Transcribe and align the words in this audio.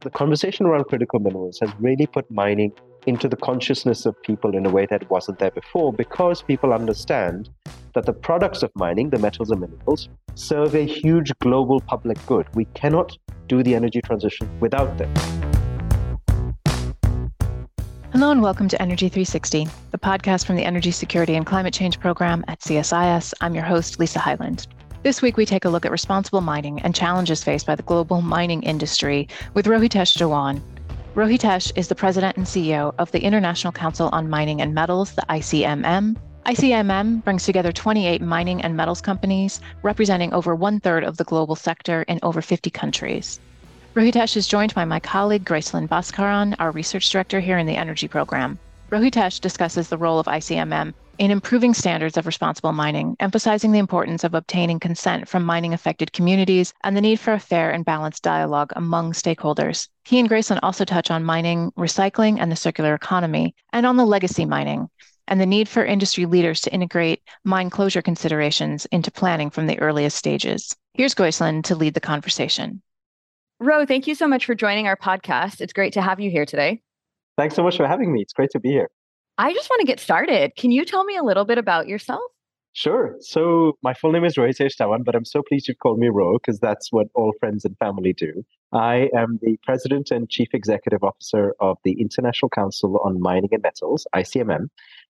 The 0.00 0.10
conversation 0.10 0.66
around 0.66 0.84
critical 0.84 1.18
minerals 1.18 1.58
has 1.60 1.70
really 1.80 2.06
put 2.06 2.30
mining 2.30 2.72
into 3.06 3.28
the 3.28 3.36
consciousness 3.36 4.06
of 4.06 4.20
people 4.22 4.56
in 4.56 4.64
a 4.64 4.70
way 4.70 4.86
that 4.86 5.10
wasn't 5.10 5.40
there 5.40 5.50
before 5.50 5.92
because 5.92 6.42
people 6.42 6.72
understand 6.72 7.48
that 7.94 8.06
the 8.06 8.12
products 8.12 8.62
of 8.62 8.70
mining, 8.76 9.10
the 9.10 9.18
metals 9.18 9.50
and 9.50 9.60
minerals, 9.62 10.08
serve 10.36 10.76
a 10.76 10.86
huge 10.86 11.32
global 11.40 11.80
public 11.80 12.24
good. 12.26 12.46
We 12.54 12.66
cannot 12.66 13.18
do 13.48 13.64
the 13.64 13.74
energy 13.74 14.00
transition 14.00 14.48
without 14.60 14.96
them. 14.96 15.12
Hello 18.12 18.30
and 18.30 18.42
welcome 18.42 18.68
to 18.68 18.80
Energy 18.80 19.08
360, 19.08 19.66
the 19.90 19.98
podcast 19.98 20.46
from 20.46 20.56
the 20.56 20.64
Energy 20.64 20.90
Security 20.90 21.34
and 21.34 21.44
Climate 21.44 21.74
Change 21.74 21.98
Program 21.98 22.44
at 22.48 22.60
CSIS. 22.60 23.34
I'm 23.40 23.54
your 23.54 23.64
host, 23.64 23.98
Lisa 23.98 24.20
Hyland. 24.20 24.68
This 25.06 25.22
week, 25.22 25.36
we 25.36 25.46
take 25.46 25.64
a 25.64 25.68
look 25.68 25.86
at 25.86 25.92
responsible 25.92 26.40
mining 26.40 26.82
and 26.82 26.92
challenges 26.92 27.44
faced 27.44 27.64
by 27.64 27.76
the 27.76 27.84
global 27.84 28.22
mining 28.22 28.64
industry 28.64 29.28
with 29.54 29.66
Rohitesh 29.66 30.18
Dhawan. 30.18 30.60
Rohitesh 31.14 31.70
is 31.76 31.86
the 31.86 31.94
president 31.94 32.36
and 32.36 32.44
CEO 32.44 32.92
of 32.98 33.12
the 33.12 33.20
International 33.20 33.72
Council 33.72 34.08
on 34.10 34.28
Mining 34.28 34.60
and 34.60 34.74
Metals, 34.74 35.12
the 35.12 35.22
ICMM. 35.30 36.16
ICMM 36.46 37.22
brings 37.22 37.44
together 37.44 37.70
28 37.70 38.20
mining 38.20 38.60
and 38.62 38.76
metals 38.76 39.00
companies, 39.00 39.60
representing 39.84 40.34
over 40.34 40.56
one 40.56 40.80
third 40.80 41.04
of 41.04 41.18
the 41.18 41.24
global 41.24 41.54
sector 41.54 42.02
in 42.08 42.18
over 42.24 42.42
50 42.42 42.68
countries. 42.70 43.38
Rohitesh 43.94 44.36
is 44.36 44.48
joined 44.48 44.74
by 44.74 44.84
my 44.84 44.98
colleague 44.98 45.44
Gracelin 45.44 45.86
Baskaran, 45.86 46.56
our 46.58 46.72
research 46.72 47.08
director 47.10 47.38
here 47.38 47.58
in 47.58 47.66
the 47.66 47.76
Energy 47.76 48.08
Program. 48.08 48.58
Rohitesh 48.90 49.40
discusses 49.40 49.88
the 49.88 49.98
role 49.98 50.18
of 50.18 50.26
ICMM 50.26 50.94
in 51.18 51.30
improving 51.30 51.74
standards 51.74 52.16
of 52.16 52.26
responsible 52.26 52.72
mining, 52.72 53.16
emphasizing 53.20 53.72
the 53.72 53.78
importance 53.78 54.24
of 54.24 54.34
obtaining 54.34 54.80
consent 54.80 55.28
from 55.28 55.44
mining 55.44 55.74
affected 55.74 56.12
communities 56.12 56.74
and 56.84 56.96
the 56.96 57.00
need 57.00 57.20
for 57.20 57.32
a 57.32 57.40
fair 57.40 57.70
and 57.70 57.84
balanced 57.84 58.22
dialogue 58.22 58.72
among 58.76 59.12
stakeholders. 59.12 59.88
He 60.04 60.18
and 60.18 60.28
Gracelin 60.28 60.60
also 60.62 60.84
touch 60.84 61.10
on 61.10 61.24
mining, 61.24 61.72
recycling, 61.72 62.38
and 62.38 62.50
the 62.50 62.56
circular 62.56 62.94
economy, 62.94 63.54
and 63.72 63.86
on 63.86 63.96
the 63.96 64.06
legacy 64.06 64.44
mining 64.44 64.88
and 65.28 65.40
the 65.40 65.46
need 65.46 65.68
for 65.68 65.84
industry 65.84 66.26
leaders 66.26 66.60
to 66.62 66.72
integrate 66.72 67.22
mine 67.44 67.70
closure 67.70 68.02
considerations 68.02 68.86
into 68.86 69.10
planning 69.10 69.50
from 69.50 69.66
the 69.66 69.78
earliest 69.80 70.16
stages. 70.16 70.76
Here's 70.94 71.14
Gracelin 71.14 71.64
to 71.64 71.74
lead 71.74 71.94
the 71.94 72.00
conversation. 72.00 72.82
Ro, 73.58 73.86
thank 73.86 74.06
you 74.06 74.14
so 74.14 74.28
much 74.28 74.44
for 74.44 74.54
joining 74.54 74.86
our 74.86 74.96
podcast. 74.96 75.60
It's 75.60 75.72
great 75.72 75.94
to 75.94 76.02
have 76.02 76.20
you 76.20 76.30
here 76.30 76.44
today. 76.44 76.82
Thanks 77.36 77.54
so 77.54 77.62
much 77.62 77.76
for 77.76 77.86
having 77.86 78.12
me. 78.12 78.22
It's 78.22 78.32
great 78.32 78.50
to 78.50 78.60
be 78.60 78.70
here. 78.70 78.88
I 79.38 79.52
just 79.52 79.68
want 79.68 79.80
to 79.80 79.86
get 79.86 80.00
started. 80.00 80.56
Can 80.56 80.70
you 80.70 80.84
tell 80.84 81.04
me 81.04 81.16
a 81.16 81.22
little 81.22 81.44
bit 81.44 81.58
about 81.58 81.88
yourself? 81.88 82.22
Sure. 82.72 83.16
So 83.20 83.78
my 83.82 83.94
full 83.94 84.12
name 84.12 84.24
is 84.24 84.34
Rohitesh 84.34 84.76
Dhawan, 84.76 85.02
but 85.02 85.14
I'm 85.14 85.24
so 85.24 85.42
pleased 85.42 85.66
you've 85.66 85.78
called 85.78 85.98
me 85.98 86.08
Ro 86.08 86.34
because 86.34 86.60
that's 86.60 86.92
what 86.92 87.06
all 87.14 87.32
friends 87.40 87.64
and 87.64 87.74
family 87.78 88.12
do. 88.12 88.44
I 88.72 89.08
am 89.16 89.38
the 89.40 89.56
president 89.64 90.10
and 90.10 90.28
chief 90.28 90.48
executive 90.52 91.02
officer 91.02 91.54
of 91.58 91.78
the 91.84 91.92
International 91.98 92.50
Council 92.50 92.98
on 93.02 93.18
Mining 93.18 93.48
and 93.52 93.62
Metals, 93.62 94.06
ICMM, 94.14 94.66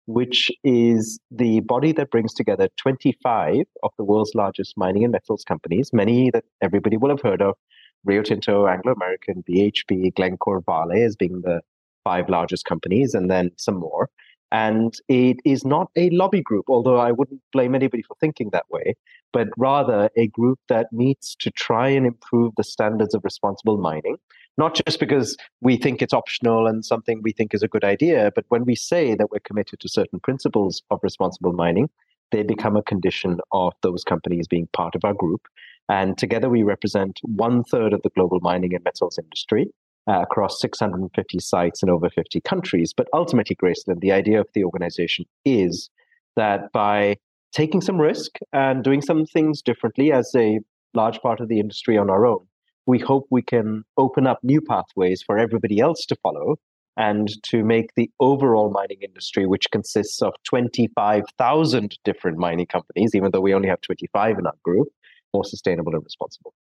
which 0.05 0.51
is 0.63 1.19
the 1.31 1.61
body 1.61 1.91
that 1.93 2.11
brings 2.11 2.35
together 2.35 2.69
25 2.77 3.63
of 3.81 3.91
the 3.97 4.03
world's 4.03 4.35
largest 4.35 4.77
mining 4.77 5.03
and 5.03 5.11
metals 5.11 5.43
companies, 5.43 5.91
many 5.91 6.29
that 6.31 6.43
everybody 6.61 6.97
will 6.97 7.09
have 7.09 7.21
heard 7.21 7.41
of, 7.41 7.55
Rio 8.03 8.21
Tinto, 8.21 8.67
Anglo 8.67 8.93
American, 8.93 9.43
BHP, 9.49 10.13
Glencore, 10.13 10.61
Vale 10.61 11.03
as 11.03 11.15
being 11.15 11.41
the 11.41 11.61
five 12.05 12.29
largest 12.29 12.63
companies, 12.63 13.13
and 13.13 13.29
then 13.29 13.51
some 13.57 13.75
more. 13.75 14.09
And 14.51 14.93
it 15.09 15.37
is 15.43 15.65
not 15.65 15.89
a 15.97 16.09
lobby 16.11 16.41
group, 16.41 16.65
although 16.69 16.97
I 16.97 17.11
wouldn't 17.11 17.41
blame 17.51 17.75
anybody 17.75 18.03
for 18.03 18.15
thinking 18.21 18.51
that 18.51 18.69
way, 18.69 18.95
but 19.33 19.49
rather 19.57 20.09
a 20.15 20.27
group 20.27 20.59
that 20.69 20.93
meets 20.93 21.35
to 21.39 21.51
try 21.51 21.89
and 21.89 22.05
improve 22.05 22.53
the 22.55 22.63
standards 22.63 23.13
of 23.13 23.25
responsible 23.25 23.77
mining. 23.77 24.15
Not 24.57 24.79
just 24.85 24.99
because 24.99 25.35
we 25.59 25.75
think 25.75 26.01
it's 26.01 26.13
optional 26.13 26.67
and 26.67 26.85
something 26.85 27.19
we 27.21 27.33
think 27.33 27.53
is 27.53 27.63
a 27.63 27.67
good 27.67 27.83
idea, 27.83 28.31
but 28.33 28.45
when 28.47 28.63
we 28.63 28.75
say 28.75 29.13
that 29.15 29.29
we're 29.29 29.39
committed 29.39 29.81
to 29.81 29.89
certain 29.89 30.21
principles 30.21 30.81
of 30.89 30.99
responsible 31.03 31.51
mining, 31.51 31.89
they 32.31 32.43
become 32.43 32.77
a 32.77 32.83
condition 32.83 33.39
of 33.51 33.73
those 33.81 34.05
companies 34.05 34.47
being 34.47 34.69
part 34.71 34.95
of 34.95 35.03
our 35.03 35.13
group. 35.13 35.41
And 35.89 36.17
together 36.17 36.49
we 36.49 36.63
represent 36.63 37.19
one 37.23 37.63
third 37.65 37.91
of 37.91 38.01
the 38.03 38.09
global 38.11 38.39
mining 38.39 38.73
and 38.73 38.83
metals 38.83 39.19
industry 39.21 39.67
uh, 40.07 40.21
across 40.21 40.59
650 40.59 41.39
sites 41.39 41.81
in 41.81 41.89
over 41.89 42.09
50 42.09 42.41
countries. 42.41 42.93
But 42.95 43.07
ultimately, 43.13 43.55
Gracelin, 43.55 43.99
the 43.99 44.11
idea 44.11 44.39
of 44.39 44.47
the 44.53 44.63
organization 44.63 45.25
is 45.43 45.89
that 46.35 46.71
by 46.71 47.17
taking 47.53 47.81
some 47.81 47.99
risk 47.99 48.37
and 48.53 48.83
doing 48.83 49.01
some 49.01 49.25
things 49.25 49.61
differently 49.61 50.11
as 50.11 50.31
a 50.35 50.59
large 50.93 51.19
part 51.19 51.39
of 51.39 51.47
the 51.47 51.59
industry 51.59 51.97
on 51.97 52.09
our 52.09 52.25
own, 52.25 52.45
we 52.85 52.99
hope 52.99 53.25
we 53.29 53.41
can 53.41 53.83
open 53.97 54.27
up 54.27 54.39
new 54.43 54.61
pathways 54.61 55.23
for 55.23 55.37
everybody 55.37 55.79
else 55.79 56.05
to 56.05 56.15
follow 56.17 56.57
and 56.97 57.29
to 57.43 57.63
make 57.63 57.89
the 57.95 58.09
overall 58.19 58.69
mining 58.69 58.99
industry, 59.01 59.45
which 59.45 59.69
consists 59.71 60.21
of 60.21 60.33
25,000 60.45 61.97
different 62.05 62.37
mining 62.37 62.67
companies, 62.67 63.13
even 63.13 63.31
though 63.31 63.41
we 63.41 63.53
only 63.53 63.67
have 63.67 63.81
25 63.81 64.39
in 64.39 64.45
our 64.45 64.53
group, 64.63 64.87
more 65.33 65.43
sustainable 65.43 65.93
and 65.93 66.03
responsible. 66.03 66.53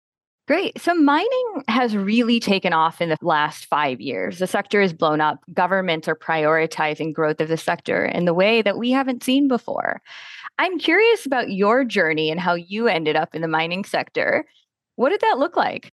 Great. 0.46 0.80
So 0.81 0.94
mining 0.94 1.64
has 1.70 1.96
really 1.96 2.42
taken 2.42 2.74
off 2.74 3.00
in 3.00 3.08
the 3.08 3.18
last 3.22 3.66
five 3.66 4.02
years. 4.02 4.40
The 4.40 4.48
sector 4.48 4.81
is 4.81 4.92
blown 4.92 5.22
up. 5.22 5.40
Governments 5.54 6.06
are 6.09 6.18
prioritizing 6.18 7.14
growth 7.14 7.40
of 7.40 7.48
the 7.48 7.56
sector 7.56 8.04
in 8.04 8.26
the 8.26 8.34
way 8.34 8.62
that 8.62 8.78
we 8.78 8.92
haven't 8.92 9.24
seen 9.24 9.48
before. 9.48 10.02
I'm 10.58 10.80
curious 10.80 11.26
about 11.26 11.52
your 11.52 11.86
journey 11.86 12.30
and 12.30 12.42
how 12.42 12.56
you 12.56 12.90
ended 12.90 13.16
up 13.16 13.34
in 13.34 13.42
the 13.42 13.48
mining 13.48 13.86
sector. 13.86 14.46
What 14.98 15.09
did 15.09 15.22
that 15.22 15.40
look 15.40 15.56
like? 15.56 15.94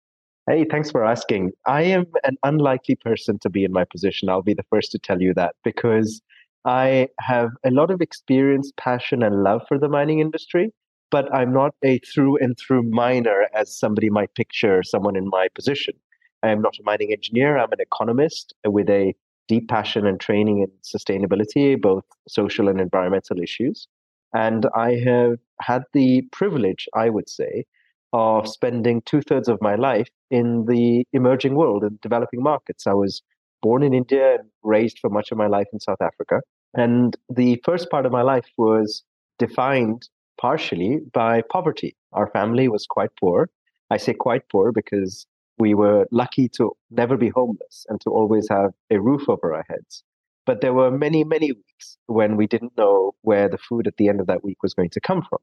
Hey, 0.48 0.64
thanks 0.64 0.90
for 0.90 1.04
asking. 1.04 1.50
I 1.66 1.82
am 1.82 2.06
an 2.24 2.38
unlikely 2.42 2.96
person 2.96 3.38
to 3.40 3.50
be 3.50 3.64
in 3.64 3.72
my 3.72 3.84
position. 3.84 4.30
I'll 4.30 4.40
be 4.40 4.54
the 4.54 4.64
first 4.70 4.92
to 4.92 4.98
tell 4.98 5.20
you 5.20 5.34
that 5.34 5.56
because 5.62 6.22
I 6.64 7.08
have 7.20 7.50
a 7.66 7.70
lot 7.70 7.90
of 7.90 8.00
experience, 8.00 8.72
passion, 8.78 9.22
and 9.22 9.42
love 9.42 9.60
for 9.68 9.78
the 9.78 9.90
mining 9.90 10.20
industry 10.20 10.72
but 11.10 11.32
I'm 11.34 11.52
not 11.52 11.74
a 11.82 11.98
through 11.98 12.38
and 12.38 12.56
through 12.58 12.82
miner 12.82 13.46
as 13.54 13.76
somebody 13.76 14.10
might 14.10 14.34
picture 14.34 14.82
someone 14.82 15.16
in 15.16 15.28
my 15.28 15.48
position. 15.54 15.94
I 16.42 16.48
am 16.50 16.62
not 16.62 16.76
a 16.78 16.82
mining 16.84 17.12
engineer. 17.12 17.58
I'm 17.58 17.72
an 17.72 17.80
economist 17.80 18.54
with 18.66 18.88
a 18.88 19.14
deep 19.48 19.68
passion 19.68 20.06
and 20.06 20.20
training 20.20 20.58
in 20.58 20.70
sustainability, 20.84 21.80
both 21.80 22.04
social 22.28 22.68
and 22.68 22.80
environmental 22.80 23.40
issues. 23.40 23.88
And 24.34 24.66
I 24.74 24.96
have 25.04 25.38
had 25.60 25.84
the 25.94 26.22
privilege, 26.32 26.86
I 26.94 27.08
would 27.08 27.28
say, 27.28 27.64
of 28.12 28.46
spending 28.46 29.02
two 29.02 29.22
thirds 29.22 29.48
of 29.48 29.60
my 29.60 29.74
life 29.74 30.08
in 30.30 30.66
the 30.66 31.04
emerging 31.12 31.54
world 31.54 31.82
and 31.82 32.00
developing 32.00 32.42
markets. 32.42 32.86
I 32.86 32.94
was 32.94 33.22
born 33.62 33.82
in 33.82 33.92
India 33.94 34.34
and 34.36 34.48
raised 34.62 34.98
for 34.98 35.10
much 35.10 35.32
of 35.32 35.38
my 35.38 35.46
life 35.46 35.66
in 35.72 35.80
South 35.80 36.00
Africa. 36.00 36.40
And 36.74 37.16
the 37.28 37.60
first 37.64 37.90
part 37.90 38.06
of 38.06 38.12
my 38.12 38.22
life 38.22 38.46
was 38.56 39.02
defined 39.38 40.08
partially 40.40 41.00
by 41.12 41.42
poverty. 41.42 41.96
Our 42.12 42.28
family 42.28 42.68
was 42.68 42.86
quite 42.86 43.10
poor. 43.20 43.50
I 43.90 43.96
say 43.96 44.14
quite 44.14 44.48
poor 44.50 44.72
because 44.72 45.26
we 45.58 45.74
were 45.74 46.06
lucky 46.12 46.48
to 46.50 46.72
never 46.90 47.16
be 47.16 47.30
homeless 47.30 47.84
and 47.88 48.00
to 48.02 48.10
always 48.10 48.48
have 48.48 48.72
a 48.90 49.00
roof 49.00 49.28
over 49.28 49.54
our 49.54 49.64
heads. 49.68 50.04
But 50.46 50.60
there 50.60 50.72
were 50.72 50.90
many, 50.90 51.24
many 51.24 51.52
weeks 51.52 51.98
when 52.06 52.36
we 52.36 52.46
didn't 52.46 52.76
know 52.78 53.12
where 53.22 53.48
the 53.48 53.58
food 53.58 53.86
at 53.86 53.96
the 53.96 54.08
end 54.08 54.20
of 54.20 54.26
that 54.28 54.44
week 54.44 54.62
was 54.62 54.72
going 54.72 54.90
to 54.90 55.00
come 55.00 55.22
from. 55.28 55.40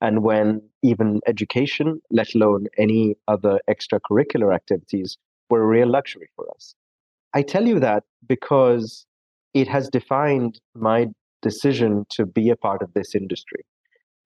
And 0.00 0.22
when 0.22 0.62
even 0.82 1.20
education, 1.26 2.00
let 2.10 2.34
alone 2.34 2.66
any 2.78 3.16
other 3.28 3.60
extracurricular 3.68 4.54
activities, 4.54 5.18
were 5.50 5.62
a 5.62 5.66
real 5.66 5.88
luxury 5.88 6.28
for 6.36 6.46
us. 6.54 6.74
I 7.34 7.42
tell 7.42 7.66
you 7.66 7.80
that 7.80 8.04
because 8.26 9.06
it 9.54 9.68
has 9.68 9.88
defined 9.88 10.60
my 10.74 11.08
decision 11.42 12.06
to 12.10 12.26
be 12.26 12.50
a 12.50 12.56
part 12.56 12.82
of 12.82 12.92
this 12.94 13.14
industry. 13.14 13.64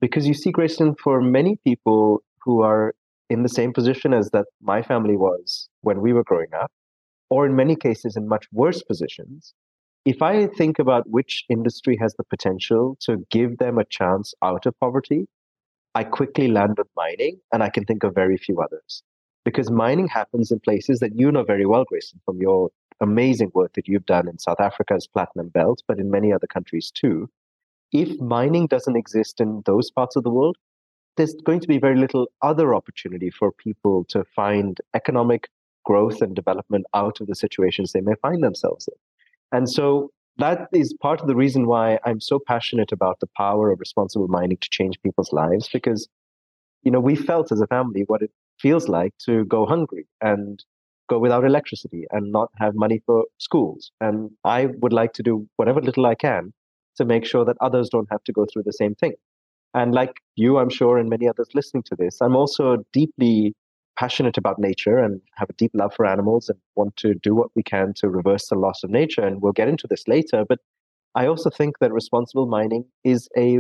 Because 0.01 0.27
you 0.27 0.35
see, 0.35 0.51
Gracelin, 0.51 0.99
for 0.99 1.21
many 1.21 1.57
people 1.65 2.23
who 2.43 2.63
are 2.63 2.95
in 3.29 3.43
the 3.43 3.49
same 3.49 3.73
position 3.73 4.15
as 4.15 4.31
that 4.31 4.47
my 4.61 4.83
family 4.83 5.17
was 5.17 5.69
when 5.83 6.01
we 6.01 6.13
were 6.13 6.25
growing 6.25 6.53
up, 6.55 6.71
or 7.29 7.47
in 7.47 7.55
many 7.55 7.77
cases 7.77 8.17
in 8.17 8.27
much 8.27 8.47
worse 8.53 8.83
positions, 8.83 9.55
if 10.05 10.23
I 10.23 10.47
think 10.47 10.79
about 10.79 11.09
which 11.09 11.45
industry 11.51 11.97
has 12.01 12.15
the 12.15 12.25
potential 12.25 12.97
to 13.03 13.19
give 13.31 13.59
them 13.59 13.79
a 13.79 13.85
chance 13.85 14.33
out 14.43 14.65
of 14.65 14.79
poverty, 14.81 15.27
I 15.95 16.05
quickly 16.05 16.49
land 16.49 16.79
on 16.79 16.87
mining, 16.97 17.39
and 17.53 17.63
I 17.63 17.69
can 17.69 17.85
think 17.85 18.03
of 18.03 18.15
very 18.15 18.39
few 18.39 18.61
others. 18.61 19.03
Because 19.45 19.71
mining 19.71 20.09
happens 20.09 20.51
in 20.51 20.61
places 20.61 21.01
that 21.01 21.15
you 21.15 21.31
know 21.31 21.45
very 21.45 21.67
well, 21.67 21.85
Gracelin, 21.85 22.21
from 22.25 22.41
your 22.41 22.71
amazing 23.01 23.51
work 23.55 23.75
that 23.75 23.89
you've 23.89 24.07
done 24.07 24.29
in 24.29 24.39
South 24.39 24.61
Africa's 24.61 25.07
Platinum 25.07 25.49
Belt, 25.49 25.83
but 25.87 25.99
in 25.99 26.11
many 26.11 26.33
other 26.33 26.47
countries 26.47 26.91
too 26.91 27.29
if 27.93 28.21
mining 28.21 28.67
doesn't 28.67 28.97
exist 28.97 29.41
in 29.41 29.63
those 29.67 29.91
parts 29.91 30.17
of 30.17 30.23
the 30.23 30.31
world, 30.31 30.57
there's 31.17 31.35
going 31.45 31.61
to 31.61 31.69
be 31.69 31.79
very 31.79 31.97
little 31.97 32.29
other 32.43 32.75
opportunity 32.75 33.31
for 33.31 33.53
people 33.53 34.05
to 34.11 34.25
find 34.25 34.79
economic 34.95 35.49
growth 35.85 36.23
and 36.23 36.37
development 36.37 36.87
out 36.95 37.21
of 37.21 37.27
the 37.27 37.35
situations 37.35 37.93
they 37.93 38.01
may 38.01 38.15
find 38.23 38.43
themselves 38.43 38.89
in. 38.89 39.59
And 39.59 39.69
so 39.69 40.11
that 40.37 40.69
is 40.73 40.95
part 41.01 41.21
of 41.21 41.27
the 41.27 41.35
reason 41.35 41.67
why 41.67 41.99
I'm 42.05 42.21
so 42.21 42.39
passionate 42.39 42.93
about 42.93 43.21
the 43.21 43.29
power 43.37 43.71
of 43.71 43.81
responsible 43.81 44.29
mining 44.29 44.59
to 44.59 44.69
change 44.71 45.01
people's 45.03 45.33
lives 45.33 45.69
because 45.73 46.09
you 46.83 46.91
know, 46.91 47.01
we 47.01 47.15
felt 47.15 47.53
as 47.53 47.61
a 47.61 47.67
family 47.67 48.05
what 48.07 48.23
it 48.23 48.31
feels 48.59 48.89
like 48.89 49.13
to 49.27 49.45
go 49.45 49.67
hungry 49.67 50.07
and 50.21 50.65
go 51.09 51.19
without 51.19 51.45
electricity 51.45 52.07
and 52.11 52.33
not 52.33 52.51
have 52.59 52.75
money 52.75 53.03
for 53.05 53.25
schools. 53.39 53.91
And 54.01 54.31
I 54.45 54.67
would 54.67 54.93
like 54.93 55.13
to 55.15 55.23
do 55.23 55.49
whatever 55.57 55.81
little 55.81 56.07
I 56.07 56.15
can 56.15 56.53
to 56.97 57.05
make 57.05 57.25
sure 57.25 57.45
that 57.45 57.57
others 57.61 57.89
don't 57.89 58.09
have 58.11 58.23
to 58.25 58.33
go 58.33 58.47
through 58.53 58.65
the 58.65 58.73
same 58.73 58.95
thing. 58.95 59.15
And 59.75 59.95
like 59.95 60.15
you, 60.35 60.59
I'm 60.59 60.71
sure, 60.71 60.99
and 60.99 61.09
many 61.09 61.29
others 61.29 61.49
listening 61.55 61.85
to 61.85 61.97
this, 61.97 62.19
I'm 62.21 62.35
also 62.35 62.79
deeply 62.93 63.55
passionate 63.97 64.39
about 64.39 64.59
nature 64.59 64.99
and 64.99 65.21
have 65.37 65.51
a 65.51 65.55
deep 65.55 65.71
love 65.75 65.93
for 65.95 66.07
animals 66.07 66.49
and 66.49 66.59
want 66.75 66.97
to 66.97 67.15
do 67.15 67.35
what 67.35 67.51
we 67.55 67.63
can 67.63 67.93
to 67.95 68.09
reverse 68.09 68.49
the 68.49 68.57
loss 68.57 68.83
of 68.83 68.91
nature. 68.91 69.21
And 69.21 69.43
we'll 69.43 69.53
get 69.53 69.69
into 69.69 69.87
this 69.89 70.09
later. 70.09 70.45
But 70.49 70.59
I 71.15 71.27
also 71.27 71.51
think 71.51 71.79
that 71.81 71.93
responsible 71.93 72.47
mining 72.47 72.85
is 73.05 73.29
a 73.37 73.59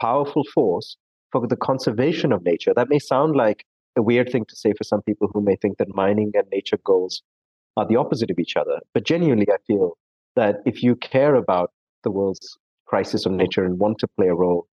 powerful 0.00 0.44
force 0.54 0.96
for 1.32 1.46
the 1.46 1.56
conservation 1.56 2.32
of 2.32 2.44
nature. 2.44 2.72
That 2.74 2.88
may 2.88 2.98
sound 2.98 3.34
like 3.34 3.64
a 3.96 4.02
weird 4.02 4.30
thing 4.30 4.44
to 4.46 4.56
say 4.56 4.72
for 4.76 4.84
some 4.84 5.02
people 5.02 5.28
who 5.32 5.40
may 5.40 5.56
think 5.56 5.78
that 5.78 5.94
mining 5.94 6.32
and 6.34 6.46
nature 6.52 6.78
goals 6.84 7.22
are 7.76 7.86
the 7.86 7.96
opposite 7.96 8.30
of 8.30 8.38
each 8.38 8.56
other. 8.56 8.80
But 8.94 9.04
genuinely, 9.04 9.46
I 9.50 9.56
feel 9.66 9.96
that 10.36 10.56
if 10.66 10.82
you 10.82 10.96
care 10.96 11.34
about 11.34 11.72
the 12.04 12.10
world's 12.10 12.58
crisis 12.88 13.26
of 13.26 13.32
mm. 13.32 13.36
nature 13.36 13.64
and 13.64 13.78
want 13.78 13.98
to 13.98 14.08
play 14.16 14.28
a 14.28 14.34
role 14.34 14.66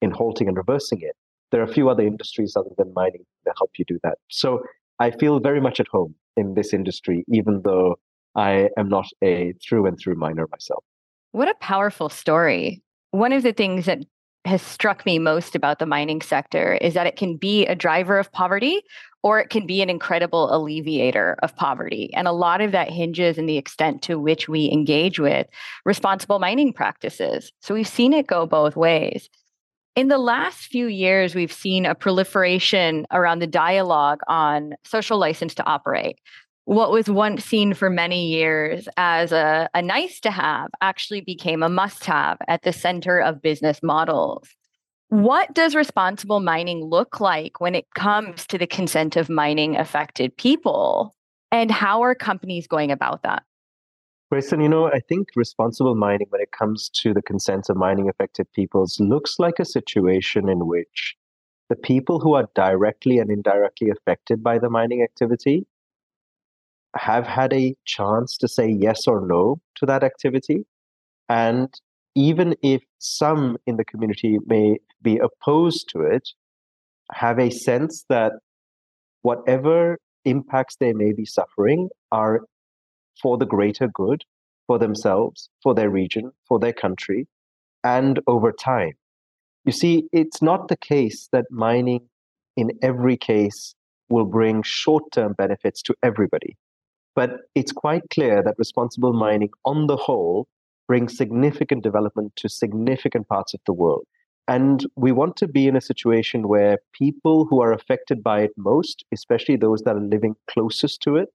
in 0.00 0.10
halting 0.10 0.48
and 0.48 0.56
reversing 0.56 1.00
it, 1.00 1.16
there 1.50 1.60
are 1.60 1.64
a 1.64 1.72
few 1.72 1.88
other 1.88 2.06
industries 2.06 2.54
other 2.56 2.70
than 2.78 2.92
mining 2.94 3.24
that 3.44 3.54
help 3.58 3.70
you 3.78 3.84
do 3.86 3.98
that. 4.02 4.18
So 4.30 4.62
I 4.98 5.10
feel 5.10 5.40
very 5.40 5.60
much 5.60 5.80
at 5.80 5.88
home 5.88 6.14
in 6.36 6.54
this 6.54 6.72
industry, 6.72 7.24
even 7.28 7.62
though 7.64 7.96
I 8.34 8.68
am 8.76 8.88
not 8.88 9.06
a 9.22 9.54
through 9.66 9.86
and 9.86 9.98
through 9.98 10.16
miner 10.16 10.46
myself. 10.50 10.84
What 11.32 11.48
a 11.48 11.54
powerful 11.60 12.08
story. 12.08 12.82
One 13.10 13.32
of 13.32 13.42
the 13.42 13.52
things 13.52 13.86
that 13.86 14.00
has 14.44 14.62
struck 14.62 15.04
me 15.04 15.18
most 15.18 15.54
about 15.54 15.78
the 15.78 15.86
mining 15.86 16.22
sector 16.22 16.74
is 16.74 16.94
that 16.94 17.06
it 17.06 17.16
can 17.16 17.36
be 17.36 17.66
a 17.66 17.74
driver 17.74 18.18
of 18.18 18.30
poverty 18.32 18.82
or 19.26 19.40
it 19.40 19.50
can 19.50 19.66
be 19.66 19.82
an 19.82 19.90
incredible 19.90 20.54
alleviator 20.54 21.36
of 21.42 21.56
poverty. 21.56 22.14
And 22.14 22.28
a 22.28 22.32
lot 22.32 22.60
of 22.60 22.70
that 22.70 22.88
hinges 22.88 23.38
in 23.38 23.46
the 23.46 23.56
extent 23.56 24.00
to 24.02 24.20
which 24.20 24.48
we 24.48 24.70
engage 24.70 25.18
with 25.18 25.48
responsible 25.84 26.38
mining 26.38 26.72
practices. 26.72 27.50
So 27.60 27.74
we've 27.74 27.88
seen 27.88 28.12
it 28.12 28.28
go 28.28 28.46
both 28.46 28.76
ways. 28.76 29.28
In 29.96 30.06
the 30.06 30.16
last 30.16 30.66
few 30.66 30.86
years, 30.86 31.34
we've 31.34 31.52
seen 31.52 31.86
a 31.86 31.94
proliferation 31.96 33.04
around 33.10 33.40
the 33.40 33.48
dialogue 33.48 34.20
on 34.28 34.74
social 34.84 35.18
license 35.18 35.56
to 35.56 35.66
operate. 35.66 36.20
What 36.66 36.92
was 36.92 37.10
once 37.10 37.44
seen 37.44 37.74
for 37.74 37.90
many 37.90 38.28
years 38.28 38.88
as 38.96 39.32
a, 39.32 39.68
a 39.74 39.82
nice 39.82 40.20
to 40.20 40.30
have 40.30 40.68
actually 40.80 41.22
became 41.22 41.64
a 41.64 41.68
must 41.68 42.04
have 42.04 42.38
at 42.46 42.62
the 42.62 42.72
center 42.72 43.18
of 43.18 43.42
business 43.42 43.82
models. 43.82 44.48
What 45.08 45.54
does 45.54 45.74
responsible 45.74 46.40
mining 46.40 46.84
look 46.84 47.20
like 47.20 47.60
when 47.60 47.74
it 47.74 47.86
mm-hmm. 47.96 48.02
comes 48.02 48.46
to 48.48 48.58
the 48.58 48.66
consent 48.66 49.16
of 49.16 49.28
mining 49.28 49.76
affected 49.76 50.36
people? 50.36 51.14
And 51.52 51.70
how 51.70 52.02
are 52.02 52.14
companies 52.14 52.66
going 52.66 52.90
about 52.90 53.22
that? 53.22 53.44
Gracelin, 54.32 54.62
you 54.62 54.68
know, 54.68 54.88
I 54.88 54.98
think 55.08 55.28
responsible 55.36 55.94
mining, 55.94 56.26
when 56.30 56.40
it 56.40 56.50
comes 56.50 56.90
to 57.02 57.14
the 57.14 57.22
consent 57.22 57.70
of 57.70 57.76
mining 57.76 58.08
affected 58.08 58.52
peoples, 58.52 58.98
looks 58.98 59.38
like 59.38 59.60
a 59.60 59.64
situation 59.64 60.48
in 60.48 60.66
which 60.66 61.14
the 61.68 61.76
people 61.76 62.18
who 62.18 62.34
are 62.34 62.48
directly 62.56 63.18
and 63.18 63.30
indirectly 63.30 63.90
affected 63.90 64.42
by 64.42 64.58
the 64.58 64.68
mining 64.68 65.02
activity 65.02 65.66
have 66.96 67.26
had 67.26 67.52
a 67.52 67.76
chance 67.84 68.36
to 68.38 68.48
say 68.48 68.68
yes 68.68 69.06
or 69.06 69.24
no 69.24 69.60
to 69.76 69.86
that 69.86 70.02
activity. 70.02 70.66
And 71.28 71.72
even 72.16 72.56
if 72.62 72.82
some 72.98 73.58
in 73.66 73.76
the 73.76 73.84
community 73.84 74.38
may 74.46 74.78
be 75.02 75.18
opposed 75.18 75.88
to 75.90 76.00
it, 76.00 76.30
have 77.12 77.38
a 77.38 77.50
sense 77.50 78.04
that 78.08 78.32
whatever 79.22 79.98
impacts 80.24 80.76
they 80.80 80.92
may 80.92 81.12
be 81.12 81.26
suffering 81.26 81.88
are 82.10 82.40
for 83.22 83.36
the 83.36 83.46
greater 83.46 83.86
good, 83.86 84.24
for 84.66 84.78
themselves, 84.78 85.50
for 85.62 85.74
their 85.74 85.90
region, 85.90 86.32
for 86.48 86.58
their 86.58 86.72
country, 86.72 87.28
and 87.84 88.18
over 88.26 88.50
time. 88.50 88.94
You 89.64 89.72
see, 89.72 90.04
it's 90.12 90.40
not 90.40 90.68
the 90.68 90.76
case 90.76 91.28
that 91.32 91.44
mining 91.50 92.08
in 92.56 92.70
every 92.82 93.16
case 93.16 93.74
will 94.08 94.24
bring 94.24 94.62
short 94.62 95.04
term 95.12 95.34
benefits 95.34 95.82
to 95.82 95.94
everybody. 96.02 96.56
But 97.14 97.40
it's 97.54 97.72
quite 97.72 98.02
clear 98.10 98.42
that 98.42 98.58
responsible 98.58 99.12
mining 99.12 99.50
on 99.64 99.86
the 99.86 99.96
whole 99.96 100.46
brings 100.88 101.16
significant 101.16 101.82
development 101.82 102.32
to 102.36 102.48
significant 102.48 103.28
parts 103.28 103.54
of 103.54 103.60
the 103.66 103.72
world. 103.72 104.06
And 104.48 104.86
we 104.94 105.10
want 105.10 105.36
to 105.38 105.48
be 105.48 105.66
in 105.66 105.76
a 105.76 105.80
situation 105.80 106.46
where 106.46 106.78
people 106.92 107.46
who 107.46 107.60
are 107.60 107.72
affected 107.72 108.22
by 108.22 108.42
it 108.42 108.52
most, 108.56 109.04
especially 109.12 109.56
those 109.56 109.82
that 109.82 109.96
are 109.96 110.00
living 110.00 110.36
closest 110.48 111.02
to 111.02 111.16
it, 111.16 111.28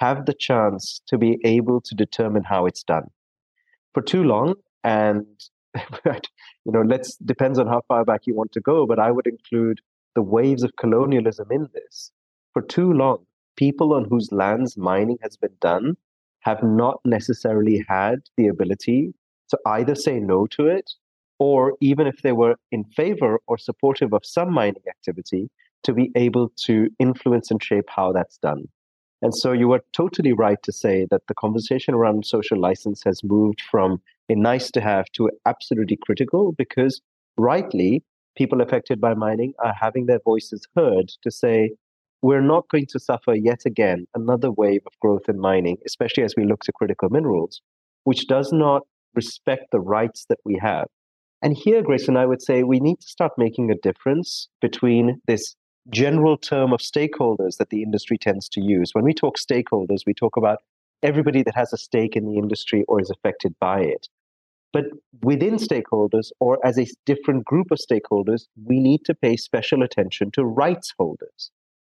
have 0.00 0.26
the 0.26 0.34
chance 0.34 1.00
to 1.06 1.16
be 1.16 1.38
able 1.44 1.80
to 1.82 1.94
determine 1.94 2.42
how 2.42 2.66
it's 2.66 2.82
done. 2.82 3.04
For 3.94 4.02
too 4.02 4.24
long, 4.24 4.54
and 4.82 5.26
you 6.04 6.72
know, 6.72 6.82
let's 6.82 7.16
depends 7.16 7.58
on 7.58 7.68
how 7.68 7.82
far 7.86 8.04
back 8.04 8.22
you 8.26 8.34
want 8.34 8.52
to 8.52 8.60
go, 8.60 8.86
but 8.86 8.98
I 8.98 9.12
would 9.12 9.28
include 9.28 9.80
the 10.16 10.22
waves 10.22 10.64
of 10.64 10.74
colonialism 10.76 11.46
in 11.50 11.68
this. 11.72 12.10
For 12.52 12.62
too 12.62 12.92
long, 12.92 13.24
people 13.56 13.94
on 13.94 14.04
whose 14.04 14.32
lands 14.32 14.76
mining 14.76 15.18
has 15.22 15.36
been 15.36 15.54
done 15.60 15.96
have 16.42 16.62
not 16.62 17.00
necessarily 17.04 17.84
had 17.88 18.20
the 18.36 18.48
ability 18.48 19.14
to 19.50 19.58
either 19.66 19.94
say 19.94 20.18
no 20.18 20.46
to 20.46 20.66
it 20.66 20.90
or 21.38 21.74
even 21.80 22.06
if 22.06 22.22
they 22.22 22.32
were 22.32 22.56
in 22.70 22.84
favor 22.84 23.40
or 23.46 23.58
supportive 23.58 24.12
of 24.12 24.24
some 24.24 24.52
mining 24.52 24.82
activity 24.88 25.50
to 25.82 25.92
be 25.92 26.10
able 26.14 26.52
to 26.56 26.88
influence 26.98 27.50
and 27.50 27.62
shape 27.62 27.88
how 27.88 28.12
that's 28.12 28.38
done. 28.38 28.68
And 29.22 29.34
so 29.34 29.52
you 29.52 29.68
were 29.68 29.84
totally 29.92 30.32
right 30.32 30.60
to 30.64 30.72
say 30.72 31.06
that 31.10 31.22
the 31.28 31.34
conversation 31.34 31.94
around 31.94 32.26
social 32.26 32.58
license 32.58 33.02
has 33.04 33.22
moved 33.22 33.60
from 33.70 34.00
a 34.28 34.34
nice 34.34 34.70
to 34.72 34.80
have 34.80 35.06
to 35.12 35.30
absolutely 35.46 35.98
critical 36.04 36.52
because 36.52 37.00
rightly, 37.36 38.02
people 38.36 38.60
affected 38.60 39.00
by 39.00 39.14
mining 39.14 39.52
are 39.58 39.74
having 39.74 40.06
their 40.06 40.20
voices 40.24 40.66
heard 40.76 41.08
to 41.22 41.30
say, 41.30 41.70
we're 42.22 42.40
not 42.40 42.68
going 42.70 42.86
to 42.86 43.00
suffer 43.00 43.34
yet 43.34 43.60
again 43.66 44.06
another 44.14 44.50
wave 44.50 44.82
of 44.86 44.98
growth 45.00 45.28
in 45.28 45.38
mining, 45.38 45.76
especially 45.84 46.22
as 46.22 46.34
we 46.36 46.44
look 46.44 46.62
to 46.62 46.72
critical 46.72 47.10
minerals, 47.10 47.60
which 48.04 48.28
does 48.28 48.52
not 48.52 48.82
respect 49.14 49.66
the 49.72 49.80
rights 49.80 50.24
that 50.28 50.38
we 50.44 50.58
have. 50.62 50.86
And 51.42 51.56
here, 51.56 51.82
Gracelin, 51.82 52.16
I 52.16 52.26
would 52.26 52.40
say 52.40 52.62
we 52.62 52.78
need 52.78 53.00
to 53.00 53.08
start 53.08 53.32
making 53.36 53.70
a 53.70 53.76
difference 53.82 54.48
between 54.60 55.20
this 55.26 55.56
general 55.90 56.36
term 56.36 56.72
of 56.72 56.78
stakeholders 56.78 57.56
that 57.58 57.70
the 57.70 57.82
industry 57.82 58.16
tends 58.16 58.48
to 58.50 58.60
use. 58.60 58.90
When 58.92 59.04
we 59.04 59.12
talk 59.12 59.36
stakeholders, 59.36 60.06
we 60.06 60.14
talk 60.14 60.36
about 60.36 60.58
everybody 61.02 61.42
that 61.42 61.56
has 61.56 61.72
a 61.72 61.76
stake 61.76 62.14
in 62.14 62.26
the 62.26 62.38
industry 62.38 62.84
or 62.86 63.00
is 63.00 63.10
affected 63.10 63.56
by 63.60 63.80
it. 63.80 64.06
But 64.72 64.84
within 65.22 65.56
stakeholders 65.56 66.30
or 66.38 66.64
as 66.64 66.78
a 66.78 66.86
different 67.04 67.44
group 67.44 67.72
of 67.72 67.78
stakeholders, 67.78 68.44
we 68.64 68.78
need 68.78 69.00
to 69.06 69.14
pay 69.14 69.36
special 69.36 69.82
attention 69.82 70.30
to 70.32 70.44
rights 70.44 70.94
holders. 70.96 71.50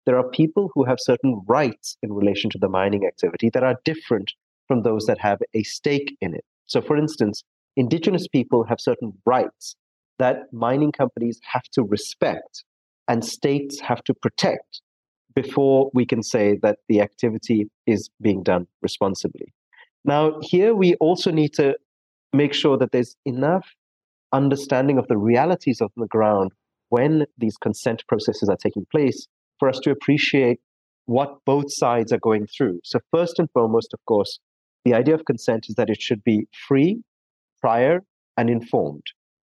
There 0.07 0.17
are 0.17 0.29
people 0.29 0.71
who 0.73 0.85
have 0.85 0.99
certain 1.01 1.43
rights 1.47 1.97
in 2.01 2.13
relation 2.13 2.49
to 2.51 2.57
the 2.57 2.69
mining 2.69 3.05
activity 3.05 3.49
that 3.49 3.63
are 3.63 3.75
different 3.83 4.31
from 4.65 4.83
those 4.83 5.05
that 5.05 5.19
have 5.19 5.39
a 5.53 5.63
stake 5.63 6.15
in 6.21 6.33
it. 6.33 6.45
So, 6.65 6.81
for 6.81 6.95
instance, 6.97 7.43
indigenous 7.75 8.25
people 8.25 8.63
have 8.63 8.79
certain 8.79 9.11
rights 9.25 9.75
that 10.17 10.43
mining 10.53 10.93
companies 10.93 11.41
have 11.43 11.63
to 11.73 11.83
respect 11.83 12.63
and 13.09 13.23
states 13.23 13.81
have 13.81 14.01
to 14.05 14.13
protect 14.13 14.81
before 15.35 15.91
we 15.93 16.05
can 16.05 16.23
say 16.23 16.57
that 16.61 16.79
the 16.87 17.01
activity 17.01 17.69
is 17.85 18.09
being 18.21 18.43
done 18.43 18.65
responsibly. 18.81 19.53
Now, 20.05 20.39
here 20.41 20.73
we 20.73 20.95
also 20.95 21.31
need 21.31 21.53
to 21.55 21.75
make 22.31 22.53
sure 22.53 22.77
that 22.77 22.93
there's 22.93 23.17
enough 23.25 23.67
understanding 24.31 24.99
of 24.99 25.07
the 25.09 25.17
realities 25.17 25.81
of 25.81 25.91
the 25.97 26.07
ground 26.07 26.53
when 26.87 27.25
these 27.37 27.57
consent 27.57 28.05
processes 28.07 28.47
are 28.47 28.55
taking 28.55 28.87
place 28.89 29.27
for 29.59 29.69
us 29.69 29.79
to 29.83 29.91
appreciate 29.91 30.59
what 31.05 31.37
both 31.45 31.65
sides 31.69 32.11
are 32.11 32.19
going 32.19 32.47
through. 32.47 32.79
So, 32.83 32.99
first 33.11 33.39
and 33.39 33.49
foremost, 33.51 33.93
of 33.93 34.03
course, 34.05 34.39
the 34.85 34.93
idea 34.93 35.15
of 35.15 35.25
consent 35.25 35.65
is 35.69 35.75
that 35.75 35.89
it 35.89 36.01
should 36.01 36.23
be 36.23 36.47
free, 36.67 37.01
prior, 37.61 38.03
and 38.37 38.49
informed. 38.49 39.05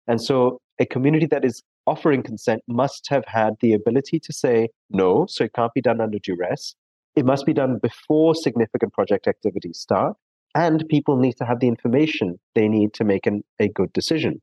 And 0.08 0.22
so, 0.22 0.60
a 0.80 0.86
community 0.86 1.28
that 1.28 1.46
is 1.46 1.62
offering 1.86 2.24
consent 2.24 2.62
must 2.68 3.08
have 3.10 3.26
had 3.28 3.56
the 3.62 3.74
ability 3.74 4.20
to 4.20 4.34
say 4.34 4.70
no, 4.90 5.26
so 5.28 5.44
it 5.44 5.54
can't 5.54 5.74
be 5.74 5.82
done 5.82 6.02
under 6.02 6.20
duress. 6.20 6.76
It 7.16 7.26
must 7.26 7.46
be 7.46 7.54
done 7.54 7.80
before 7.82 8.36
significant 8.36 8.94
project 8.94 9.28
activities 9.28 9.80
start, 9.80 10.16
and 10.56 10.88
people 10.90 11.18
need 11.18 11.36
to 11.38 11.46
have 11.46 11.60
the 11.60 11.68
information 11.68 12.40
they 12.56 12.68
need 12.68 12.94
to 12.94 13.04
make 13.04 13.28
an, 13.28 13.44
a 13.60 13.68
good 13.68 13.92
decision. 13.92 14.42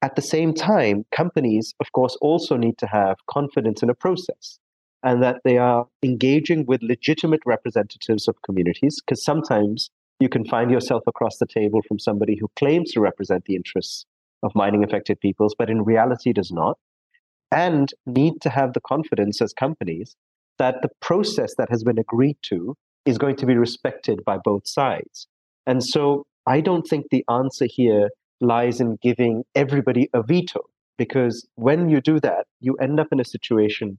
At 0.00 0.16
the 0.16 0.22
same 0.22 0.54
time, 0.54 1.04
companies, 1.10 1.74
of 1.80 1.92
course, 1.92 2.16
also 2.20 2.56
need 2.56 2.78
to 2.78 2.86
have 2.86 3.16
confidence 3.28 3.82
in 3.82 3.90
a 3.90 3.94
process 3.94 4.58
and 5.02 5.22
that 5.22 5.40
they 5.44 5.58
are 5.58 5.86
engaging 6.02 6.66
with 6.66 6.82
legitimate 6.82 7.40
representatives 7.46 8.28
of 8.28 8.42
communities, 8.42 9.00
because 9.00 9.24
sometimes 9.24 9.90
you 10.20 10.28
can 10.28 10.44
find 10.44 10.70
yourself 10.70 11.02
across 11.06 11.38
the 11.38 11.46
table 11.46 11.80
from 11.86 11.98
somebody 11.98 12.36
who 12.38 12.50
claims 12.56 12.92
to 12.92 13.00
represent 13.00 13.44
the 13.44 13.54
interests 13.54 14.04
of 14.42 14.54
mining 14.54 14.82
affected 14.82 15.20
peoples, 15.20 15.54
but 15.58 15.70
in 15.70 15.84
reality 15.84 16.32
does 16.32 16.50
not. 16.50 16.76
and 17.50 17.92
need 18.06 18.40
to 18.42 18.50
have 18.50 18.72
the 18.72 18.80
confidence 18.80 19.40
as 19.40 19.52
companies 19.52 20.16
that 20.58 20.82
the 20.82 20.90
process 21.00 21.54
that 21.56 21.70
has 21.70 21.84
been 21.84 21.98
agreed 21.98 22.36
to 22.42 22.76
is 23.04 23.18
going 23.18 23.36
to 23.36 23.46
be 23.46 23.56
respected 23.56 24.22
by 24.24 24.36
both 24.36 24.66
sides. 24.66 25.28
And 25.66 25.84
so 25.84 26.26
I 26.46 26.60
don't 26.60 26.86
think 26.86 27.06
the 27.10 27.24
answer 27.30 27.66
here 27.66 28.10
lies 28.40 28.80
in 28.80 28.98
giving 29.02 29.44
everybody 29.54 30.10
a 30.12 30.22
veto, 30.22 30.60
because 30.96 31.46
when 31.54 31.88
you 31.88 32.00
do 32.00 32.20
that, 32.20 32.46
you 32.60 32.74
end 32.76 33.00
up 33.00 33.08
in 33.12 33.20
a 33.20 33.24
situation 33.24 33.98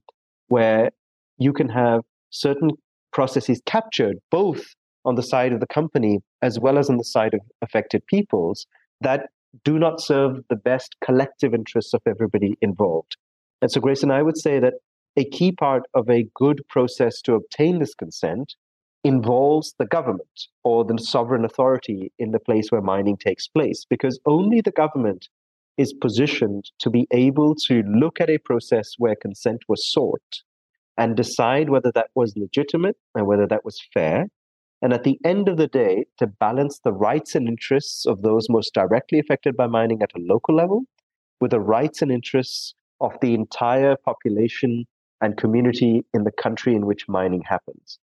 where 0.50 0.90
you 1.38 1.52
can 1.52 1.68
have 1.68 2.02
certain 2.30 2.70
processes 3.12 3.62
captured 3.66 4.16
both 4.30 4.62
on 5.04 5.14
the 5.14 5.22
side 5.22 5.52
of 5.52 5.60
the 5.60 5.66
company 5.66 6.20
as 6.42 6.58
well 6.60 6.76
as 6.78 6.90
on 6.90 6.98
the 6.98 7.04
side 7.04 7.34
of 7.34 7.40
affected 7.62 8.06
peoples 8.06 8.66
that 9.00 9.28
do 9.64 9.78
not 9.78 10.00
serve 10.00 10.36
the 10.48 10.56
best 10.56 10.96
collective 11.02 11.54
interests 11.54 11.94
of 11.94 12.02
everybody 12.06 12.56
involved. 12.60 13.16
And 13.62 13.70
so, 13.70 13.80
Grace, 13.80 14.02
and 14.02 14.12
I 14.12 14.22
would 14.22 14.38
say 14.38 14.58
that 14.60 14.74
a 15.16 15.24
key 15.24 15.52
part 15.52 15.82
of 15.94 16.08
a 16.08 16.26
good 16.34 16.60
process 16.68 17.20
to 17.22 17.34
obtain 17.34 17.78
this 17.78 17.94
consent 17.94 18.54
involves 19.02 19.74
the 19.78 19.86
government 19.86 20.48
or 20.62 20.84
the 20.84 20.98
sovereign 20.98 21.44
authority 21.44 22.12
in 22.18 22.32
the 22.32 22.38
place 22.38 22.70
where 22.70 22.82
mining 22.82 23.16
takes 23.16 23.48
place, 23.48 23.86
because 23.88 24.20
only 24.26 24.60
the 24.60 24.70
government 24.70 25.28
is 25.80 25.94
positioned 25.94 26.70
to 26.78 26.90
be 26.90 27.06
able 27.10 27.54
to 27.54 27.82
look 27.84 28.20
at 28.20 28.28
a 28.28 28.36
process 28.36 28.92
where 28.98 29.16
consent 29.16 29.62
was 29.66 29.90
sought 29.90 30.42
and 30.98 31.16
decide 31.16 31.70
whether 31.70 31.90
that 31.92 32.10
was 32.14 32.36
legitimate 32.36 32.96
and 33.14 33.26
whether 33.26 33.46
that 33.46 33.64
was 33.64 33.80
fair. 33.94 34.26
And 34.82 34.92
at 34.92 35.04
the 35.04 35.18
end 35.24 35.48
of 35.48 35.56
the 35.56 35.66
day, 35.66 36.04
to 36.18 36.26
balance 36.26 36.80
the 36.84 36.92
rights 36.92 37.34
and 37.34 37.48
interests 37.48 38.04
of 38.04 38.20
those 38.20 38.50
most 38.50 38.74
directly 38.74 39.18
affected 39.18 39.56
by 39.56 39.68
mining 39.68 40.02
at 40.02 40.12
a 40.14 40.20
local 40.20 40.54
level 40.54 40.82
with 41.40 41.52
the 41.52 41.60
rights 41.60 42.02
and 42.02 42.12
interests 42.12 42.74
of 43.00 43.12
the 43.22 43.32
entire 43.32 43.96
population 43.96 44.86
and 45.22 45.38
community 45.38 46.04
in 46.12 46.24
the 46.24 46.32
country 46.32 46.74
in 46.74 46.84
which 46.84 47.08
mining 47.08 47.42
happens. 47.48 47.98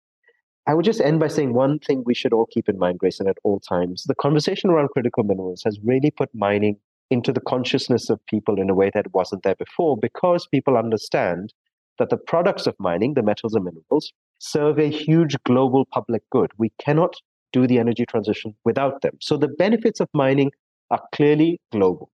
I 0.69 0.75
would 0.75 0.85
just 0.85 1.00
end 1.00 1.19
by 1.19 1.28
saying 1.28 1.54
one 1.54 1.81
thing 1.81 2.04
we 2.07 2.14
should 2.14 2.33
all 2.33 2.47
keep 2.47 2.69
in 2.69 2.78
mind, 2.78 3.00
Gracelin, 3.00 3.28
at 3.28 3.38
all 3.43 3.59
times. 3.59 4.04
The 4.04 4.14
conversation 4.14 4.71
around 4.71 4.90
critical 4.90 5.25
minerals 5.25 5.62
has 5.64 5.81
really 5.83 6.12
put 6.12 6.35
mining 6.35 6.76
into 7.11 7.33
the 7.33 7.41
consciousness 7.41 8.11
of 8.11 8.25
people 8.27 8.59
in 8.59 8.71
a 8.71 8.75
way 8.75 8.91
that 8.95 9.13
wasn't 9.13 9.43
there 9.43 9.55
before 9.57 9.97
because 9.97 10.47
people 10.47 10.77
understand 10.77 11.53
that 11.99 12.11
the 12.11 12.17
products 12.17 12.67
of 12.67 12.75
mining, 12.79 13.15
the 13.15 13.23
metals 13.23 13.55
and 13.55 13.65
minerals, 13.65 14.13
serve 14.41 14.79
a 14.79 14.91
huge 14.91 15.37
global 15.45 15.85
public 15.85 16.23
good. 16.31 16.51
We 16.59 16.73
cannot 16.81 17.15
do 17.53 17.67
the 17.67 17.79
energy 17.79 18.05
transition 18.05 18.55
without 18.65 19.03
them. 19.03 19.17
So 19.21 19.37
the 19.37 19.49
benefits 19.49 20.01
of 20.01 20.09
mining 20.13 20.51
are 20.91 21.03
clearly 21.15 21.61
global. 21.71 22.11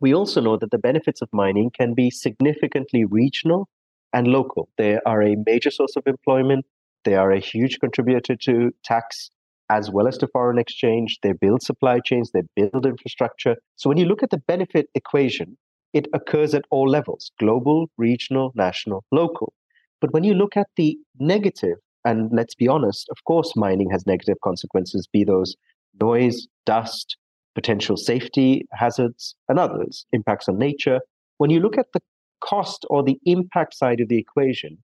We 0.00 0.14
also 0.14 0.40
know 0.40 0.56
that 0.56 0.70
the 0.70 0.78
benefits 0.78 1.22
of 1.22 1.28
mining 1.32 1.70
can 1.70 1.94
be 1.94 2.10
significantly 2.10 3.04
regional 3.04 3.68
and 4.12 4.28
local. 4.28 4.68
They 4.78 4.98
are 5.06 5.22
a 5.22 5.36
major 5.44 5.70
source 5.70 5.96
of 5.96 6.06
employment. 6.06 6.64
They 7.04 7.14
are 7.14 7.30
a 7.30 7.40
huge 7.40 7.78
contributor 7.80 8.36
to 8.36 8.70
tax 8.84 9.30
as 9.70 9.90
well 9.90 10.06
as 10.06 10.18
to 10.18 10.28
foreign 10.28 10.58
exchange. 10.58 11.18
They 11.22 11.32
build 11.32 11.62
supply 11.62 12.00
chains, 12.00 12.30
they 12.32 12.42
build 12.54 12.86
infrastructure. 12.86 13.56
So 13.76 13.88
when 13.88 13.98
you 13.98 14.04
look 14.04 14.22
at 14.22 14.30
the 14.30 14.42
benefit 14.46 14.88
equation, 14.94 15.56
it 15.92 16.08
occurs 16.12 16.54
at 16.54 16.64
all 16.70 16.88
levels 16.88 17.30
global, 17.38 17.88
regional, 17.96 18.52
national, 18.54 19.04
local. 19.12 19.52
But 20.00 20.12
when 20.12 20.24
you 20.24 20.34
look 20.34 20.56
at 20.56 20.66
the 20.76 20.98
negative, 21.18 21.78
and 22.04 22.30
let's 22.32 22.54
be 22.54 22.68
honest, 22.68 23.08
of 23.10 23.16
course, 23.26 23.56
mining 23.56 23.90
has 23.90 24.06
negative 24.06 24.36
consequences, 24.42 25.08
be 25.10 25.24
those 25.24 25.56
noise, 26.00 26.46
dust, 26.66 27.16
potential 27.54 27.96
safety 27.96 28.66
hazards, 28.72 29.34
and 29.48 29.58
others, 29.58 30.04
impacts 30.12 30.48
on 30.48 30.58
nature. 30.58 31.00
When 31.38 31.50
you 31.50 31.60
look 31.60 31.78
at 31.78 31.86
the 31.94 32.00
cost 32.42 32.84
or 32.90 33.02
the 33.02 33.18
impact 33.24 33.74
side 33.74 34.00
of 34.00 34.08
the 34.08 34.18
equation, 34.18 34.76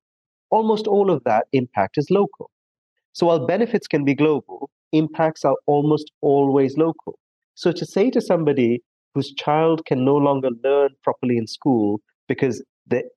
almost 0.50 0.86
all 0.86 1.10
of 1.10 1.22
that 1.24 1.46
impact 1.52 1.98
is 1.98 2.10
local. 2.10 2.50
So 3.12 3.26
while 3.26 3.46
benefits 3.46 3.86
can 3.86 4.04
be 4.04 4.14
global, 4.14 4.70
impacts 4.92 5.44
are 5.44 5.56
almost 5.66 6.10
always 6.20 6.76
local. 6.76 7.18
So 7.54 7.72
to 7.72 7.84
say 7.84 8.10
to 8.10 8.20
somebody 8.20 8.82
whose 9.14 9.32
child 9.34 9.84
can 9.86 10.04
no 10.04 10.16
longer 10.16 10.50
learn 10.62 10.90
properly 11.02 11.36
in 11.36 11.46
school 11.46 12.00
because 12.28 12.62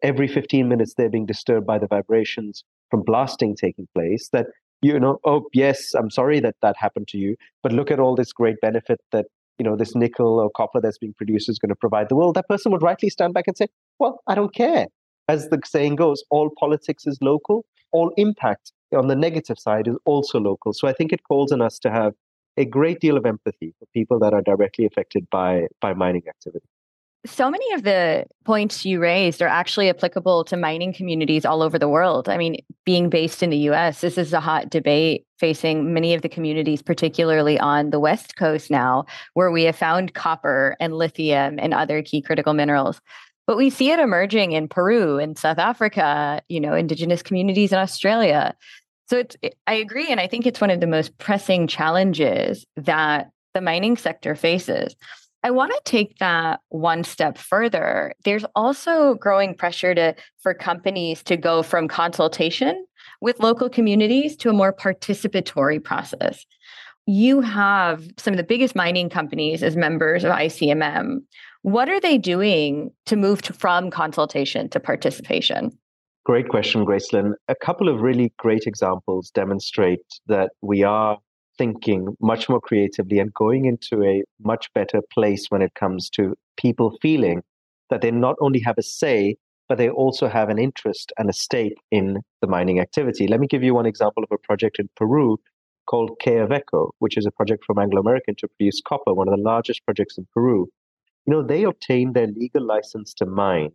every 0.01 0.27
15 0.27 0.67
minutes 0.67 0.93
they're 0.95 1.09
being 1.09 1.25
disturbed 1.25 1.65
by 1.65 1.79
the 1.79 1.87
vibrations 1.87 2.63
from 2.89 3.03
blasting 3.03 3.55
taking 3.55 3.87
place, 3.95 4.29
that, 4.33 4.47
you 4.81 4.99
know, 4.99 5.19
oh, 5.25 5.45
yes, 5.53 5.93
I'm 5.93 6.09
sorry 6.09 6.39
that 6.39 6.55
that 6.61 6.75
happened 6.77 7.07
to 7.09 7.17
you, 7.17 7.35
but 7.61 7.71
look 7.71 7.91
at 7.91 7.99
all 7.99 8.15
this 8.15 8.33
great 8.33 8.59
benefit 8.61 8.99
that 9.11 9.25
you 9.59 9.63
know 9.63 9.75
this 9.75 9.95
nickel 9.95 10.39
or 10.39 10.49
copper 10.49 10.81
that's 10.81 10.97
being 10.97 11.13
produced 11.13 11.47
is 11.47 11.59
going 11.59 11.69
to 11.69 11.75
provide 11.75 12.09
the 12.09 12.15
world 12.15 12.35
that 12.35 12.47
person 12.47 12.71
would 12.71 12.81
rightly 12.81 13.09
stand 13.09 13.33
back 13.33 13.45
and 13.47 13.55
say 13.55 13.67
well 13.99 14.19
i 14.27 14.33
don't 14.33 14.53
care 14.53 14.87
as 15.27 15.49
the 15.49 15.59
saying 15.63 15.95
goes 15.95 16.23
all 16.31 16.49
politics 16.59 17.05
is 17.05 17.17
local 17.21 17.63
all 17.91 18.11
impact 18.17 18.71
on 18.93 19.07
the 19.07 19.15
negative 19.15 19.59
side 19.59 19.87
is 19.87 19.95
also 20.05 20.39
local 20.39 20.73
so 20.73 20.87
i 20.87 20.93
think 20.93 21.11
it 21.11 21.23
calls 21.23 21.51
on 21.51 21.61
us 21.61 21.79
to 21.79 21.89
have 21.89 22.13
a 22.57 22.65
great 22.65 22.99
deal 22.99 23.17
of 23.17 23.25
empathy 23.25 23.73
for 23.79 23.85
people 23.93 24.19
that 24.19 24.33
are 24.33 24.41
directly 24.41 24.85
affected 24.85 25.27
by 25.31 25.67
by 25.81 25.93
mining 25.93 26.23
activity 26.27 26.67
so 27.25 27.49
many 27.49 27.71
of 27.73 27.83
the 27.83 28.25
points 28.43 28.85
you 28.85 28.99
raised 28.99 29.41
are 29.41 29.47
actually 29.47 29.89
applicable 29.89 30.43
to 30.43 30.57
mining 30.57 30.91
communities 30.91 31.45
all 31.45 31.61
over 31.61 31.79
the 31.79 31.87
world. 31.87 32.27
I 32.27 32.37
mean, 32.37 32.57
being 32.85 33.09
based 33.09 33.41
in 33.41 33.49
the 33.49 33.57
US, 33.69 34.01
this 34.01 34.17
is 34.17 34.33
a 34.33 34.41
hot 34.41 34.69
debate 34.69 35.25
facing 35.39 35.93
many 35.93 36.13
of 36.13 36.21
the 36.21 36.27
communities, 36.27 36.81
particularly 36.81 37.57
on 37.57 37.91
the 37.91 37.99
West 37.99 38.35
Coast 38.35 38.69
now, 38.69 39.05
where 39.35 39.51
we 39.51 39.63
have 39.63 39.75
found 39.75 40.13
copper 40.13 40.75
and 40.81 40.97
lithium 40.97 41.59
and 41.59 41.73
other 41.73 42.01
key 42.01 42.21
critical 42.21 42.53
minerals. 42.53 42.99
But 43.47 43.57
we 43.57 43.69
see 43.69 43.91
it 43.91 43.99
emerging 43.99 44.53
in 44.53 44.67
Peru 44.67 45.17
and 45.17 45.37
South 45.37 45.59
Africa, 45.59 46.41
you 46.49 46.59
know, 46.59 46.73
indigenous 46.73 47.21
communities 47.21 47.71
in 47.71 47.77
Australia. 47.77 48.55
So 49.07 49.17
it's, 49.17 49.35
I 49.67 49.73
agree. 49.73 50.09
And 50.09 50.19
I 50.19 50.27
think 50.27 50.45
it's 50.45 50.61
one 50.61 50.69
of 50.69 50.79
the 50.79 50.87
most 50.87 51.17
pressing 51.17 51.67
challenges 51.67 52.65
that 52.77 53.29
the 53.53 53.61
mining 53.61 53.97
sector 53.97 54.35
faces. 54.35 54.95
I 55.43 55.51
want 55.51 55.73
to 55.73 55.81
take 55.83 56.17
that 56.19 56.61
one 56.69 57.03
step 57.03 57.37
further. 57.37 58.13
There's 58.23 58.45
also 58.55 59.15
growing 59.15 59.55
pressure 59.55 59.93
to 59.93 60.15
for 60.39 60.53
companies 60.53 61.21
to 61.23 61.35
go 61.35 61.63
from 61.63 61.89
consultation 61.89 62.85
with 63.19 63.41
local 63.41 63.69
communities 63.69 64.37
to 64.37 64.49
a 64.49 64.53
more 64.53 64.71
participatory 64.71 65.83
process. 65.83 66.45
You 67.05 67.41
have 67.41 68.07
some 68.17 68.33
of 68.33 68.37
the 68.37 68.43
biggest 68.43 68.75
mining 68.75 69.09
companies 69.09 69.63
as 69.63 69.75
members 69.75 70.23
of 70.23 70.31
ICMM. 70.31 71.17
What 71.63 71.89
are 71.89 71.99
they 71.99 72.17
doing 72.17 72.91
to 73.05 73.17
move 73.17 73.41
to, 73.43 73.53
from 73.53 73.91
consultation 73.91 74.69
to 74.69 74.79
participation? 74.79 75.77
Great 76.25 76.47
question, 76.47 76.85
Gracelin. 76.85 77.33
A 77.49 77.55
couple 77.55 77.89
of 77.89 77.99
really 77.99 78.31
great 78.37 78.65
examples 78.65 79.29
demonstrate 79.31 80.05
that 80.27 80.51
we 80.61 80.81
are 80.81 81.17
thinking 81.57 82.15
much 82.21 82.47
more 82.47 82.61
creatively 82.61 83.19
and 83.19 83.33
going 83.33 83.65
into 83.65 84.03
a 84.05 84.23
much 84.41 84.71
better 84.73 85.01
place 85.11 85.47
when 85.49 85.61
it 85.61 85.73
comes 85.73 86.09
to 86.11 86.33
people 86.55 86.97
feeling 87.01 87.43
that 87.89 87.99
they 87.99 88.09
not 88.09 88.37
only 88.39 88.61
have 88.61 88.77
a 88.77 88.81
say, 88.81 89.35
but 89.67 89.77
they 89.77 89.89
also 89.89 90.29
have 90.29 90.47
an 90.47 90.57
interest 90.57 91.11
and 91.17 91.29
a 91.29 91.33
stake 91.33 91.75
in 91.91 92.21
the 92.41 92.47
mining 92.47 92.79
activity. 92.79 93.27
Let 93.27 93.41
me 93.41 93.47
give 93.47 93.61
you 93.61 93.73
one 93.73 93.85
example 93.85 94.23
of 94.23 94.29
a 94.31 94.37
project 94.37 94.79
in 94.79 94.89
Peru 94.95 95.37
called 95.87 96.11
Quellaveco, 96.23 96.91
which 96.99 97.17
is 97.17 97.25
a 97.25 97.31
project 97.31 97.65
from 97.65 97.79
Anglo 97.79 97.99
American 97.99 98.35
to 98.35 98.47
produce 98.47 98.79
copper, 98.79 99.13
one 99.13 99.27
of 99.27 99.35
the 99.35 99.43
largest 99.43 99.83
projects 99.83 100.17
in 100.17 100.25
Peru. 100.33 100.69
You 101.25 101.33
know, 101.33 101.43
they 101.43 101.63
obtained 101.63 102.13
their 102.13 102.27
legal 102.27 102.65
license 102.65 103.13
to 103.15 103.25
mine, 103.25 103.71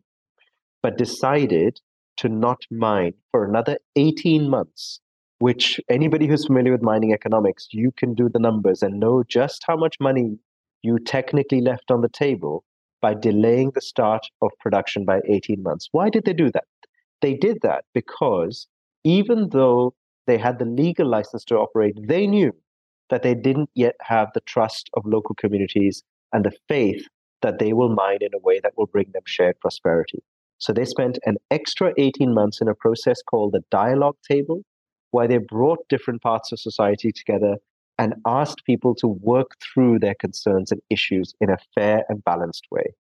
but 0.83 0.97
decided 0.97 1.81
to 2.19 2.29
not 2.29 2.63
mine 2.71 3.15
for 3.31 3.45
another 3.45 3.79
18 3.97 4.49
months 4.49 5.01
which 5.39 5.81
anybody 5.89 6.27
who's 6.27 6.47
familiar 6.47 6.73
with 6.73 6.83
mining 6.83 7.13
economics, 7.13 7.69
you 7.71 7.93
can 7.93 8.15
do 8.15 8.29
the 8.29 8.41
numbers 8.41 8.83
and 8.83 8.99
know 8.99 9.23
just 9.29 9.63
how 9.67 9.77
much 9.77 9.97
money 10.01 10.39
you 10.83 10.99
technically 10.99 11.61
left 11.61 11.91
on 11.91 12.01
the 12.01 12.09
table 12.09 12.65
by 13.01 13.15
delaying 13.15 13.71
the 13.75 13.81
start 13.81 14.27
of 14.43 14.51
production 14.59 15.05
by 15.05 15.21
18 15.29 15.63
months. 15.63 15.89
Why 15.93 16.11
did 16.11 16.25
they 16.25 16.33
do 16.33 16.51
that? 16.51 16.65
They 17.21 17.35
did 17.35 17.59
that 17.63 17.85
because 17.95 18.67
even 19.05 19.51
though 19.51 19.95
they 20.27 20.39
had 20.39 20.59
the 20.59 20.65
legal 20.65 21.09
license 21.09 21.45
to 21.47 21.57
operate, 21.57 21.97
they 22.09 22.27
knew 22.27 22.53
that 23.11 23.23
they 23.23 23.35
didn't 23.35 23.71
yet 23.75 23.95
have 24.03 24.29
the 24.35 24.41
trust 24.41 24.91
of 24.95 25.07
local 25.07 25.35
communities 25.37 26.03
and 26.33 26.45
the 26.45 26.53
faith 26.69 27.07
that 27.43 27.59
they 27.61 27.73
will 27.73 27.95
mine 27.95 28.19
in 28.21 28.35
a 28.35 28.39
way 28.39 28.61
that 28.61 28.77
will 28.77 28.87
bring 28.87 29.07
them 29.13 29.23
shared 29.25 29.59
prosperity. 29.61 30.23
So 30.59 30.73
they 30.73 30.85
spent 30.85 31.19
an 31.25 31.37
extra 31.51 31.93
18 31.97 32.35
months 32.35 32.61
in 32.61 32.69
a 32.69 32.75
process 32.75 33.23
called 33.23 33.53
the 33.53 33.63
dialogue 33.71 34.17
table, 34.29 34.63
where 35.13 35.29
they 35.29 35.39
brought 35.39 35.89
different 35.89 36.23
parts 36.23 36.53
of 36.53 36.61
society 36.61 37.13
together 37.13 37.57
and 37.99 38.15
asked 38.27 38.65
people 38.65 38.95
to 38.97 39.09
work 39.09 39.53
through 39.63 39.99
their 39.99 40.15
concerns 40.15 40.71
and 40.71 40.81
issues 40.91 41.33
in 41.41 41.51
a 41.51 41.59
fair 41.75 42.05
and 42.09 42.25
balanced 42.25 42.67
way. 42.71 42.95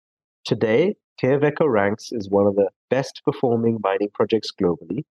Today, 0.45 0.95
Quellaveco 1.21 1.69
ranks 1.69 2.11
as 2.11 2.29
one 2.29 2.47
of 2.47 2.55
the 2.55 2.69
best 2.89 3.21
performing 3.25 3.79
mining 3.83 4.09
projects 4.13 4.51
globally. 4.51 5.03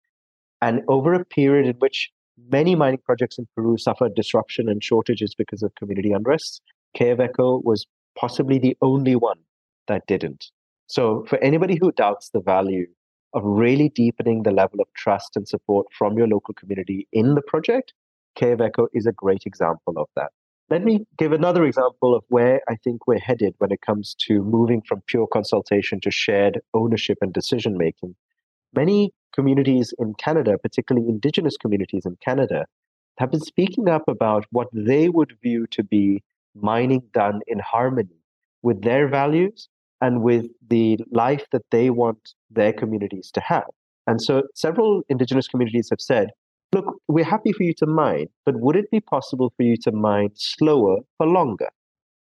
And 0.60 0.82
over 0.88 1.12
a 1.14 1.24
period 1.24 1.66
in 1.66 1.76
which 1.76 2.10
many 2.50 2.74
mining 2.74 3.00
projects 3.04 3.38
in 3.38 3.46
Peru 3.54 3.76
suffered 3.78 4.14
disruption 4.14 4.68
and 4.68 4.82
shortages 4.82 5.34
because 5.34 5.62
of 5.62 5.74
community 5.74 6.12
unrest, 6.12 6.62
Quellaveco 6.96 7.62
was 7.64 7.86
possibly 8.18 8.58
the 8.58 8.76
only 8.80 9.16
one 9.16 9.38
that 9.88 10.06
didn't. 10.06 10.50
So, 10.86 11.24
for 11.28 11.38
anybody 11.38 11.78
who 11.80 11.92
doubts 11.92 12.30
the 12.30 12.40
value 12.40 12.86
of 13.32 13.42
really 13.44 13.88
deepening 13.88 14.42
the 14.42 14.52
level 14.52 14.80
of 14.80 14.86
trust 14.94 15.36
and 15.36 15.48
support 15.48 15.86
from 15.96 16.16
your 16.16 16.28
local 16.28 16.54
community 16.54 17.08
in 17.12 17.34
the 17.34 17.42
project, 17.42 17.94
Quellaveco 18.38 18.88
is 18.92 19.06
a 19.06 19.12
great 19.12 19.42
example 19.46 19.94
of 19.96 20.08
that. 20.14 20.30
Let 20.70 20.82
me 20.82 21.06
give 21.18 21.32
another 21.32 21.64
example 21.64 22.14
of 22.14 22.24
where 22.28 22.60
I 22.68 22.76
think 22.76 23.06
we're 23.06 23.18
headed 23.18 23.54
when 23.58 23.72
it 23.72 23.80
comes 23.80 24.14
to 24.26 24.42
moving 24.42 24.82
from 24.82 25.02
pure 25.06 25.26
consultation 25.26 26.00
to 26.00 26.10
shared 26.10 26.60
ownership 26.72 27.18
and 27.20 27.32
decision 27.32 27.76
making. 27.76 28.14
Many 28.74 29.12
communities 29.34 29.92
in 29.98 30.14
Canada, 30.14 30.56
particularly 30.58 31.08
Indigenous 31.08 31.56
communities 31.56 32.06
in 32.06 32.16
Canada, 32.24 32.66
have 33.18 33.30
been 33.30 33.40
speaking 33.40 33.88
up 33.88 34.08
about 34.08 34.46
what 34.50 34.68
they 34.72 35.08
would 35.08 35.36
view 35.42 35.66
to 35.68 35.84
be 35.84 36.22
mining 36.54 37.02
done 37.12 37.40
in 37.46 37.58
harmony 37.58 38.20
with 38.62 38.82
their 38.82 39.06
values 39.08 39.68
and 40.00 40.22
with 40.22 40.46
the 40.68 40.98
life 41.10 41.44
that 41.52 41.62
they 41.70 41.90
want 41.90 42.34
their 42.50 42.72
communities 42.72 43.30
to 43.32 43.40
have. 43.40 43.68
And 44.06 44.20
so 44.20 44.42
several 44.54 45.02
Indigenous 45.08 45.48
communities 45.48 45.88
have 45.90 46.00
said, 46.00 46.30
look, 46.72 46.96
we're 47.08 47.24
happy 47.24 47.52
for 47.52 47.62
you 47.62 47.72
to 47.74 47.86
mine, 47.86 48.26
but 48.44 48.60
would 48.60 48.76
it 48.76 48.90
be 48.90 49.00
possible 49.00 49.52
for 49.56 49.62
you 49.62 49.76
to 49.84 49.92
mine 49.92 50.30
slower 50.34 50.98
for 51.16 51.26
longer 51.26 51.70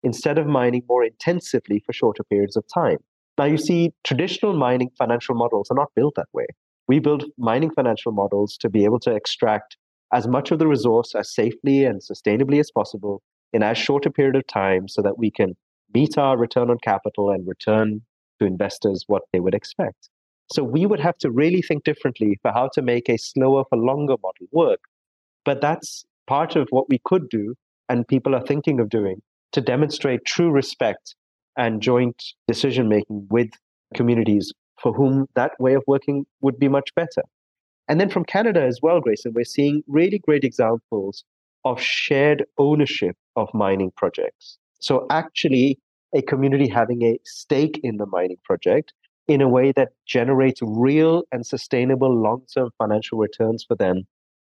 instead 0.02 0.38
of 0.38 0.46
mining 0.46 0.82
more 0.88 1.04
intensively 1.04 1.82
for 1.84 1.92
shorter 1.92 2.24
periods 2.24 2.56
of 2.56 2.64
time? 2.72 2.98
Now, 3.38 3.44
you 3.44 3.58
see, 3.58 3.92
traditional 4.04 4.54
mining 4.54 4.90
financial 4.98 5.34
models 5.34 5.68
are 5.70 5.76
not 5.76 5.92
built 5.94 6.14
that 6.16 6.28
way. 6.32 6.46
We 6.88 6.98
build 6.98 7.24
mining 7.38 7.70
financial 7.70 8.12
models 8.12 8.56
to 8.58 8.68
be 8.68 8.84
able 8.84 8.98
to 9.00 9.14
extract 9.14 9.76
as 10.12 10.26
much 10.26 10.50
of 10.50 10.58
the 10.58 10.66
resource 10.66 11.14
as 11.14 11.32
safely 11.32 11.84
and 11.84 12.00
sustainably 12.02 12.58
as 12.58 12.70
possible 12.70 13.22
in 13.52 13.62
as 13.62 13.78
short 13.78 14.06
a 14.06 14.10
period 14.10 14.36
of 14.36 14.46
time 14.46 14.88
so 14.88 15.02
that 15.02 15.18
we 15.18 15.30
can 15.30 15.54
meet 15.94 16.18
our 16.18 16.36
return 16.36 16.70
on 16.70 16.78
capital 16.82 17.30
and 17.30 17.46
return 17.46 18.02
to 18.38 18.46
investors 18.46 19.04
what 19.06 19.22
they 19.32 19.40
would 19.40 19.54
expect. 19.54 20.08
So 20.52 20.64
we 20.64 20.86
would 20.86 21.00
have 21.00 21.16
to 21.18 21.30
really 21.30 21.62
think 21.62 21.84
differently 21.84 22.38
for 22.42 22.52
how 22.52 22.68
to 22.74 22.82
make 22.82 23.08
a 23.08 23.18
slower 23.18 23.64
for 23.68 23.78
longer 23.78 24.16
model 24.22 24.46
work. 24.50 24.80
But 25.44 25.60
that's 25.60 26.04
part 26.26 26.56
of 26.56 26.68
what 26.70 26.88
we 26.88 27.00
could 27.04 27.28
do, 27.28 27.54
and 27.88 28.06
people 28.06 28.34
are 28.34 28.44
thinking 28.44 28.80
of 28.80 28.88
doing 28.88 29.22
to 29.52 29.60
demonstrate 29.60 30.24
true 30.24 30.50
respect 30.50 31.14
and 31.56 31.80
joint 31.82 32.22
decision 32.46 32.88
making 32.88 33.26
with 33.30 33.50
communities 33.94 34.52
for 34.80 34.92
whom 34.92 35.26
that 35.34 35.52
way 35.58 35.74
of 35.74 35.82
working 35.86 36.24
would 36.40 36.58
be 36.58 36.68
much 36.68 36.94
better. 36.94 37.22
And 37.88 38.00
then 38.00 38.08
from 38.08 38.24
Canada 38.24 38.62
as 38.62 38.78
well, 38.82 39.00
Gracelin, 39.00 39.34
we're 39.34 39.44
seeing 39.44 39.82
really 39.88 40.20
great 40.20 40.44
examples 40.44 41.24
of 41.64 41.80
shared 41.80 42.44
ownership 42.56 43.16
of 43.36 43.48
mining 43.52 43.90
projects. 43.96 44.58
So 44.80 45.06
actually, 45.10 45.78
a 46.14 46.22
community 46.22 46.68
having 46.68 47.02
a 47.02 47.18
stake 47.24 47.80
in 47.82 47.98
the 47.98 48.06
mining 48.06 48.38
project 48.44 48.92
in 49.28 49.40
a 49.40 49.48
way 49.48 49.72
that 49.72 49.90
generates 50.06 50.60
real 50.62 51.22
and 51.30 51.46
sustainable 51.46 52.12
long 52.12 52.42
term 52.52 52.70
financial 52.78 53.18
returns 53.18 53.64
for 53.64 53.76
them, 53.76 54.06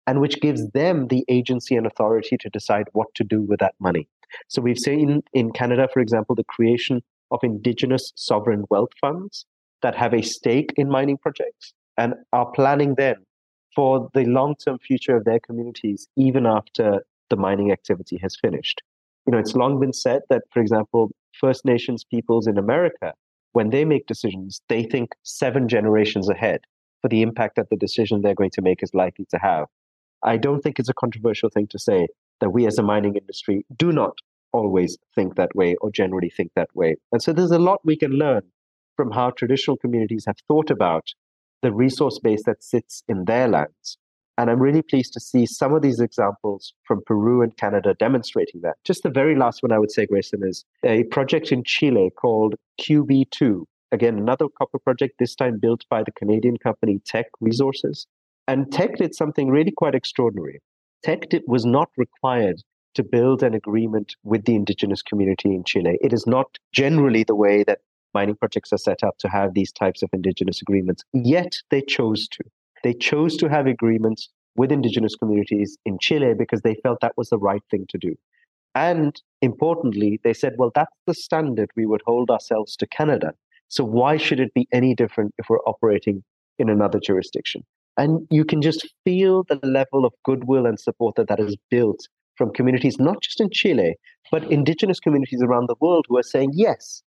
and 0.06 0.20
which 0.20 0.40
gives 0.40 0.70
them 0.70 1.08
the 1.08 1.24
agency 1.28 1.76
and 1.76 1.86
authority 1.86 2.36
to 2.38 2.48
decide 2.48 2.86
what 2.92 3.14
to 3.14 3.24
do 3.24 3.42
with 3.42 3.60
that 3.60 3.74
money. 3.78 4.08
So 4.48 4.62
we've 4.62 4.78
seen 4.78 5.22
in 5.34 5.52
Canada, 5.52 5.88
for 5.92 6.00
example, 6.00 6.34
the 6.34 6.44
creation 6.44 7.02
of 7.30 7.40
indigenous 7.42 8.12
sovereign 8.16 8.64
wealth 8.70 8.90
funds 9.00 9.44
that 9.82 9.96
have 9.96 10.14
a 10.14 10.22
stake 10.22 10.72
in 10.76 10.88
mining 10.88 11.18
projects 11.18 11.74
and 11.96 12.14
are 12.32 12.50
planning 12.52 12.94
then 12.96 13.16
for 13.74 14.08
the 14.14 14.24
long 14.24 14.54
term 14.56 14.78
future 14.78 15.16
of 15.16 15.24
their 15.24 15.40
communities, 15.40 16.08
even 16.16 16.46
after 16.46 17.04
the 17.28 17.36
mining 17.36 17.70
activity 17.70 18.18
has 18.18 18.36
finished. 18.36 18.82
You 19.26 19.32
know, 19.32 19.38
it's 19.38 19.54
long 19.54 19.78
been 19.78 19.92
said 19.92 20.22
that, 20.30 20.42
for 20.52 20.60
example, 20.60 21.10
First 21.38 21.64
Nations 21.64 22.04
peoples 22.04 22.46
in 22.46 22.58
America, 22.58 23.14
when 23.52 23.70
they 23.70 23.84
make 23.84 24.06
decisions, 24.06 24.60
they 24.68 24.82
think 24.84 25.10
seven 25.22 25.68
generations 25.68 26.28
ahead 26.28 26.60
for 27.02 27.08
the 27.08 27.22
impact 27.22 27.56
that 27.56 27.70
the 27.70 27.76
decision 27.76 28.22
they're 28.22 28.34
going 28.34 28.50
to 28.50 28.62
make 28.62 28.82
is 28.82 28.94
likely 28.94 29.26
to 29.30 29.38
have. 29.38 29.66
I 30.22 30.36
don't 30.36 30.60
think 30.60 30.78
it's 30.78 30.88
a 30.88 30.94
controversial 30.94 31.48
thing 31.48 31.66
to 31.68 31.78
say 31.78 32.08
that 32.40 32.50
we 32.50 32.66
as 32.66 32.78
a 32.78 32.82
mining 32.82 33.16
industry 33.16 33.64
do 33.76 33.92
not 33.92 34.16
always 34.52 34.98
think 35.14 35.36
that 35.36 35.54
way 35.54 35.76
or 35.76 35.90
generally 35.90 36.30
think 36.30 36.52
that 36.56 36.74
way. 36.74 36.96
And 37.12 37.22
so 37.22 37.32
there's 37.32 37.50
a 37.50 37.58
lot 37.58 37.80
we 37.84 37.96
can 37.96 38.12
learn 38.12 38.42
from 38.96 39.10
how 39.12 39.30
traditional 39.30 39.76
communities 39.76 40.24
have 40.26 40.36
thought 40.46 40.70
about 40.70 41.06
the 41.62 41.72
resource 41.72 42.18
base 42.18 42.42
that 42.44 42.62
sits 42.62 43.02
in 43.08 43.24
their 43.24 43.48
lands. 43.48 43.98
And 44.38 44.50
I'm 44.50 44.60
really 44.60 44.82
pleased 44.82 45.12
to 45.14 45.20
see 45.20 45.44
some 45.44 45.74
of 45.74 45.82
these 45.82 46.00
examples 46.00 46.72
from 46.84 47.02
Peru 47.04 47.42
and 47.42 47.56
Canada 47.56 47.94
demonstrating 47.98 48.62
that. 48.62 48.76
Just 48.84 49.02
the 49.02 49.10
very 49.10 49.36
last 49.36 49.62
one 49.62 49.72
I 49.72 49.78
would 49.78 49.90
say, 49.90 50.06
Gracelin, 50.06 50.48
is 50.48 50.64
a 50.84 51.04
project 51.04 51.52
in 51.52 51.62
Chile 51.64 52.10
called 52.16 52.54
QB2. 52.80 53.64
Again, 53.92 54.16
another 54.16 54.46
copper 54.56 54.78
project, 54.78 55.16
this 55.18 55.34
time 55.34 55.58
built 55.58 55.84
by 55.90 56.02
the 56.02 56.12
Canadian 56.12 56.56
company 56.56 57.00
Teck 57.04 57.26
Resources. 57.40 58.06
And 58.46 58.72
Teck 58.72 58.96
did 58.96 59.14
something 59.14 59.48
really 59.48 59.72
quite 59.72 59.94
extraordinary. 59.94 60.60
Teck 61.02 61.28
did, 61.28 61.42
was 61.46 61.64
not 61.64 61.90
required 61.96 62.62
to 62.94 63.02
build 63.02 63.42
an 63.42 63.54
agreement 63.54 64.16
with 64.24 64.44
the 64.44 64.54
indigenous 64.54 65.02
community 65.02 65.54
in 65.54 65.64
Chile. 65.64 65.98
It 66.00 66.12
is 66.12 66.26
not 66.26 66.58
generally 66.72 67.24
the 67.24 67.34
way 67.34 67.62
that 67.64 67.80
mining 68.14 68.36
projects 68.36 68.72
are 68.72 68.78
set 68.78 69.02
up 69.02 69.18
to 69.18 69.28
have 69.28 69.54
these 69.54 69.72
types 69.72 70.02
of 70.02 70.10
indigenous 70.12 70.60
agreements. 70.60 71.04
Yet 71.12 71.56
they 71.70 71.82
chose 71.82 72.26
to. 72.28 72.44
They 72.84 72.94
chose 72.94 73.36
to 73.38 73.48
have 73.48 73.66
agreements 73.66 74.28
with 74.56 74.72
indigenous 74.72 75.14
communities 75.14 75.78
in 75.84 75.98
Chile 76.00 76.34
because 76.34 76.62
they 76.62 76.74
felt 76.82 77.00
that 77.00 77.16
was 77.16 77.28
the 77.28 77.38
right 77.38 77.62
thing 77.70 77.86
to 77.90 77.98
do. 77.98 78.16
And 78.74 79.20
importantly, 79.42 80.20
they 80.22 80.32
said, 80.32 80.54
well, 80.58 80.70
that's 80.74 80.96
the 81.06 81.14
standard 81.14 81.70
we 81.76 81.86
would 81.86 82.02
hold 82.06 82.30
ourselves 82.30 82.76
to 82.76 82.86
Canada. 82.86 83.32
So 83.68 83.84
why 83.84 84.16
should 84.16 84.40
it 84.40 84.54
be 84.54 84.68
any 84.72 84.94
different 84.94 85.34
if 85.38 85.46
we're 85.48 85.60
operating 85.60 86.22
in 86.58 86.68
another 86.68 87.00
jurisdiction? 87.00 87.64
And 87.96 88.26
you 88.30 88.44
can 88.44 88.62
just 88.62 88.88
feel 89.04 89.44
the 89.48 89.58
level 89.62 90.04
of 90.04 90.12
goodwill 90.24 90.66
and 90.66 90.78
support 90.78 91.16
that 91.16 91.28
that 91.28 91.40
is 91.40 91.56
built 91.70 92.00
from 92.36 92.52
communities, 92.52 92.98
not 92.98 93.20
just 93.22 93.40
in 93.40 93.50
Chile, 93.50 93.96
but 94.30 94.50
indigenous 94.50 95.00
communities 95.00 95.42
around 95.42 95.68
the 95.68 95.74
world 95.80 96.06
who 96.08 96.16
are 96.16 96.22
saying, 96.22 96.52
yes, 96.54 97.02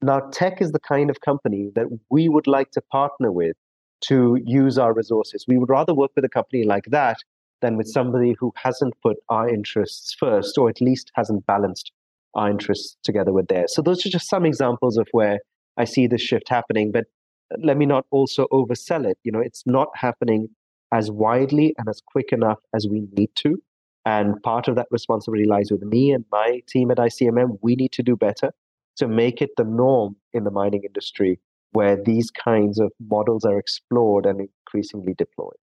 now 0.00 0.20
Teck 0.32 0.62
is 0.62 0.72
the 0.72 0.80
kind 0.80 1.10
of 1.10 1.20
company 1.20 1.70
that 1.74 1.86
we 2.10 2.28
would 2.28 2.46
like 2.46 2.70
to 2.70 2.80
partner 2.80 3.32
with 3.32 3.56
to 4.02 4.38
use 4.44 4.78
our 4.78 4.92
resources. 4.92 5.44
We 5.48 5.58
would 5.58 5.68
rather 5.68 5.94
work 5.94 6.12
with 6.14 6.24
a 6.24 6.28
company 6.28 6.64
like 6.64 6.84
that 6.88 7.18
than 7.60 7.76
with 7.76 7.88
somebody 7.88 8.34
who 8.38 8.52
hasn't 8.56 8.94
put 9.02 9.16
our 9.28 9.48
interests 9.48 10.14
first 10.18 10.56
or 10.56 10.68
at 10.68 10.80
least 10.80 11.10
hasn't 11.14 11.46
balanced 11.46 11.92
our 12.34 12.50
interests 12.50 12.96
together 13.02 13.32
with 13.32 13.48
theirs. 13.48 13.74
So 13.74 13.82
those 13.82 14.04
are 14.06 14.10
just 14.10 14.28
some 14.28 14.44
examples 14.44 14.96
of 14.96 15.08
where 15.12 15.40
I 15.76 15.84
see 15.84 16.06
this 16.06 16.22
shift 16.22 16.48
happening. 16.48 16.92
But 16.92 17.06
uh, 17.52 17.56
let 17.62 17.76
me 17.76 17.86
not 17.86 18.06
also 18.10 18.46
oversell 18.52 19.06
it. 19.06 19.18
You 19.24 19.32
know, 19.32 19.40
it's 19.40 19.64
not 19.66 19.88
happening 19.94 20.48
as 20.92 21.10
widely 21.10 21.74
and 21.78 21.88
as 21.88 22.00
quick 22.06 22.32
enough 22.32 22.58
as 22.74 22.86
we 22.88 23.02
need 23.16 23.30
to. 23.36 23.60
And 24.04 24.40
part 24.42 24.68
of 24.68 24.76
that 24.76 24.86
responsibility 24.90 25.46
lies 25.46 25.70
with 25.70 25.82
me 25.82 26.12
and 26.12 26.24
my 26.32 26.62
team 26.68 26.90
at 26.90 26.98
ICMM. 26.98 27.58
We 27.62 27.74
need 27.74 27.92
to 27.92 28.02
do 28.02 28.16
better 28.16 28.52
to 28.96 29.08
make 29.08 29.42
it 29.42 29.50
the 29.56 29.64
norm 29.64 30.16
in 30.32 30.44
the 30.44 30.50
mining 30.50 30.82
industry 30.84 31.40
where 31.72 31.96
these 32.02 32.30
kinds 32.30 32.78
of 32.78 32.92
models 33.00 33.44
are 33.44 33.58
explored 33.58 34.26
and 34.26 34.40
increasingly 34.40 35.14
deployed. 35.14 35.56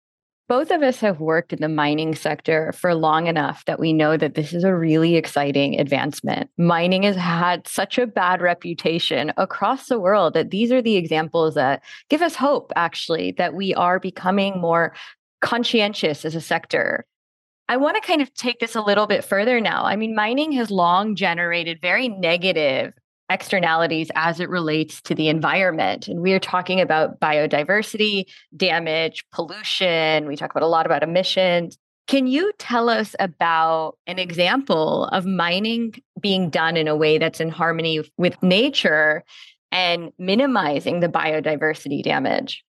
Both 0.46 0.70
of 0.70 0.82
us 0.82 1.00
have 1.00 1.20
worked 1.20 1.54
in 1.54 1.60
the 1.62 1.70
mining 1.70 2.14
sector 2.14 2.70
for 2.72 2.94
long 2.94 3.28
enough 3.28 3.64
that 3.64 3.80
we 3.80 3.94
know 3.94 4.18
that 4.18 4.34
this 4.34 4.52
is 4.52 4.62
a 4.62 4.74
really 4.74 5.16
exciting 5.16 5.80
advancement. 5.80 6.50
Mining 6.58 7.04
has 7.04 7.16
had 7.16 7.66
such 7.66 7.96
a 7.96 8.06
bad 8.06 8.42
reputation 8.42 9.32
across 9.38 9.86
the 9.86 9.98
world 9.98 10.34
that 10.34 10.50
these 10.50 10.70
are 10.70 10.82
the 10.82 10.96
examples 10.96 11.54
that 11.54 11.82
give 12.10 12.20
us 12.20 12.34
hope, 12.34 12.72
actually, 12.76 13.32
that 13.32 13.54
we 13.54 13.72
are 13.72 13.98
becoming 13.98 14.60
more 14.60 14.94
conscientious 15.40 16.26
as 16.26 16.34
a 16.34 16.42
sector. 16.42 17.06
I 17.70 17.78
want 17.78 17.96
to 17.96 18.06
kind 18.06 18.20
of 18.20 18.34
take 18.34 18.60
this 18.60 18.74
a 18.74 18.82
little 18.82 19.06
bit 19.06 19.24
further 19.24 19.62
now. 19.62 19.84
I 19.84 19.96
mean, 19.96 20.14
mining 20.14 20.52
has 20.52 20.70
long 20.70 21.16
generated 21.16 21.80
very 21.80 22.08
negative 22.08 22.92
externalities 23.30 24.10
as 24.14 24.40
it 24.40 24.48
relates 24.48 25.00
to 25.02 25.14
the 25.14 25.28
environment. 25.28 26.08
And 26.08 26.20
we 26.20 26.32
are 26.32 26.38
talking 26.38 26.80
about 26.80 27.20
biodiversity, 27.20 28.24
damage, 28.56 29.24
pollution. 29.32 30.26
We 30.26 30.36
talk 30.36 30.50
about 30.50 30.62
a 30.62 30.68
lot 30.68 30.86
about 30.86 31.02
emissions. 31.02 31.78
Can 32.06 32.26
you 32.26 32.52
tell 32.58 32.90
us 32.90 33.16
about 33.18 33.96
an 34.06 34.18
example 34.18 35.06
of 35.06 35.24
mining 35.24 35.94
being 36.20 36.50
done 36.50 36.76
in 36.76 36.86
a 36.86 36.96
way 36.96 37.16
that's 37.16 37.40
in 37.40 37.48
harmony 37.48 38.02
with 38.18 38.42
nature 38.42 39.24
and 39.72 40.12
minimizing 40.18 41.00
the 41.00 41.08
biodiversity 41.08 42.02
damage? 42.02 42.62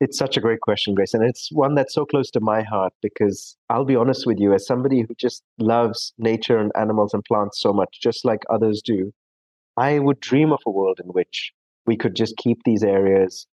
It's 0.00 0.18
such 0.18 0.36
a 0.36 0.40
great 0.40 0.60
question, 0.60 0.94
Grace. 0.94 1.14
And 1.14 1.22
it's 1.22 1.52
one 1.52 1.74
that's 1.74 1.94
so 1.94 2.06
close 2.06 2.30
to 2.32 2.40
my 2.40 2.62
heart 2.62 2.94
because 3.02 3.56
I'll 3.68 3.84
be 3.84 3.96
honest 3.96 4.26
with 4.26 4.40
you, 4.40 4.54
as 4.54 4.66
somebody 4.66 5.02
who 5.02 5.14
just 5.14 5.42
loves 5.58 6.14
nature 6.18 6.58
and 6.58 6.72
animals 6.74 7.12
and 7.12 7.22
plants 7.24 7.60
so 7.60 7.72
much, 7.72 7.98
just 8.02 8.24
like 8.24 8.42
others 8.48 8.80
do, 8.82 9.12
I 9.76 9.98
would 9.98 10.20
dream 10.20 10.52
of 10.52 10.60
a 10.66 10.70
world 10.70 11.00
in 11.02 11.10
which 11.10 11.52
we 11.86 11.96
could 11.96 12.14
just 12.14 12.36
keep 12.36 12.58
these 12.64 12.82
areas 12.82 13.46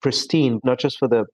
pristine, 0.00 0.60
not 0.64 0.78
just 0.78 0.98
for 0.98 1.08
the 1.08 1.26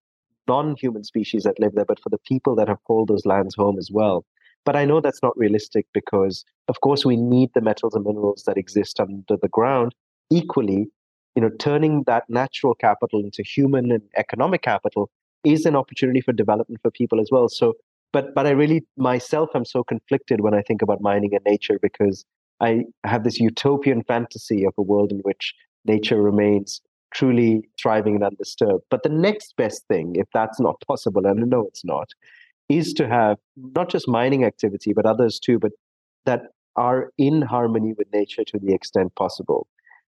non 0.46 0.77
human 0.77 1.05
species 1.05 1.44
that 1.44 1.59
live 1.59 1.74
there, 1.74 1.85
but 1.85 2.01
for 2.01 2.11
the 2.11 2.18
people 2.27 2.55
that 2.57 2.68
have 2.68 2.83
called 2.85 3.09
those 3.09 3.27
lands 3.27 3.55
home 3.57 3.79
as 3.79 3.90
well. 3.92 4.24
But 4.64 4.77
I 4.77 4.85
know 4.85 5.01
that's 5.01 5.22
not 5.22 5.37
realistic 5.37 5.87
because, 5.94 6.44
of 6.68 6.81
course, 6.81 7.05
we 7.05 7.16
need 7.16 7.51
the 7.55 7.61
metals 7.61 7.94
and 7.94 8.05
minerals 8.05 8.44
that 8.46 8.59
exist 8.59 9.01
under 9.01 9.37
the 9.40 9.48
ground. 9.48 9.94
Equally, 10.31 10.88
you 11.35 11.42
know, 11.42 11.51
turning 11.59 12.03
that 12.07 12.24
natural 12.29 12.74
capital 12.74 13.20
into 13.20 13.42
human 13.42 13.92
and 13.92 14.03
economic 14.16 14.62
capital 14.62 15.11
is 15.44 15.64
an 15.64 15.77
opportunity 15.77 16.20
for 16.20 16.33
development 16.33 16.81
for 16.83 16.90
people 16.90 17.20
as 17.20 17.29
well. 17.31 17.48
So, 17.48 17.74
but 18.12 18.35
but 18.35 18.46
I 18.46 18.51
really 18.51 18.85
myself 18.96 19.51
I'm 19.55 19.64
so 19.64 19.85
conflicted 19.85 20.40
when 20.40 20.55
I 20.55 20.62
think 20.62 20.83
about 20.83 21.01
mining 21.01 21.35
and 21.35 21.44
nature 21.46 21.79
because 21.81 22.24
I 22.60 22.84
have 23.04 23.24
this 23.24 23.38
utopian 23.38 24.02
fantasy 24.02 24.64
of 24.64 24.74
a 24.78 24.82
world 24.82 25.12
in 25.12 25.18
which 25.20 25.54
nature 25.84 26.20
remains 26.20 26.80
truly 27.14 27.62
thriving 27.80 28.16
and 28.16 28.24
undisturbed. 28.24 28.84
But 28.90 29.02
the 29.02 29.08
next 29.08 29.54
best 29.56 29.86
thing, 29.88 30.16
if 30.16 30.26
that's 30.34 30.60
not 30.60 30.82
possible, 30.86 31.26
and 31.26 31.40
I 31.40 31.46
know 31.46 31.64
it's 31.66 31.84
not, 31.84 32.08
is 32.68 32.92
to 32.94 33.08
have 33.08 33.38
not 33.56 33.88
just 33.88 34.08
mining 34.08 34.44
activity, 34.44 34.92
but 34.92 35.06
others 35.06 35.38
too, 35.38 35.58
but 35.58 35.72
that 36.26 36.42
are 36.76 37.10
in 37.16 37.42
harmony 37.42 37.94
with 37.96 38.06
nature 38.12 38.44
to 38.44 38.58
the 38.58 38.74
extent 38.74 39.14
possible. 39.14 39.66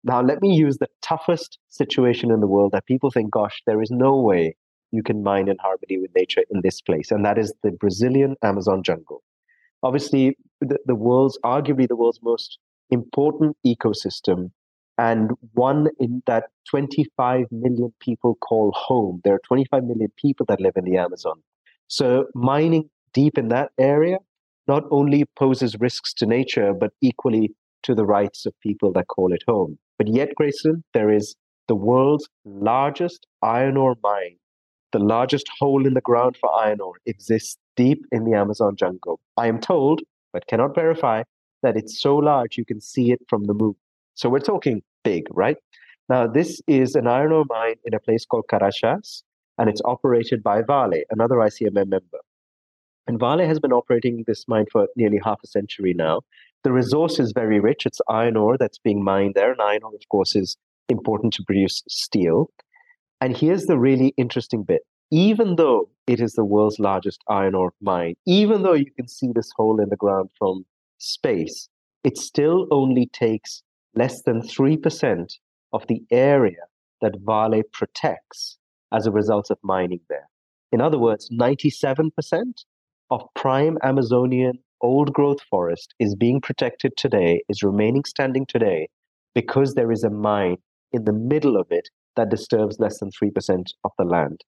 Now, 0.04 0.20
let 0.20 0.42
me 0.42 0.54
use 0.54 0.78
the 0.78 0.88
toughest 1.00 1.58
situation 1.68 2.30
in 2.30 2.40
the 2.40 2.46
world 2.46 2.72
that 2.72 2.86
people 2.86 3.10
think, 3.10 3.30
gosh, 3.30 3.62
there 3.66 3.80
is 3.80 3.90
no 3.90 4.16
way 4.16 4.56
you 4.90 5.02
can 5.02 5.22
mine 5.22 5.48
in 5.48 5.56
harmony 5.58 5.98
with 5.98 6.10
nature 6.14 6.42
in 6.50 6.60
this 6.62 6.80
place, 6.80 7.10
and 7.10 7.24
that 7.24 7.38
is 7.38 7.54
the 7.62 7.70
Brazilian 7.70 8.36
Amazon 8.42 8.82
jungle. 8.82 9.22
Obviously, 9.82 10.36
the, 10.64 10.78
the 10.86 10.94
world's 10.94 11.38
arguably 11.44 11.88
the 11.88 11.96
world's 11.96 12.20
most 12.22 12.58
important 12.90 13.56
ecosystem 13.66 14.50
and 14.98 15.30
one 15.54 15.88
in 15.98 16.22
that 16.26 16.44
25 16.68 17.46
million 17.50 17.92
people 18.00 18.36
call 18.36 18.72
home. 18.74 19.20
There 19.24 19.34
are 19.34 19.40
25 19.46 19.84
million 19.84 20.12
people 20.16 20.46
that 20.46 20.60
live 20.60 20.74
in 20.76 20.84
the 20.84 20.96
Amazon. 20.98 21.42
So 21.88 22.26
mining 22.34 22.90
deep 23.12 23.38
in 23.38 23.48
that 23.48 23.70
area 23.78 24.18
not 24.68 24.84
only 24.90 25.24
poses 25.36 25.76
risks 25.80 26.12
to 26.14 26.26
nature, 26.26 26.72
but 26.72 26.92
equally 27.00 27.54
to 27.82 27.94
the 27.94 28.04
rights 28.04 28.46
of 28.46 28.58
people 28.60 28.92
that 28.92 29.08
call 29.08 29.32
it 29.32 29.42
home. 29.46 29.78
But 29.98 30.08
yet, 30.08 30.30
Gracelin, 30.40 30.82
there 30.94 31.10
is 31.10 31.34
the 31.68 31.74
world's 31.74 32.28
largest 32.44 33.26
iron 33.42 33.76
ore 33.76 33.96
mine, 34.02 34.36
the 34.92 34.98
largest 34.98 35.48
hole 35.58 35.86
in 35.86 35.94
the 35.94 36.00
ground 36.00 36.36
for 36.36 36.52
iron 36.54 36.80
ore 36.80 36.96
exists 37.06 37.56
deep 37.76 38.04
in 38.12 38.24
the 38.24 38.36
Amazon 38.36 38.76
jungle. 38.76 39.20
I 39.36 39.46
am 39.46 39.58
told, 39.58 40.02
but 40.32 40.46
cannot 40.46 40.74
verify, 40.74 41.22
that 41.62 41.76
it's 41.76 42.00
so 42.00 42.16
large 42.16 42.58
you 42.58 42.64
can 42.64 42.80
see 42.80 43.12
it 43.12 43.20
from 43.28 43.44
the 43.44 43.54
moon. 43.54 43.74
So 44.14 44.28
we're 44.28 44.40
talking 44.40 44.82
big, 45.04 45.26
right? 45.30 45.56
Now, 46.08 46.26
this 46.26 46.60
is 46.66 46.94
an 46.94 47.06
iron 47.06 47.32
ore 47.32 47.44
mine 47.48 47.76
in 47.84 47.94
a 47.94 48.00
place 48.00 48.24
called 48.24 48.44
Carajás, 48.50 49.22
and 49.58 49.68
it's 49.68 49.82
operated 49.84 50.42
by 50.42 50.62
Vale, 50.62 51.02
another 51.10 51.36
ICMM 51.36 51.88
member. 51.88 52.18
And 53.06 53.18
Vale 53.18 53.46
has 53.46 53.58
been 53.58 53.72
operating 53.72 54.24
this 54.26 54.46
mine 54.46 54.66
for 54.70 54.88
nearly 54.96 55.20
half 55.24 55.40
a 55.42 55.46
century 55.46 55.94
now. 55.94 56.22
The 56.64 56.72
resource 56.72 57.18
is 57.18 57.32
very 57.32 57.58
rich. 57.58 57.86
It's 57.86 58.00
iron 58.08 58.36
ore 58.36 58.56
that's 58.56 58.78
being 58.78 59.02
mined 59.02 59.34
there. 59.34 59.50
And 59.50 59.60
iron 59.60 59.82
ore, 59.82 59.94
of 59.94 60.08
course, 60.08 60.36
is 60.36 60.56
important 60.88 61.32
to 61.34 61.44
produce 61.44 61.82
steel. 61.88 62.50
And 63.20 63.36
here's 63.36 63.66
the 63.66 63.78
really 63.78 64.14
interesting 64.16 64.62
bit. 64.62 64.82
Even 65.14 65.56
though 65.56 65.90
it 66.06 66.20
is 66.20 66.32
the 66.32 66.44
world's 66.44 66.78
largest 66.78 67.22
iron 67.28 67.54
ore 67.54 67.74
mine, 67.82 68.14
even 68.26 68.62
though 68.62 68.72
you 68.72 68.90
can 68.96 69.06
see 69.06 69.30
this 69.30 69.50
hole 69.54 69.78
in 69.78 69.90
the 69.90 69.96
ground 69.96 70.30
from 70.38 70.64
space, 70.96 71.68
it 72.02 72.16
still 72.16 72.66
only 72.70 73.04
takes 73.12 73.62
less 73.94 74.22
than 74.22 74.40
3% 74.40 75.34
of 75.74 75.86
the 75.86 76.02
area 76.10 76.64
that 77.02 77.20
Vale 77.26 77.62
protects 77.74 78.56
as 78.90 79.06
a 79.06 79.10
result 79.10 79.50
of 79.50 79.58
mining 79.62 80.00
there. 80.08 80.30
In 80.72 80.80
other 80.80 80.98
words, 80.98 81.28
97% 81.30 82.10
of 83.10 83.20
prime 83.34 83.76
Amazonian 83.82 84.60
old 84.80 85.12
growth 85.12 85.42
forest 85.42 85.94
is 85.98 86.14
being 86.14 86.40
protected 86.40 86.96
today, 86.96 87.42
is 87.50 87.62
remaining 87.62 88.04
standing 88.04 88.46
today, 88.46 88.88
because 89.34 89.74
there 89.74 89.92
is 89.92 90.04
a 90.04 90.10
mine 90.10 90.56
in 90.90 91.04
the 91.04 91.12
middle 91.12 91.58
of 91.58 91.66
it 91.70 91.90
that 92.16 92.30
disturbs 92.30 92.80
less 92.80 92.98
than 92.98 93.10
3% 93.10 93.72
of 93.84 93.92
the 93.98 94.04
land. 94.04 94.40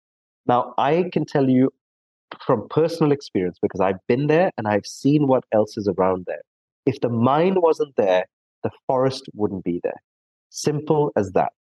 Now, 0.46 0.74
I 0.76 1.10
can 1.12 1.24
tell 1.24 1.48
you 1.48 1.70
from 2.44 2.66
personal 2.68 3.12
experience, 3.12 3.58
because 3.60 3.80
I've 3.80 4.04
been 4.08 4.26
there 4.26 4.50
and 4.58 4.66
I've 4.66 4.86
seen 4.86 5.26
what 5.26 5.44
else 5.52 5.76
is 5.76 5.88
around 5.88 6.24
there. 6.26 6.42
If 6.86 7.00
the 7.00 7.08
mine 7.08 7.60
wasn't 7.60 7.96
there, 7.96 8.26
the 8.62 8.70
forest 8.86 9.24
wouldn't 9.34 9.64
be 9.64 9.80
there. 9.82 10.02
Simple 10.50 11.12
as 11.16 11.32
that. 11.32 11.52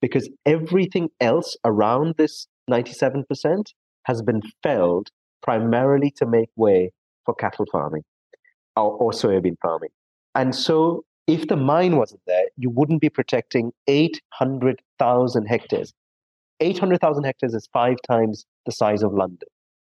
Because 0.00 0.30
everything 0.46 1.10
else 1.20 1.56
around 1.64 2.14
this 2.16 2.46
97% 2.70 3.72
has 4.04 4.22
been 4.22 4.42
felled 4.62 5.08
primarily 5.42 6.10
to 6.16 6.26
make 6.26 6.48
way 6.56 6.92
for 7.24 7.34
cattle 7.34 7.66
farming 7.70 8.02
or, 8.76 8.92
or 8.92 9.10
soybean 9.10 9.56
farming. 9.60 9.90
And 10.34 10.54
so, 10.54 11.04
if 11.26 11.48
the 11.48 11.56
mine 11.56 11.96
wasn't 11.96 12.22
there, 12.26 12.46
you 12.56 12.70
wouldn't 12.70 13.00
be 13.00 13.08
protecting 13.08 13.72
800,000 13.86 15.46
hectares. 15.46 15.92
800,000 16.60 17.24
hectares 17.24 17.54
is 17.54 17.68
five 17.72 17.96
times 18.06 18.46
the 18.66 18.72
size 18.72 19.02
of 19.02 19.12
London. 19.12 19.48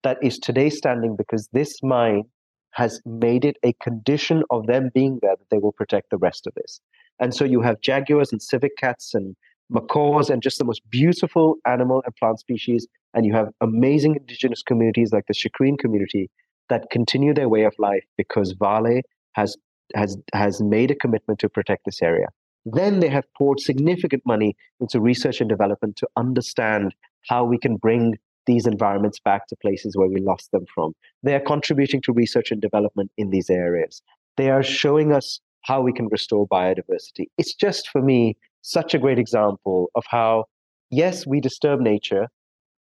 That 0.02 0.18
is 0.22 0.38
today 0.38 0.70
standing 0.70 1.16
because 1.16 1.48
this 1.52 1.82
mine 1.82 2.24
has 2.72 3.00
made 3.04 3.44
it 3.44 3.56
a 3.64 3.72
condition 3.82 4.42
of 4.50 4.66
them 4.66 4.90
being 4.94 5.18
there 5.22 5.36
that 5.36 5.50
they 5.50 5.58
will 5.58 5.72
protect 5.72 6.10
the 6.10 6.18
rest 6.18 6.46
of 6.46 6.54
this. 6.54 6.80
And 7.18 7.34
so 7.34 7.44
you 7.44 7.60
have 7.60 7.80
jaguars 7.80 8.32
and 8.32 8.40
civet 8.40 8.72
cats 8.78 9.14
and 9.14 9.36
macaws 9.68 10.30
and 10.30 10.42
just 10.42 10.58
the 10.58 10.64
most 10.64 10.82
beautiful 10.88 11.56
animal 11.66 12.02
and 12.04 12.14
plant 12.16 12.40
species. 12.40 12.86
And 13.14 13.26
you 13.26 13.34
have 13.34 13.48
amazing 13.60 14.16
indigenous 14.16 14.62
communities 14.62 15.12
like 15.12 15.26
the 15.26 15.34
Xikrin 15.34 15.78
community 15.78 16.30
that 16.68 16.90
continue 16.90 17.34
their 17.34 17.48
way 17.48 17.64
of 17.64 17.74
life 17.78 18.04
because 18.16 18.54
Vale 18.58 19.02
has 19.32 19.56
has 19.94 20.16
has 20.32 20.60
made 20.60 20.90
a 20.90 20.94
commitment 20.94 21.40
to 21.40 21.48
protect 21.48 21.84
this 21.84 22.00
area. 22.00 22.28
Then 22.64 23.00
they 23.00 23.08
have 23.08 23.24
poured 23.36 23.60
significant 23.60 24.22
money 24.26 24.56
into 24.80 25.00
research 25.00 25.40
and 25.40 25.48
development 25.48 25.96
to 25.96 26.08
understand 26.16 26.94
how 27.28 27.44
we 27.44 27.58
can 27.58 27.76
bring 27.76 28.16
these 28.46 28.66
environments 28.66 29.18
back 29.20 29.46
to 29.48 29.56
places 29.56 29.96
where 29.96 30.08
we 30.08 30.20
lost 30.20 30.50
them 30.52 30.64
from. 30.74 30.92
They 31.22 31.34
are 31.34 31.40
contributing 31.40 32.00
to 32.02 32.12
research 32.12 32.50
and 32.50 32.60
development 32.60 33.10
in 33.16 33.30
these 33.30 33.50
areas. 33.50 34.02
They 34.36 34.50
are 34.50 34.62
showing 34.62 35.12
us 35.12 35.40
how 35.62 35.82
we 35.82 35.92
can 35.92 36.08
restore 36.08 36.48
biodiversity. 36.48 37.26
It's 37.38 37.54
just 37.54 37.88
for 37.88 38.02
me 38.02 38.36
such 38.62 38.94
a 38.94 38.98
great 38.98 39.18
example 39.18 39.90
of 39.94 40.04
how, 40.08 40.44
yes, 40.90 41.26
we 41.26 41.40
disturb 41.40 41.80
nature, 41.80 42.28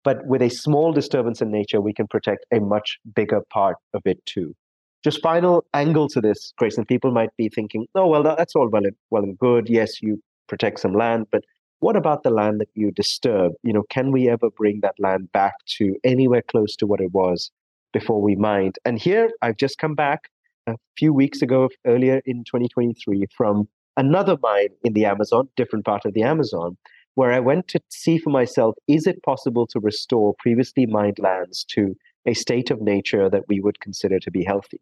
but 0.03 0.25
with 0.25 0.41
a 0.41 0.49
small 0.49 0.91
disturbance 0.91 1.41
in 1.41 1.51
nature, 1.51 1.81
we 1.81 1.93
can 1.93 2.07
protect 2.07 2.45
a 2.51 2.59
much 2.59 2.97
bigger 3.15 3.41
part 3.51 3.77
of 3.93 4.01
it 4.05 4.23
too. 4.25 4.55
Just 5.03 5.21
final 5.21 5.65
angle 5.73 6.07
to 6.09 6.21
this, 6.21 6.53
Gracelin. 6.59 6.87
People 6.87 7.11
might 7.11 7.35
be 7.37 7.49
thinking, 7.49 7.87
"Oh, 7.93 8.07
well, 8.07 8.23
that's 8.23 8.55
all 8.55 8.69
well 8.69 8.85
and 8.85 8.95
well 9.09 9.23
and 9.23 9.37
good. 9.37 9.69
Yes, 9.69 10.01
you 10.01 10.21
protect 10.47 10.79
some 10.79 10.93
land, 10.93 11.27
but 11.31 11.43
what 11.79 11.97
about 11.97 12.23
the 12.23 12.29
land 12.29 12.61
that 12.61 12.69
you 12.75 12.91
disturb? 12.91 13.53
You 13.63 13.73
know, 13.73 13.83
can 13.89 14.11
we 14.13 14.29
ever 14.29 14.49
bring 14.49 14.79
that 14.81 14.95
land 14.99 15.29
back 15.33 15.55
to 15.77 15.97
anywhere 16.05 16.41
close 16.41 16.77
to 16.77 16.87
what 16.87 17.01
it 17.01 17.11
was 17.11 17.51
before 17.91 18.21
we 18.21 18.35
mined? 18.35 18.77
And 18.85 18.97
here 18.97 19.29
I've 19.41 19.57
just 19.57 19.77
come 19.77 19.93
back 19.93 20.29
a 20.67 20.75
few 20.97 21.13
weeks 21.13 21.41
ago, 21.41 21.69
earlier 21.85 22.21
in 22.25 22.45
2023, 22.45 23.25
from 23.35 23.67
another 23.97 24.37
mine 24.41 24.69
in 24.85 24.93
the 24.93 25.03
Amazon, 25.03 25.49
different 25.57 25.83
part 25.83 26.05
of 26.05 26.13
the 26.13 26.23
Amazon, 26.23 26.77
where 27.15 27.33
I 27.33 27.41
went 27.41 27.67
to 27.69 27.81
see 27.89 28.17
for 28.17 28.29
myself 28.29 28.75
is 28.87 29.05
it 29.05 29.21
possible 29.23 29.67
to 29.67 29.81
restore 29.81 30.33
previously 30.39 30.85
mined 30.85 31.19
lands 31.19 31.65
to 31.71 31.95
a 32.25 32.33
state 32.33 32.71
of 32.71 32.81
nature 32.81 33.29
that 33.29 33.43
we 33.49 33.59
would 33.59 33.81
consider 33.81 34.19
to 34.21 34.31
be 34.31 34.45
healthy? 34.45 34.79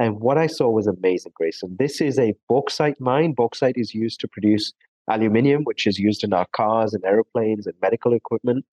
And 0.00 0.18
what 0.18 0.38
I 0.38 0.46
saw 0.46 0.70
was 0.70 0.86
amazing, 0.86 1.32
Gracelin. 1.38 1.76
This 1.76 2.00
is 2.00 2.18
a 2.18 2.34
bauxite 2.48 2.98
mine. 3.00 3.34
Bauxite 3.34 3.76
is 3.76 3.94
used 3.94 4.18
to 4.20 4.28
produce 4.28 4.72
aluminium, 5.10 5.64
which 5.64 5.86
is 5.86 5.98
used 5.98 6.24
in 6.24 6.32
our 6.32 6.46
cars 6.52 6.94
and 6.94 7.04
aeroplanes 7.04 7.66
and 7.66 7.76
medical 7.82 8.14
equipment. 8.14 8.64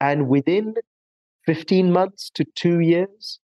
And 0.00 0.28
within 0.28 0.74
15 1.46 1.92
months 1.92 2.28
to 2.34 2.44
two 2.56 2.80
years, 2.80 3.38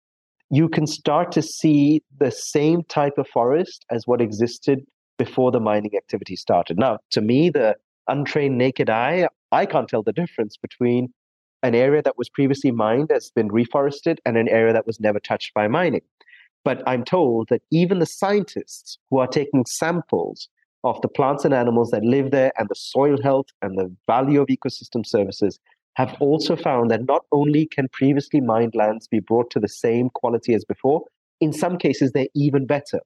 you 0.50 0.68
can 0.68 0.88
start 0.88 1.30
to 1.30 1.40
see 1.40 2.02
the 2.18 2.32
same 2.32 2.82
type 2.88 3.16
of 3.16 3.28
forest 3.28 3.86
as 3.92 4.08
what 4.08 4.20
existed 4.20 4.80
before 5.16 5.52
the 5.52 5.60
mining 5.60 5.92
activity 5.96 6.34
started. 6.34 6.78
Now, 6.78 6.98
to 7.12 7.20
me, 7.20 7.48
the 7.48 7.76
untrained 8.08 8.58
naked 8.58 8.90
eye, 8.90 9.28
I 9.52 9.66
can't 9.66 9.88
tell 9.88 10.02
the 10.02 10.12
difference 10.12 10.56
between 10.56 11.12
an 11.62 11.76
area 11.76 12.02
that 12.02 12.18
was 12.18 12.28
previously 12.28 12.72
mined 12.72 13.06
that's 13.06 13.30
been 13.30 13.50
reforested 13.50 14.16
and 14.26 14.36
an 14.36 14.48
area 14.48 14.72
that 14.72 14.86
was 14.86 14.98
never 14.98 15.20
touched 15.20 15.54
by 15.54 15.68
mining. 15.68 16.02
But 16.64 16.82
I'm 16.86 17.04
told 17.04 17.48
that 17.48 17.62
even 17.70 17.98
the 17.98 18.06
scientists 18.06 18.98
who 19.10 19.18
are 19.18 19.26
taking 19.26 19.64
samples 19.64 20.48
of 20.84 21.00
the 21.02 21.08
plants 21.08 21.44
and 21.44 21.54
animals 21.54 21.90
that 21.90 22.04
live 22.04 22.30
there 22.30 22.52
and 22.58 22.68
the 22.68 22.74
soil 22.74 23.20
health 23.22 23.46
and 23.62 23.78
the 23.78 23.94
value 24.06 24.40
of 24.40 24.48
ecosystem 24.48 25.04
services 25.06 25.58
have 25.94 26.14
also 26.20 26.56
found 26.56 26.90
that 26.90 27.06
not 27.06 27.24
only 27.32 27.66
can 27.66 27.88
previously 27.92 28.40
mined 28.40 28.74
lands 28.74 29.08
be 29.08 29.20
brought 29.20 29.50
to 29.50 29.60
the 29.60 29.68
same 29.68 30.08
quality 30.10 30.54
as 30.54 30.64
before, 30.64 31.02
in 31.40 31.52
some 31.52 31.76
cases 31.76 32.12
they're 32.12 32.28
even 32.34 32.66
better 32.66 33.00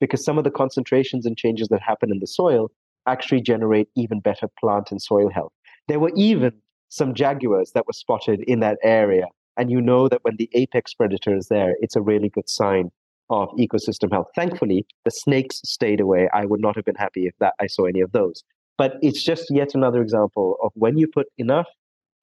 because 0.00 0.24
some 0.24 0.38
of 0.38 0.44
the 0.44 0.50
concentrations 0.50 1.26
and 1.26 1.36
changes 1.36 1.68
that 1.68 1.82
happen 1.82 2.10
in 2.10 2.18
the 2.18 2.26
soil 2.26 2.70
actually 3.06 3.40
generate 3.40 3.88
even 3.96 4.20
better 4.20 4.48
plant 4.58 4.90
and 4.90 5.00
soil 5.00 5.30
health. 5.30 5.52
There 5.88 6.00
were 6.00 6.12
even 6.16 6.52
some 6.88 7.14
jaguars 7.14 7.72
that 7.72 7.86
were 7.86 7.92
spotted 7.92 8.40
in 8.46 8.60
that 8.60 8.78
area. 8.82 9.26
And 9.56 9.70
you 9.70 9.80
know 9.80 10.08
that 10.08 10.20
when 10.22 10.36
the 10.36 10.48
apex 10.54 10.94
predator 10.94 11.36
is 11.36 11.48
there, 11.48 11.76
it's 11.80 11.96
a 11.96 12.00
really 12.00 12.28
good 12.28 12.48
sign 12.48 12.90
of 13.30 13.48
ecosystem 13.58 14.10
health. 14.10 14.26
Thankfully, 14.34 14.84
the 15.04 15.10
snakes 15.10 15.60
stayed 15.64 16.00
away. 16.00 16.28
I 16.34 16.44
would 16.44 16.60
not 16.60 16.76
have 16.76 16.84
been 16.84 16.96
happy 16.96 17.26
if 17.26 17.34
that 17.40 17.54
I 17.60 17.66
saw 17.66 17.86
any 17.86 18.00
of 18.00 18.12
those. 18.12 18.42
But 18.76 18.94
it's 19.02 19.22
just 19.22 19.46
yet 19.50 19.74
another 19.74 20.02
example 20.02 20.56
of 20.62 20.72
when 20.74 20.98
you 20.98 21.06
put 21.06 21.26
enough 21.38 21.66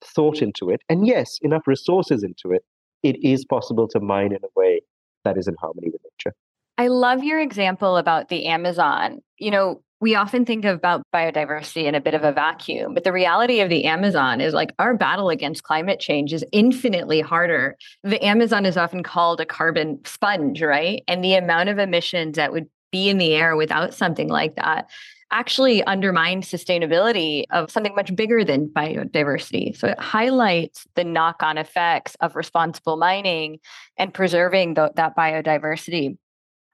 thought 0.03 0.41
into 0.41 0.69
it, 0.69 0.81
and 0.89 1.07
yes, 1.07 1.39
enough 1.41 1.65
resources 1.65 2.23
into 2.23 2.51
it, 2.55 2.63
it 3.03 3.15
is 3.23 3.45
possible 3.45 3.87
to 3.89 3.99
mine 3.99 4.31
in 4.31 4.39
a 4.43 4.49
way 4.55 4.81
that 5.23 5.37
is 5.37 5.47
in 5.47 5.55
harmony 5.59 5.89
with 5.91 6.01
nature. 6.03 6.35
I 6.77 6.87
love 6.87 7.23
your 7.23 7.39
example 7.39 7.97
about 7.97 8.29
the 8.29 8.45
Amazon. 8.47 9.21
You 9.37 9.51
know, 9.51 9.81
we 9.99 10.13
often 10.13 10.45
think 10.45 10.63
about 10.63 11.01
biodiversity 11.13 11.85
in 11.85 11.95
a 11.95 12.01
bit 12.01 12.13
of 12.13 12.23
a 12.23 12.31
vacuum, 12.31 12.93
but 12.93 13.03
the 13.03 13.11
reality 13.11 13.61
of 13.61 13.69
the 13.69 13.85
Amazon 13.85 14.41
is 14.41 14.53
like 14.53 14.71
our 14.77 14.95
battle 14.95 15.29
against 15.29 15.63
climate 15.63 15.99
change 15.99 16.33
is 16.33 16.45
infinitely 16.51 17.19
harder. 17.19 17.75
The 18.03 18.23
Amazon 18.23 18.65
is 18.65 18.77
often 18.77 19.01
called 19.01 19.41
a 19.41 19.45
carbon 19.45 19.99
sponge, 20.05 20.61
right? 20.61 21.01
And 21.07 21.23
the 21.23 21.33
amount 21.33 21.69
of 21.69 21.79
emissions 21.79 22.35
that 22.35 22.51
would 22.51 22.67
be 22.91 23.09
in 23.09 23.17
the 23.17 23.33
air 23.33 23.55
without 23.55 23.93
something 23.93 24.29
like 24.29 24.55
that 24.55 24.87
actually 25.31 25.83
undermine 25.83 26.41
sustainability 26.41 27.43
of 27.51 27.69
something 27.69 27.95
much 27.95 28.15
bigger 28.15 28.45
than 28.45 28.69
biodiversity. 28.69 29.75
So 29.75 29.89
it 29.89 29.99
highlights 29.99 30.85
the 30.95 31.03
knock 31.03 31.43
on 31.43 31.57
effects 31.57 32.15
of 32.21 32.35
responsible 32.35 32.97
mining 32.97 33.59
and 33.97 34.13
preserving 34.13 34.75
the, 34.75 34.91
that 34.95 35.17
biodiversity. 35.17 36.17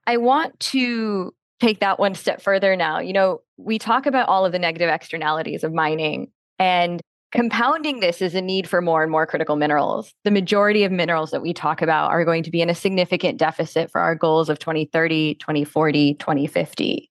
I 0.07 0.17
want 0.17 0.59
to 0.59 1.33
take 1.59 1.79
that 1.79 1.99
one 1.99 2.15
step 2.15 2.41
further 2.41 2.75
now. 2.75 2.99
You 2.99 3.13
know, 3.13 3.41
we 3.57 3.79
talk 3.79 4.05
about 4.05 4.27
all 4.27 4.45
of 4.45 4.51
the 4.51 4.59
negative 4.59 4.89
externalities 4.89 5.63
of 5.63 5.73
mining 5.73 6.31
and 6.59 7.01
compounding 7.31 7.99
this 7.99 8.21
is 8.21 8.35
a 8.35 8.41
need 8.41 8.69
for 8.69 8.81
more 8.81 9.01
and 9.01 9.11
more 9.11 9.25
critical 9.25 9.55
minerals. 9.55 10.13
The 10.23 10.31
majority 10.31 10.83
of 10.83 10.91
minerals 10.91 11.31
that 11.31 11.41
we 11.41 11.53
talk 11.53 11.81
about 11.81 12.11
are 12.11 12.25
going 12.25 12.43
to 12.43 12.51
be 12.51 12.61
in 12.61 12.69
a 12.69 12.75
significant 12.75 13.39
deficit 13.39 13.89
for 13.89 14.01
our 14.01 14.13
goals 14.13 14.49
of 14.49 14.59
2030, 14.59 15.35
2040, 15.35 16.15
2050 16.15 17.09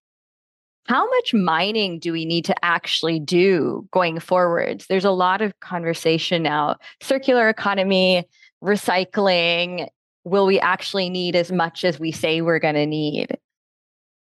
how 0.86 1.08
much 1.08 1.32
mining 1.32 1.98
do 1.98 2.12
we 2.12 2.24
need 2.24 2.44
to 2.46 2.64
actually 2.64 3.20
do 3.20 3.86
going 3.92 4.18
forwards? 4.18 4.86
There's 4.86 5.04
a 5.04 5.10
lot 5.10 5.40
of 5.40 5.58
conversation 5.60 6.42
now 6.42 6.76
circular 7.00 7.48
economy, 7.48 8.24
recycling. 8.62 9.88
Will 10.24 10.46
we 10.46 10.60
actually 10.60 11.10
need 11.10 11.34
as 11.34 11.50
much 11.50 11.84
as 11.84 11.98
we 11.98 12.12
say 12.12 12.40
we're 12.40 12.58
going 12.58 12.76
to 12.76 12.86
need? 12.86 13.36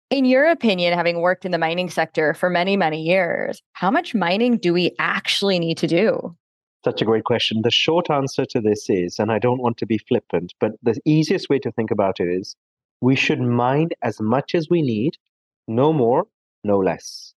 In 0.09 0.25
your 0.25 0.47
opinion, 0.49 0.93
having 0.93 1.21
worked 1.21 1.43
in 1.43 1.51
the 1.51 1.57
mining 1.57 1.89
sector 1.89 2.33
for 2.33 2.49
many, 2.49 2.77
many 2.77 3.01
years, 3.01 3.61
how 3.73 3.91
much 3.91 4.15
mining 4.15 4.57
do 4.57 4.73
we 4.73 4.91
actually 4.99 5.59
need 5.59 5.77
to 5.79 5.87
do? 5.87 6.35
Such 6.85 7.01
a 7.01 7.05
great 7.05 7.25
question. 7.25 7.61
The 7.63 7.71
short 7.71 8.09
answer 8.09 8.45
to 8.45 8.61
this 8.61 8.89
is, 8.89 9.19
and 9.19 9.31
I 9.31 9.39
don't 9.39 9.61
want 9.61 9.77
to 9.77 9.85
be 9.85 9.97
flippant, 9.97 10.53
but 10.59 10.73
the 10.81 10.97
easiest 11.03 11.49
way 11.49 11.59
to 11.59 11.71
think 11.71 11.91
about 11.91 12.19
it 12.19 12.29
is 12.29 12.55
we 13.01 13.15
should 13.15 13.41
mine 13.41 13.89
as 14.01 14.21
much 14.21 14.55
as 14.55 14.69
we 14.69 14.81
need, 14.81 15.17
no 15.67 15.91
more, 15.91 16.27
no 16.63 16.77
less. 16.77 17.33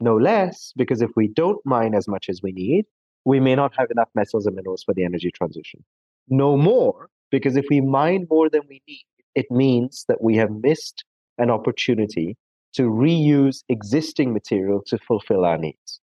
No 0.00 0.16
less, 0.16 0.72
because 0.76 1.02
if 1.02 1.10
we 1.16 1.28
don't 1.28 1.58
mine 1.66 1.94
as 1.94 2.08
much 2.08 2.30
as 2.30 2.40
we 2.42 2.52
need, 2.52 2.86
we 3.26 3.40
may 3.40 3.54
not 3.54 3.74
have 3.76 3.90
enough 3.90 4.08
metals 4.14 4.46
and 4.46 4.56
minerals 4.56 4.82
for 4.82 4.94
the 4.94 5.04
energy 5.04 5.30
transition. 5.30 5.84
No 6.28 6.56
more, 6.56 7.10
because 7.30 7.56
if 7.56 7.66
we 7.70 7.80
mine 7.80 8.26
more 8.30 8.48
than 8.48 8.62
we 8.68 8.82
need, 8.86 9.04
it 9.34 9.46
means 9.50 10.04
that 10.08 10.22
we 10.22 10.36
have 10.36 10.50
missed 10.50 11.04
an 11.38 11.50
opportunity 11.50 12.36
to 12.74 12.82
reuse 12.82 13.62
existing 13.68 14.32
material 14.32 14.82
to 14.86 14.98
fulfill 14.98 15.44
our 15.44 15.58
needs. 15.58 16.00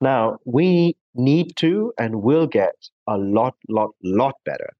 Now, 0.00 0.38
we 0.44 0.96
need 1.14 1.56
to 1.56 1.92
and 1.98 2.22
will 2.22 2.46
get 2.46 2.74
a 3.06 3.16
lot, 3.16 3.54
lot, 3.68 3.90
lot 4.02 4.34
better 4.44 4.70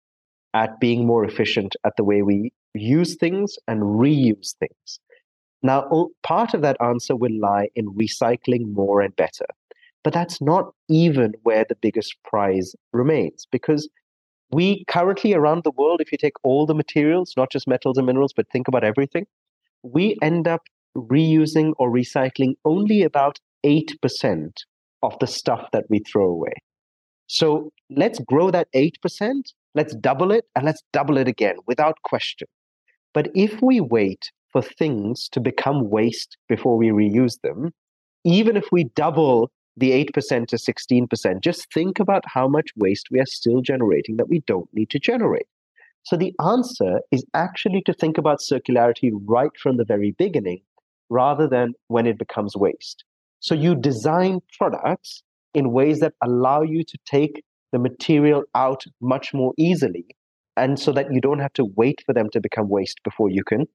at 0.55 0.81
being 0.81 1.07
more 1.07 1.25
efficient 1.25 1.77
at 1.85 1.95
the 1.97 2.05
way 2.05 2.23
we 2.23 2.53
use 2.75 3.17
things 3.17 3.57
and 3.69 3.81
reuse 3.81 4.55
things. 4.57 5.01
Now, 5.63 6.09
part 6.23 6.55
of 6.55 6.63
that 6.63 6.77
answer 6.81 7.15
will 7.15 7.39
lie 7.39 7.69
in 7.77 7.95
recycling 7.95 8.73
more 8.73 9.01
and 9.01 9.15
better. 9.15 9.47
But 10.03 10.13
that's 10.13 10.41
not 10.41 10.75
even 10.89 11.35
where 11.45 11.65
the 11.69 11.77
biggest 11.77 12.17
prize 12.25 12.75
remains 12.93 13.47
because 13.53 13.89
we 14.53 14.85
currently 14.87 15.33
around 15.35 15.65
the 15.65 15.71
world, 15.73 16.01
if 16.01 16.13
you 16.13 16.19
take 16.19 16.35
all 16.43 16.67
the 16.67 16.75
materials, 16.75 17.35
not 17.37 17.51
just 17.51 17.67
metals 17.67 17.97
and 17.97 18.07
minerals, 18.07 18.33
but 18.35 18.49
think 18.51 18.69
about 18.69 18.85
everything, 18.85 19.27
we 19.83 20.17
end 20.23 20.47
up 20.47 20.63
reusing 20.97 21.73
or 21.79 21.91
recycling 21.91 22.55
only 22.65 23.03
about 23.03 23.39
8% 23.65 24.53
of 25.03 25.19
the 25.21 25.27
stuff 25.27 25.69
that 25.73 25.85
we 25.89 26.01
throw 26.01 26.27
away. 26.27 26.53
So 27.27 27.73
let's 27.91 28.19
grow 28.21 28.51
that 28.51 28.69
8%, 28.75 28.93
let's 29.75 29.95
double 29.97 30.31
it, 30.31 30.45
and 30.55 30.67
let's 30.67 30.83
double 30.93 31.17
it 31.17 31.29
again 31.29 31.57
without 31.67 31.97
question. 32.05 32.47
But 33.15 33.31
if 33.35 33.63
we 33.63 33.81
wait 33.81 34.31
for 34.53 34.61
things 34.61 35.29
to 35.31 35.41
become 35.41 35.89
waste 35.89 36.37
before 36.49 36.77
we 36.77 36.89
reuse 36.89 37.41
them, 37.43 37.73
even 38.25 38.57
if 38.57 38.67
we 38.71 38.85
double 38.95 39.51
the 39.77 39.91
8% 39.91 40.47
to 40.49 40.57
16%, 40.57 41.41
just 41.43 41.73
think 41.73 41.99
about 41.99 42.25
how 42.27 42.47
much 42.47 42.71
waste 42.77 43.09
we 43.11 43.21
are 43.21 43.27
still 43.27 43.61
generating 43.61 44.17
that 44.17 44.29
we 44.29 44.41
don't 44.41 44.69
need 44.73 44.91
to 44.91 44.99
generate. 44.99 45.47
So 46.05 46.17
the 46.17 46.35
answer 46.45 47.01
is 47.11 47.25
actually 47.35 47.83
to 47.83 47.93
think 47.93 48.19
about 48.19 48.41
circularity 48.41 49.13
right 49.25 49.51
from 49.63 49.77
the 49.77 49.85
very 49.85 50.13
beginning 50.13 50.63
rather 51.11 51.47
than 51.47 51.75
when 51.89 52.07
it 52.07 52.19
becomes 52.19 52.57
waste. 52.57 53.05
So 53.41 53.55
you 53.55 53.75
design 53.75 54.41
products 54.59 55.23
in 55.55 55.73
ways 55.73 56.01
that 56.01 56.15
allow 56.23 56.63
you 56.63 56.85
to 56.85 56.99
take 57.07 57.43
the 57.73 57.79
material 57.79 58.43
out 58.55 58.85
much 59.01 59.33
more 59.33 59.53
easily 59.57 60.07
and 60.57 60.79
so 60.79 60.93
that 60.93 61.13
you 61.13 61.21
don't 61.21 61.39
have 61.39 61.53
to 61.55 61.65
wait 61.77 62.03
for 62.05 62.13
them 62.13 62.29
to 62.31 62.41
become 62.41 62.69
waste 62.69 63.01
before 63.05 63.31
you 63.31 63.43
can 63.43 63.67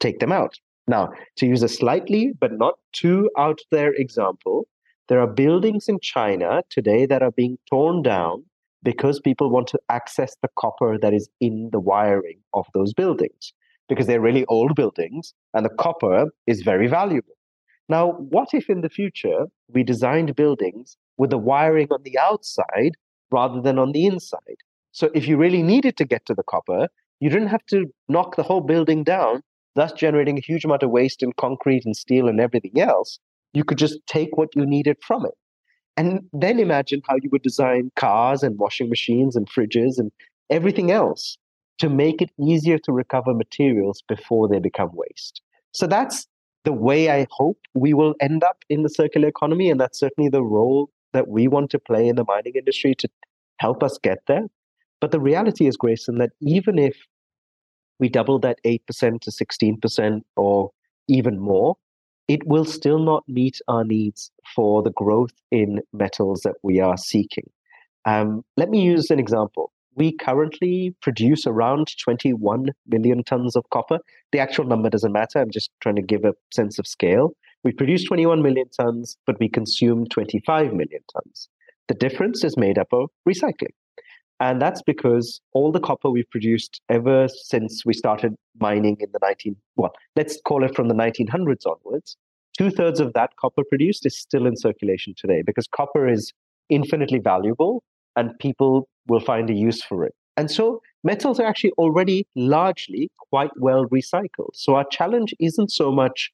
take 0.00 0.20
them 0.20 0.32
out. 0.32 0.58
Now, 0.86 1.12
to 1.36 1.46
use 1.46 1.62
a 1.62 1.68
slightly 1.68 2.32
but 2.38 2.52
not 2.52 2.74
too 2.92 3.30
out 3.38 3.60
there 3.70 3.92
example, 3.94 4.66
there 5.08 5.20
are 5.20 5.26
buildings 5.26 5.88
in 5.88 5.98
China 6.00 6.62
today 6.70 7.06
that 7.06 7.22
are 7.22 7.30
being 7.30 7.58
torn 7.68 8.02
down 8.02 8.44
because 8.82 9.20
people 9.20 9.50
want 9.50 9.68
to 9.68 9.78
access 9.88 10.36
the 10.42 10.48
copper 10.58 10.98
that 10.98 11.14
is 11.14 11.28
in 11.40 11.70
the 11.72 11.80
wiring 11.80 12.40
of 12.52 12.66
those 12.74 12.92
buildings 12.92 13.52
because 13.88 14.06
they're 14.06 14.20
really 14.20 14.44
old 14.46 14.74
buildings 14.74 15.34
and 15.52 15.64
the 15.64 15.74
copper 15.78 16.26
is 16.46 16.62
very 16.62 16.86
valuable. 16.86 17.34
Now, 17.88 18.12
what 18.12 18.48
if 18.52 18.70
in 18.70 18.80
the 18.80 18.88
future 18.88 19.46
we 19.68 19.82
designed 19.82 20.36
buildings 20.36 20.96
with 21.18 21.30
the 21.30 21.38
wiring 21.38 21.88
on 21.90 22.02
the 22.02 22.18
outside 22.18 22.92
rather 23.30 23.60
than 23.60 23.78
on 23.78 23.92
the 23.92 24.06
inside? 24.06 24.58
So 24.92 25.10
if 25.14 25.28
you 25.28 25.36
really 25.36 25.62
needed 25.62 25.96
to 25.98 26.04
get 26.04 26.24
to 26.26 26.34
the 26.34 26.44
copper, 26.44 26.88
you 27.20 27.28
didn't 27.28 27.48
have 27.48 27.66
to 27.66 27.86
knock 28.08 28.36
the 28.36 28.42
whole 28.42 28.60
building 28.60 29.04
down 29.04 29.42
thus 29.74 29.92
generating 29.92 30.38
a 30.38 30.40
huge 30.40 30.64
amount 30.64 30.82
of 30.82 30.90
waste 30.90 31.22
in 31.22 31.32
concrete 31.32 31.84
and 31.84 31.96
steel 31.96 32.28
and 32.28 32.40
everything 32.40 32.80
else, 32.80 33.18
you 33.54 33.64
could 33.64 33.78
just 33.78 33.98
take 34.06 34.36
what 34.36 34.54
you 34.54 34.66
needed 34.66 34.98
from 35.00 35.24
it. 35.24 35.34
And 35.96 36.20
then 36.32 36.58
imagine 36.58 37.02
how 37.08 37.16
you 37.22 37.30
would 37.30 37.42
design 37.42 37.90
cars 37.96 38.42
and 38.42 38.58
washing 38.58 38.88
machines 38.88 39.36
and 39.36 39.48
fridges 39.48 39.98
and 39.98 40.10
everything 40.50 40.90
else 40.90 41.38
to 41.78 41.88
make 41.88 42.20
it 42.20 42.30
easier 42.38 42.78
to 42.78 42.92
recover 42.92 43.32
materials 43.32 44.02
before 44.08 44.48
they 44.48 44.58
become 44.58 44.90
waste. 44.92 45.40
So 45.72 45.86
that's 45.86 46.26
the 46.64 46.72
way 46.72 47.10
I 47.10 47.26
hope 47.30 47.58
we 47.74 47.94
will 47.94 48.14
end 48.20 48.42
up 48.42 48.64
in 48.68 48.82
the 48.82 48.88
circular 48.88 49.28
economy. 49.28 49.70
And 49.70 49.80
that's 49.80 49.98
certainly 49.98 50.30
the 50.30 50.42
role 50.42 50.90
that 51.12 51.28
we 51.28 51.46
want 51.46 51.70
to 51.70 51.78
play 51.78 52.08
in 52.08 52.16
the 52.16 52.24
mining 52.24 52.54
industry 52.56 52.94
to 52.96 53.08
help 53.58 53.82
us 53.82 53.98
get 54.02 54.18
there. 54.26 54.46
But 55.00 55.10
the 55.10 55.20
reality 55.20 55.66
is, 55.66 55.76
Gracelin, 55.76 56.18
that 56.18 56.30
even 56.40 56.78
if 56.78 56.96
we 57.98 58.08
double 58.08 58.38
that 58.40 58.58
8% 58.64 59.20
to 59.20 59.30
16% 59.30 60.20
or 60.36 60.70
even 61.08 61.38
more, 61.38 61.76
it 62.28 62.46
will 62.46 62.64
still 62.64 62.98
not 62.98 63.24
meet 63.28 63.60
our 63.68 63.84
needs 63.84 64.30
for 64.54 64.82
the 64.82 64.92
growth 64.92 65.32
in 65.50 65.80
metals 65.92 66.40
that 66.44 66.56
we 66.62 66.80
are 66.80 66.96
seeking. 66.96 67.48
Um, 68.04 68.44
let 68.56 68.70
me 68.70 68.82
use 68.82 69.10
an 69.10 69.18
example. 69.18 69.72
We 69.96 70.12
currently 70.16 70.94
produce 71.00 71.46
around 71.46 71.88
21 72.02 72.70
million 72.86 73.22
tons 73.22 73.54
of 73.54 73.64
copper. 73.72 73.98
The 74.32 74.40
actual 74.40 74.64
number 74.64 74.90
doesn't 74.90 75.12
matter. 75.12 75.40
I'm 75.40 75.50
just 75.50 75.70
trying 75.80 75.96
to 75.96 76.02
give 76.02 76.24
a 76.24 76.34
sense 76.52 76.78
of 76.78 76.86
scale. 76.86 77.30
We 77.62 77.72
produce 77.72 78.04
21 78.04 78.42
million 78.42 78.68
tons, 78.78 79.16
but 79.26 79.38
we 79.38 79.48
consume 79.48 80.06
25 80.06 80.72
million 80.72 81.00
tons. 81.12 81.48
The 81.88 81.94
difference 81.94 82.44
is 82.44 82.56
made 82.56 82.78
up 82.78 82.88
of 82.92 83.10
recycling. 83.28 83.74
And 84.40 84.60
that's 84.60 84.82
because 84.82 85.40
all 85.52 85.70
the 85.70 85.80
copper 85.80 86.10
we've 86.10 86.28
produced 86.30 86.80
ever 86.88 87.28
since 87.28 87.86
we 87.86 87.94
started 87.94 88.34
mining 88.60 88.96
in 89.00 89.08
the 89.12 89.18
19, 89.22 89.56
well, 89.76 89.92
let's 90.16 90.40
call 90.44 90.64
it 90.64 90.74
from 90.74 90.88
the 90.88 90.94
1900s 90.94 91.66
onwards, 91.66 92.16
two 92.56 92.70
thirds 92.70 93.00
of 93.00 93.12
that 93.12 93.30
copper 93.36 93.62
produced 93.68 94.06
is 94.06 94.18
still 94.18 94.46
in 94.46 94.56
circulation 94.56 95.14
today 95.16 95.42
because 95.44 95.66
copper 95.68 96.08
is 96.08 96.32
infinitely 96.68 97.18
valuable 97.18 97.82
and 98.16 98.36
people 98.40 98.88
will 99.06 99.20
find 99.20 99.50
a 99.50 99.54
use 99.54 99.82
for 99.82 100.04
it. 100.04 100.14
And 100.36 100.50
so 100.50 100.80
metals 101.04 101.38
are 101.38 101.46
actually 101.46 101.72
already 101.72 102.26
largely 102.34 103.10
quite 103.30 103.50
well 103.56 103.86
recycled. 103.86 104.54
So 104.54 104.74
our 104.74 104.84
challenge 104.90 105.34
isn't 105.38 105.70
so 105.70 105.92
much 105.92 106.32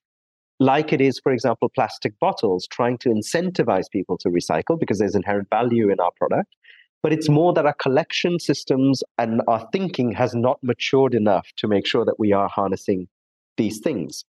like 0.59 0.93
it 0.93 1.01
is, 1.01 1.19
for 1.23 1.33
example, 1.33 1.71
plastic 1.75 2.19
bottles, 2.19 2.67
trying 2.71 2.99
to 2.99 3.09
incentivize 3.09 3.91
people 3.91 4.19
to 4.19 4.29
recycle 4.29 4.79
because 4.79 4.99
there's 4.99 5.15
inherent 5.15 5.49
value 5.49 5.91
in 5.91 6.01
our 6.01 6.11
product 6.17 6.55
but 7.03 7.13
it's 7.13 7.29
more 7.29 7.53
that 7.55 7.67
our 7.67 7.75
collection 7.75 8.39
systems 8.39 9.03
and 9.19 9.43
our 9.49 9.67
thinking 9.73 10.13
has 10.13 10.35
not 10.35 10.59
matured 10.63 11.15
enough 11.15 11.49
to 11.57 11.69
make 11.69 11.87
sure 11.87 12.05
that 12.05 12.19
we 12.19 12.33
are 12.33 12.49
harnessing 12.49 13.09
these 13.57 13.79
things. 13.79 14.25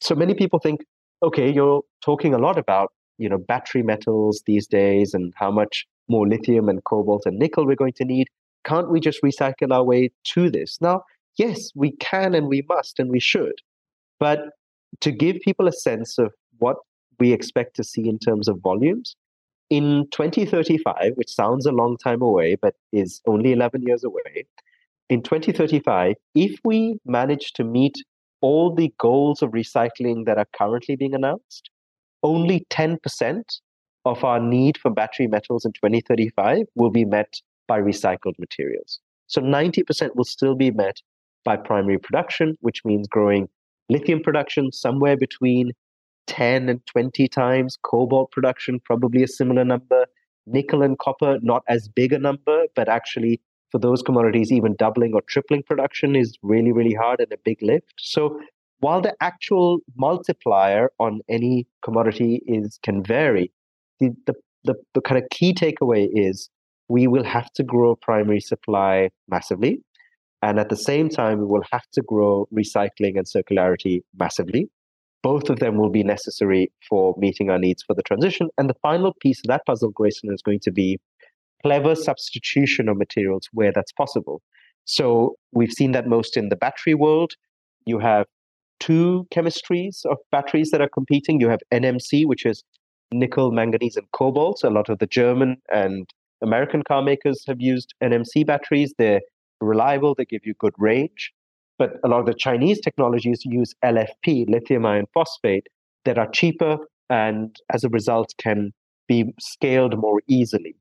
So 0.00 0.14
many 0.14 0.34
people 0.34 0.58
think, 0.58 0.84
okay, 1.22 1.50
you're 1.50 1.82
talking 2.02 2.34
a 2.34 2.38
lot 2.38 2.58
about 2.58 2.92
you 3.18 3.28
know 3.28 3.38
battery 3.38 3.82
metals 3.82 4.42
these 4.46 4.66
days 4.66 5.14
and 5.14 5.32
how 5.36 5.50
much 5.50 5.86
more 6.08 6.28
lithium 6.28 6.68
and 6.68 6.82
cobalt 6.84 7.22
and 7.26 7.38
nickel 7.38 7.66
we're 7.66 7.76
going 7.76 7.92
to 7.94 8.04
need. 8.04 8.28
Can't 8.64 8.90
we 8.90 9.00
just 9.00 9.22
recycle 9.22 9.72
our 9.72 9.84
way 9.84 10.10
to 10.32 10.50
this? 10.50 10.78
Now, 10.80 11.04
yes, 11.36 11.70
we 11.74 11.92
can 11.92 12.34
and 12.34 12.48
we 12.48 12.62
must 12.68 12.98
and 12.98 13.10
we 13.10 13.20
should. 13.20 13.54
But 14.18 14.40
to 15.00 15.10
give 15.10 15.36
people 15.40 15.68
a 15.68 15.72
sense 15.72 16.18
of 16.18 16.32
what 16.58 16.76
we 17.18 17.32
expect 17.32 17.76
to 17.76 17.84
see 17.84 18.08
in 18.08 18.18
terms 18.18 18.48
of 18.48 18.60
volumes, 18.60 19.16
in 19.70 20.06
2035, 20.10 21.12
which 21.14 21.32
sounds 21.32 21.66
a 21.66 21.72
long 21.72 21.96
time 21.96 22.22
away, 22.22 22.56
but 22.60 22.74
is 22.92 23.20
only 23.26 23.52
11 23.52 23.82
years 23.82 24.04
away, 24.04 24.46
in 25.10 25.22
2035, 25.22 26.14
if 26.34 26.58
we 26.64 26.98
manage 27.04 27.52
to 27.54 27.64
meet 27.64 27.94
all 28.40 28.74
the 28.74 28.92
goals 28.98 29.42
of 29.42 29.50
recycling 29.50 30.24
that 30.26 30.38
are 30.38 30.48
currently 30.56 30.96
being 30.96 31.14
announced, 31.14 31.70
only 32.22 32.66
10% 32.70 33.42
of 34.06 34.24
our 34.24 34.40
need 34.40 34.78
for 34.78 34.90
battery 34.90 35.26
metals 35.26 35.64
in 35.64 35.72
2035 35.72 36.66
will 36.74 36.90
be 36.90 37.04
met 37.04 37.34
by 37.68 37.80
recycled 37.80 38.38
materials. 38.38 39.00
So 39.26 39.40
90% 39.40 40.10
will 40.14 40.24
still 40.24 40.54
be 40.54 40.70
met 40.70 41.00
by 41.44 41.56
primary 41.56 41.98
production, 41.98 42.56
which 42.60 42.84
means 42.84 43.06
growing 43.08 43.48
lithium 43.88 44.22
production 44.22 44.72
somewhere 44.72 45.16
between 45.16 45.72
10 46.26 46.68
and 46.68 46.84
20 46.86 47.28
times, 47.28 47.76
cobalt 47.82 48.30
production, 48.30 48.80
probably 48.80 49.22
a 49.22 49.28
similar 49.28 49.64
number, 49.64 50.06
nickel 50.46 50.82
and 50.82 50.98
copper, 50.98 51.38
not 51.42 51.62
as 51.68 51.88
big 51.88 52.12
a 52.12 52.18
number, 52.18 52.64
but 52.74 52.88
actually 52.88 53.40
for 53.70 53.78
those 53.78 54.02
commodities, 54.02 54.52
even 54.52 54.76
doubling 54.76 55.14
or 55.14 55.22
tripling 55.22 55.62
production 55.62 56.14
is 56.14 56.36
really, 56.42 56.72
really 56.72 56.94
hard 56.94 57.20
and 57.20 57.32
a 57.32 57.36
big 57.44 57.60
lift. 57.60 57.92
So 57.98 58.40
while 58.80 59.00
the 59.00 59.14
actual 59.20 59.80
multiplier 59.96 60.90
on 60.98 61.20
any 61.28 61.66
commodity 61.82 62.42
is 62.46 62.78
can 62.82 63.02
vary, 63.02 63.50
the, 63.98 64.10
the, 64.26 64.34
the, 64.64 64.74
the 64.94 65.00
kind 65.00 65.22
of 65.22 65.28
key 65.30 65.54
takeaway 65.54 66.08
is 66.12 66.50
we 66.88 67.06
will 67.06 67.24
have 67.24 67.50
to 67.54 67.62
grow 67.62 67.96
primary 67.96 68.40
supply 68.40 69.10
massively. 69.28 69.80
And 70.42 70.60
at 70.60 70.68
the 70.68 70.76
same 70.76 71.08
time, 71.08 71.38
we 71.38 71.46
will 71.46 71.64
have 71.72 71.86
to 71.94 72.02
grow 72.02 72.46
recycling 72.54 73.16
and 73.16 73.26
circularity 73.26 74.02
massively. 74.18 74.68
Both 75.24 75.48
of 75.48 75.58
them 75.58 75.78
will 75.78 75.88
be 75.88 76.04
necessary 76.04 76.70
for 76.86 77.14
meeting 77.16 77.48
our 77.48 77.58
needs 77.58 77.82
for 77.82 77.94
the 77.94 78.02
transition. 78.02 78.50
And 78.58 78.68
the 78.68 78.74
final 78.82 79.14
piece 79.20 79.38
of 79.38 79.48
that 79.48 79.62
puzzle, 79.64 79.90
Gracelin, 79.90 80.34
is 80.34 80.42
going 80.42 80.60
to 80.60 80.70
be 80.70 81.00
clever 81.62 81.94
substitution 81.94 82.90
of 82.90 82.98
materials 82.98 83.48
where 83.52 83.72
that's 83.74 83.92
possible. 83.92 84.42
So 84.84 85.36
we've 85.50 85.72
seen 85.72 85.92
that 85.92 86.06
most 86.06 86.36
in 86.36 86.50
the 86.50 86.56
battery 86.56 86.92
world. 86.92 87.32
You 87.86 87.98
have 88.00 88.26
two 88.80 89.26
chemistries 89.34 90.04
of 90.04 90.18
batteries 90.30 90.70
that 90.72 90.82
are 90.82 90.90
competing. 90.90 91.40
You 91.40 91.48
have 91.48 91.60
NMC, 91.72 92.26
which 92.26 92.44
is 92.44 92.62
nickel, 93.10 93.50
manganese, 93.50 93.96
and 93.96 94.06
cobalt. 94.12 94.58
So 94.58 94.68
a 94.68 94.76
lot 94.78 94.90
of 94.90 94.98
the 94.98 95.06
German 95.06 95.56
and 95.72 96.06
American 96.42 96.82
car 96.82 97.00
makers 97.00 97.42
have 97.48 97.62
used 97.62 97.94
NMC 98.02 98.46
batteries. 98.46 98.92
They're 98.98 99.22
reliable, 99.62 100.14
they 100.14 100.26
give 100.26 100.42
you 100.44 100.52
good 100.58 100.74
range. 100.76 101.32
But 101.78 101.94
a 102.04 102.08
lot 102.08 102.20
of 102.20 102.26
the 102.26 102.34
Chinese 102.34 102.80
technologies 102.80 103.44
use 103.44 103.74
LFP, 103.84 104.48
lithium 104.48 104.86
iron 104.86 105.06
phosphate, 105.12 105.66
that 106.04 106.18
are 106.18 106.30
cheaper 106.30 106.78
and 107.10 107.56
as 107.72 107.84
a 107.84 107.88
result 107.88 108.32
can 108.38 108.72
be 109.08 109.34
scaled 109.40 109.98
more 109.98 110.22
easily. 110.28 110.76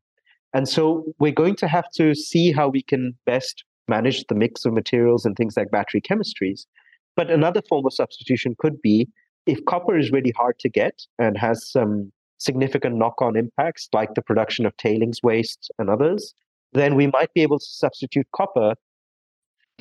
And 0.54 0.70
so 0.70 1.04
we're 1.20 1.32
going 1.32 1.56
to 1.58 1.68
have 1.68 1.90
to 1.96 2.14
see 2.14 2.52
how 2.52 2.70
we 2.70 2.84
can 2.84 3.18
best 3.26 3.64
manage 3.88 4.24
the 4.30 4.36
mix 4.36 4.66
of 4.66 4.74
materials 4.74 5.26
and 5.26 5.36
things 5.36 5.58
like 5.58 5.72
battery 5.72 6.02
chemistries. 6.02 6.66
But 7.16 7.32
another 7.32 7.62
form 7.68 7.86
of 7.86 7.94
substitution 7.94 8.56
could 8.58 8.82
be 8.82 9.10
if 9.46 9.64
copper 9.66 9.98
is 9.98 10.12
really 10.12 10.34
hard 10.38 10.60
to 10.60 10.70
get 10.70 11.02
and 11.20 11.38
has 11.38 11.70
some 11.70 12.12
significant 12.38 12.96
knock 12.96 13.22
on 13.22 13.36
impacts, 13.36 13.90
like 13.94 14.14
the 14.14 14.22
production 14.22 14.66
of 14.66 14.76
tailings 14.78 15.20
waste 15.24 15.72
and 15.80 15.90
others, 15.90 16.34
then 16.74 16.96
we 16.96 17.08
might 17.08 17.34
be 17.34 17.42
able 17.42 17.60
to 17.60 17.66
substitute 17.66 18.28
copper 18.34 18.76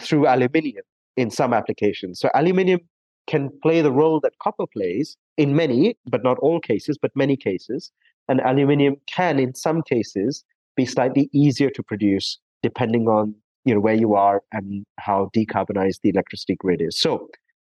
through 0.01 0.27
aluminium 0.27 0.85
in 1.17 1.31
some 1.31 1.53
applications. 1.53 2.21
So, 2.21 2.31
aluminium 2.35 2.81
can 3.27 3.51
play 3.63 3.83
the 3.83 3.93
role 3.93 4.21
that 4.21 4.33
copper 4.43 4.67
plays 4.67 5.17
in 5.37 5.55
many, 5.55 5.97
but 6.07 6.25
not 6.25 6.39
all 6.39 6.61
cases, 6.61 6.99
but 7.01 7.11
many 7.15 7.37
cases. 7.37 7.93
And 8.29 8.41
aluminium 8.41 8.97
can, 9.07 9.39
in 9.39 9.55
some 9.55 9.83
cases, 9.83 10.45
be 10.77 10.87
slightly 10.87 11.29
easier 11.33 11.71
to 11.71 11.83
produce 11.83 12.39
depending 12.63 13.09
on 13.09 13.35
you 13.65 13.75
know 13.75 13.81
where 13.81 13.95
you 13.95 14.15
are 14.15 14.43
and 14.53 14.85
how 14.99 15.31
decarbonized 15.37 16.01
the 16.03 16.11
electricity 16.11 16.57
grid 16.57 16.81
is. 16.81 16.99
So, 17.01 17.29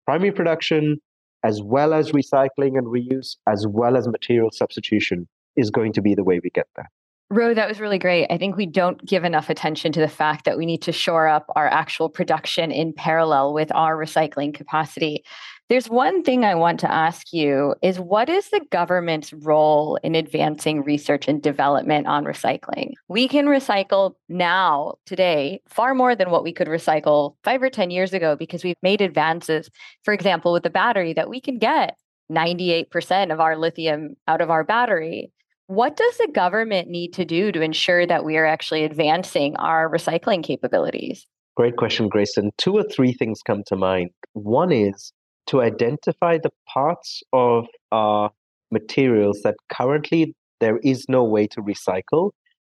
primary 0.06 0.32
production, 0.32 1.00
as 1.44 1.62
well 1.62 1.94
as 1.94 2.12
recycling 2.12 2.78
and 2.78 2.88
reuse, 2.88 3.38
as 3.48 3.66
well 3.68 3.98
as 3.98 4.08
material 4.08 4.52
substitution, 4.52 5.28
is 5.56 5.72
going 5.72 5.94
to 5.94 6.02
be 6.02 6.14
the 6.16 6.24
way 6.24 6.40
we 6.44 6.50
get 6.52 6.68
there. 6.76 6.90
Ro, 7.32 7.54
that 7.54 7.68
was 7.68 7.80
really 7.80 8.00
great. 8.00 8.26
I 8.32 8.40
think 8.40 8.58
we 8.58 8.66
don't 8.66 9.06
give 9.06 9.24
enough 9.24 9.52
attention 9.52 9.92
to 9.92 10.00
the 10.00 10.08
fact 10.08 10.46
that 10.46 10.58
we 10.58 10.66
need 10.66 10.82
to 10.82 10.92
shore 10.92 11.28
up 11.28 11.46
our 11.56 11.68
actual 11.68 12.10
production 12.10 12.72
in 12.72 12.92
parallel 12.92 13.54
with 13.54 13.72
our 13.76 13.96
recycling 13.96 14.52
capacity. 14.52 15.24
There's 15.68 15.88
one 15.88 16.24
thing 16.24 16.44
I 16.44 16.56
want 16.56 16.80
to 16.80 16.92
ask 16.92 17.32
you 17.32 17.76
is 17.84 18.00
what 18.00 18.30
is 18.30 18.50
the 18.50 18.66
government's 18.72 19.32
role 19.32 20.00
in 20.02 20.16
advancing 20.16 20.84
research 20.84 21.28
and 21.28 21.40
development 21.40 22.08
on 22.08 22.26
recycling? 22.26 22.94
We 23.10 23.28
can 23.28 23.46
recycle 23.46 24.16
now, 24.28 24.96
today, 25.06 25.62
far 25.68 25.94
more 25.94 26.16
than 26.16 26.32
what 26.32 26.44
we 26.44 26.52
could 26.52 26.68
recycle 26.68 27.36
5 27.44 27.62
or 27.62 27.70
10 27.70 27.92
years 27.92 28.12
ago 28.12 28.36
because 28.36 28.64
we've 28.64 28.76
made 28.82 29.02
advances, 29.02 29.70
for 30.04 30.16
example, 30.16 30.52
with 30.52 30.64
the 30.64 30.72
battery 30.72 31.14
that 31.14 31.30
we 31.30 31.40
can 31.40 31.60
get 31.60 31.96
98% 32.32 33.32
of 33.32 33.40
our 33.40 33.56
lithium 33.56 34.16
out 34.28 34.42
of 34.42 34.50
our 34.50 34.64
battery 34.64 35.32
what 35.70 35.96
does 35.96 36.18
the 36.18 36.28
government 36.34 36.90
need 36.90 37.14
to 37.14 37.24
do 37.24 37.52
to 37.52 37.62
ensure 37.62 38.08
that 38.08 38.26
we 38.26 38.38
are 38.38 38.46
actually 38.46 38.84
advancing 38.84 39.56
our 39.58 39.88
recycling 39.88 40.44
capabilities? 40.44 41.28
Great 41.56 41.78
question, 41.78 42.10
Gracelin. 42.10 42.50
Two 42.58 42.76
or 42.76 42.82
three 42.82 43.14
things 43.14 43.44
come 43.46 43.62
to 43.68 43.76
mind. 43.76 44.10
One 44.34 44.72
is 44.72 45.14
to 45.46 45.62
identify 45.62 46.40
the 46.40 46.50
parts 46.68 47.22
of 47.34 47.68
our 47.92 48.32
materials 48.72 49.44
that 49.44 49.58
currently 49.72 50.34
there 50.60 50.80
is 50.80 51.06
no 51.08 51.24
way 51.24 51.46
to 51.46 51.62
recycle 51.62 52.32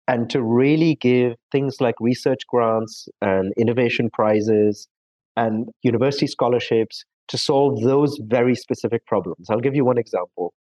and 0.09 0.31
to 0.31 0.43
really 0.43 0.95
give 0.95 1.35
things 1.53 1.83
like 1.83 1.97
research 2.01 2.47
grants 2.49 3.11
and 3.21 3.53
innovation 3.59 4.09
prizes 4.11 4.89
and 5.37 5.69
university 5.83 6.27
scholarships 6.27 7.05
to 7.29 7.37
solve 7.37 7.83
those 7.83 8.19
very 8.23 8.55
specific 8.55 9.05
problems. 9.05 9.51
I'll 9.51 9.61
give 9.61 9.77
you 9.77 9.85
one 9.85 9.99
example. 9.99 10.55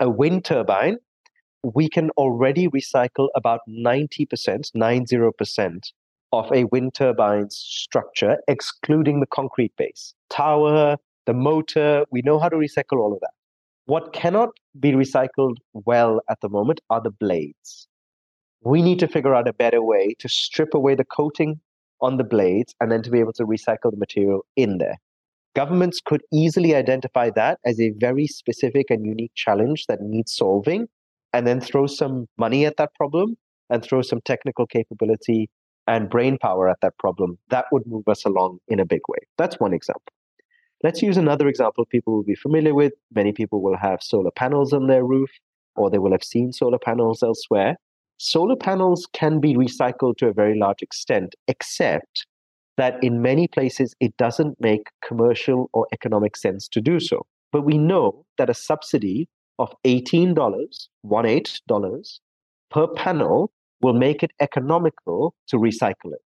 A 0.00 0.10
wind 0.10 0.44
turbine 0.44 0.96
we 1.62 1.88
can 1.88 2.10
already 2.10 2.68
recycle 2.68 3.28
about 3.34 3.60
90%, 3.68 4.26
90% 4.76 5.78
of 6.32 6.52
a 6.52 6.64
wind 6.64 6.94
turbine's 6.94 7.56
structure, 7.56 8.38
excluding 8.48 9.20
the 9.20 9.26
concrete 9.26 9.72
base. 9.76 10.14
Tower, 10.30 10.96
the 11.26 11.34
motor, 11.34 12.04
we 12.10 12.22
know 12.22 12.38
how 12.38 12.48
to 12.48 12.56
recycle 12.56 12.98
all 12.98 13.12
of 13.12 13.20
that. 13.20 13.30
What 13.86 14.12
cannot 14.12 14.50
be 14.78 14.92
recycled 14.92 15.56
well 15.72 16.20
at 16.28 16.40
the 16.40 16.48
moment 16.48 16.80
are 16.90 17.00
the 17.00 17.10
blades. 17.10 17.88
We 18.62 18.82
need 18.82 18.98
to 18.98 19.08
figure 19.08 19.34
out 19.34 19.46
a 19.46 19.52
better 19.52 19.82
way 19.82 20.14
to 20.18 20.28
strip 20.28 20.74
away 20.74 20.96
the 20.96 21.04
coating 21.04 21.60
on 22.00 22.16
the 22.16 22.24
blades 22.24 22.74
and 22.80 22.90
then 22.90 23.02
to 23.02 23.10
be 23.10 23.20
able 23.20 23.32
to 23.34 23.46
recycle 23.46 23.90
the 23.90 23.96
material 23.96 24.44
in 24.56 24.78
there. 24.78 24.96
Governments 25.54 26.00
could 26.04 26.22
easily 26.32 26.74
identify 26.74 27.30
that 27.30 27.58
as 27.64 27.80
a 27.80 27.92
very 27.96 28.26
specific 28.26 28.86
and 28.90 29.06
unique 29.06 29.32
challenge 29.34 29.86
that 29.86 30.02
needs 30.02 30.34
solving 30.34 30.88
and 31.36 31.46
then 31.46 31.60
throw 31.60 31.86
some 31.86 32.26
money 32.38 32.64
at 32.64 32.78
that 32.78 32.94
problem 32.94 33.36
and 33.68 33.82
throw 33.82 34.00
some 34.00 34.20
technical 34.24 34.66
capability 34.66 35.50
and 35.86 36.08
brain 36.08 36.38
power 36.38 36.66
at 36.66 36.78
that 36.80 36.96
problem, 36.98 37.38
that 37.50 37.66
would 37.70 37.86
move 37.86 38.08
us 38.08 38.24
along 38.24 38.58
in 38.68 38.80
a 38.80 38.86
big 38.86 39.02
way. 39.06 39.18
That's 39.36 39.60
one 39.60 39.74
example. 39.74 40.14
Let's 40.82 41.02
use 41.02 41.18
another 41.18 41.46
example 41.46 41.84
people 41.84 42.14
will 42.14 42.24
be 42.24 42.34
familiar 42.34 42.74
with. 42.74 42.94
Many 43.14 43.32
people 43.32 43.62
will 43.62 43.76
have 43.76 44.02
solar 44.02 44.30
panels 44.30 44.72
on 44.72 44.86
their 44.86 45.04
roof, 45.04 45.30
or 45.74 45.90
they 45.90 45.98
will 45.98 46.12
have 46.12 46.24
seen 46.24 46.52
solar 46.52 46.78
panels 46.78 47.22
elsewhere. 47.22 47.76
Solar 48.16 48.56
panels 48.56 49.06
can 49.12 49.38
be 49.38 49.54
recycled 49.54 50.16
to 50.16 50.28
a 50.28 50.32
very 50.32 50.58
large 50.58 50.80
extent, 50.80 51.34
except 51.48 52.26
that 52.78 52.94
in 53.02 53.20
many 53.20 53.46
places 53.46 53.94
it 54.00 54.16
doesn't 54.16 54.58
make 54.58 54.88
commercial 55.06 55.68
or 55.74 55.86
economic 55.92 56.34
sense 56.34 56.66
to 56.68 56.80
do 56.80 56.98
so. 56.98 57.26
But 57.52 57.66
we 57.66 57.76
know 57.76 58.24
that 58.38 58.48
a 58.48 58.54
subsidy 58.54 59.28
of 59.58 59.72
$18, 59.84 60.88
one 61.02 61.26
eight 61.26 61.60
dollars 61.66 62.20
per 62.70 62.86
panel 62.88 63.52
will 63.80 63.94
make 63.94 64.22
it 64.22 64.32
economical 64.40 65.34
to 65.48 65.56
recycle 65.56 66.12
it. 66.12 66.22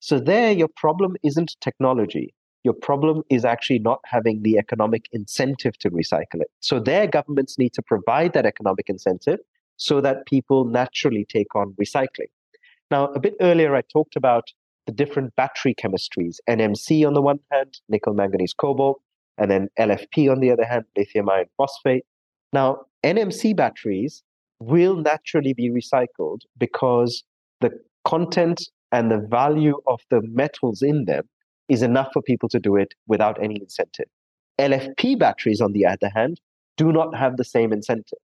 So 0.00 0.18
there, 0.20 0.52
your 0.52 0.68
problem 0.76 1.16
isn't 1.24 1.56
technology. 1.60 2.34
Your 2.64 2.74
problem 2.74 3.22
is 3.30 3.44
actually 3.44 3.78
not 3.78 4.00
having 4.04 4.42
the 4.42 4.58
economic 4.58 5.06
incentive 5.12 5.78
to 5.78 5.90
recycle 5.90 6.40
it. 6.40 6.50
So 6.60 6.80
there, 6.80 7.06
governments 7.06 7.58
need 7.58 7.72
to 7.74 7.82
provide 7.82 8.32
that 8.34 8.46
economic 8.46 8.88
incentive 8.88 9.38
so 9.76 10.00
that 10.00 10.26
people 10.26 10.64
naturally 10.64 11.24
take 11.28 11.54
on 11.54 11.74
recycling. 11.80 12.30
Now, 12.90 13.06
a 13.06 13.20
bit 13.20 13.34
earlier, 13.40 13.74
I 13.76 13.82
talked 13.92 14.16
about 14.16 14.44
the 14.86 14.92
different 14.92 15.36
battery 15.36 15.74
chemistries 15.74 16.36
NMC 16.48 17.06
on 17.06 17.14
the 17.14 17.22
one 17.22 17.40
hand, 17.52 17.78
nickel, 17.88 18.14
manganese, 18.14 18.54
cobalt, 18.54 19.00
and 19.36 19.50
then 19.50 19.68
LFP 19.78 20.30
on 20.30 20.40
the 20.40 20.50
other 20.50 20.64
hand, 20.64 20.84
lithium 20.96 21.28
iron 21.28 21.46
phosphate. 21.56 22.04
Now, 22.52 22.86
NMC 23.04 23.56
batteries 23.56 24.22
will 24.60 24.96
naturally 24.96 25.52
be 25.52 25.70
recycled 25.70 26.40
because 26.56 27.22
the 27.60 27.70
content 28.04 28.60
and 28.90 29.10
the 29.10 29.18
value 29.18 29.78
of 29.86 30.00
the 30.10 30.22
metals 30.22 30.82
in 30.82 31.04
them 31.04 31.28
is 31.68 31.82
enough 31.82 32.08
for 32.12 32.22
people 32.22 32.48
to 32.48 32.58
do 32.58 32.76
it 32.76 32.94
without 33.06 33.42
any 33.42 33.56
incentive. 33.60 34.06
LFP 34.58 35.18
batteries, 35.18 35.60
on 35.60 35.72
the 35.72 35.86
other 35.86 36.10
hand, 36.14 36.40
do 36.76 36.92
not 36.92 37.14
have 37.14 37.36
the 37.36 37.44
same 37.44 37.72
incentive. 37.72 38.18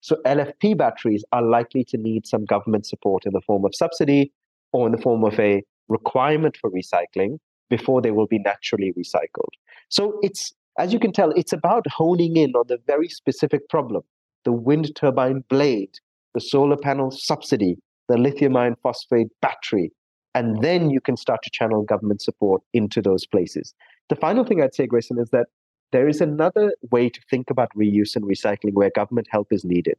So 0.00 0.16
LFP 0.26 0.76
batteries 0.76 1.24
are 1.32 1.42
likely 1.42 1.84
to 1.84 1.96
need 1.96 2.26
some 2.26 2.44
government 2.44 2.86
support 2.86 3.24
in 3.24 3.32
the 3.32 3.40
form 3.40 3.64
of 3.64 3.74
subsidy 3.74 4.32
or 4.72 4.86
in 4.86 4.92
the 4.92 5.00
form 5.00 5.24
of 5.24 5.38
a 5.38 5.62
requirement 5.88 6.56
for 6.60 6.70
recycling 6.70 7.38
before 7.70 8.02
they 8.02 8.10
will 8.10 8.26
be 8.26 8.38
naturally 8.38 8.92
recycled. 8.98 9.54
So 9.88 10.18
it's, 10.22 10.52
as 10.78 10.92
you 10.92 10.98
can 10.98 11.12
tell, 11.12 11.30
it's 11.32 11.52
about 11.52 11.86
honing 11.88 12.36
in 12.36 12.52
on 12.52 12.64
the 12.68 12.78
very 12.86 13.08
specific 13.08 13.68
problem 13.68 14.02
the 14.44 14.52
wind 14.52 14.94
turbine 14.96 15.44
blade, 15.48 16.00
the 16.34 16.40
solar 16.40 16.76
panel 16.76 17.12
subsidy, 17.12 17.78
the 18.08 18.18
lithium 18.18 18.56
iron 18.56 18.74
phosphate 18.82 19.28
battery. 19.40 19.92
And 20.34 20.60
then 20.62 20.90
you 20.90 21.00
can 21.00 21.16
start 21.16 21.42
to 21.44 21.50
channel 21.50 21.82
government 21.82 22.22
support 22.22 22.60
into 22.72 23.00
those 23.00 23.24
places. 23.24 23.72
The 24.08 24.16
final 24.16 24.44
thing 24.44 24.60
I'd 24.60 24.74
say, 24.74 24.88
Gracelin, 24.88 25.20
is 25.22 25.30
that 25.30 25.46
there 25.92 26.08
is 26.08 26.20
another 26.20 26.74
way 26.90 27.08
to 27.08 27.20
think 27.30 27.50
about 27.50 27.68
reuse 27.76 28.16
and 28.16 28.24
recycling 28.24 28.72
where 28.72 28.90
government 28.90 29.28
help 29.30 29.52
is 29.52 29.64
needed. 29.64 29.96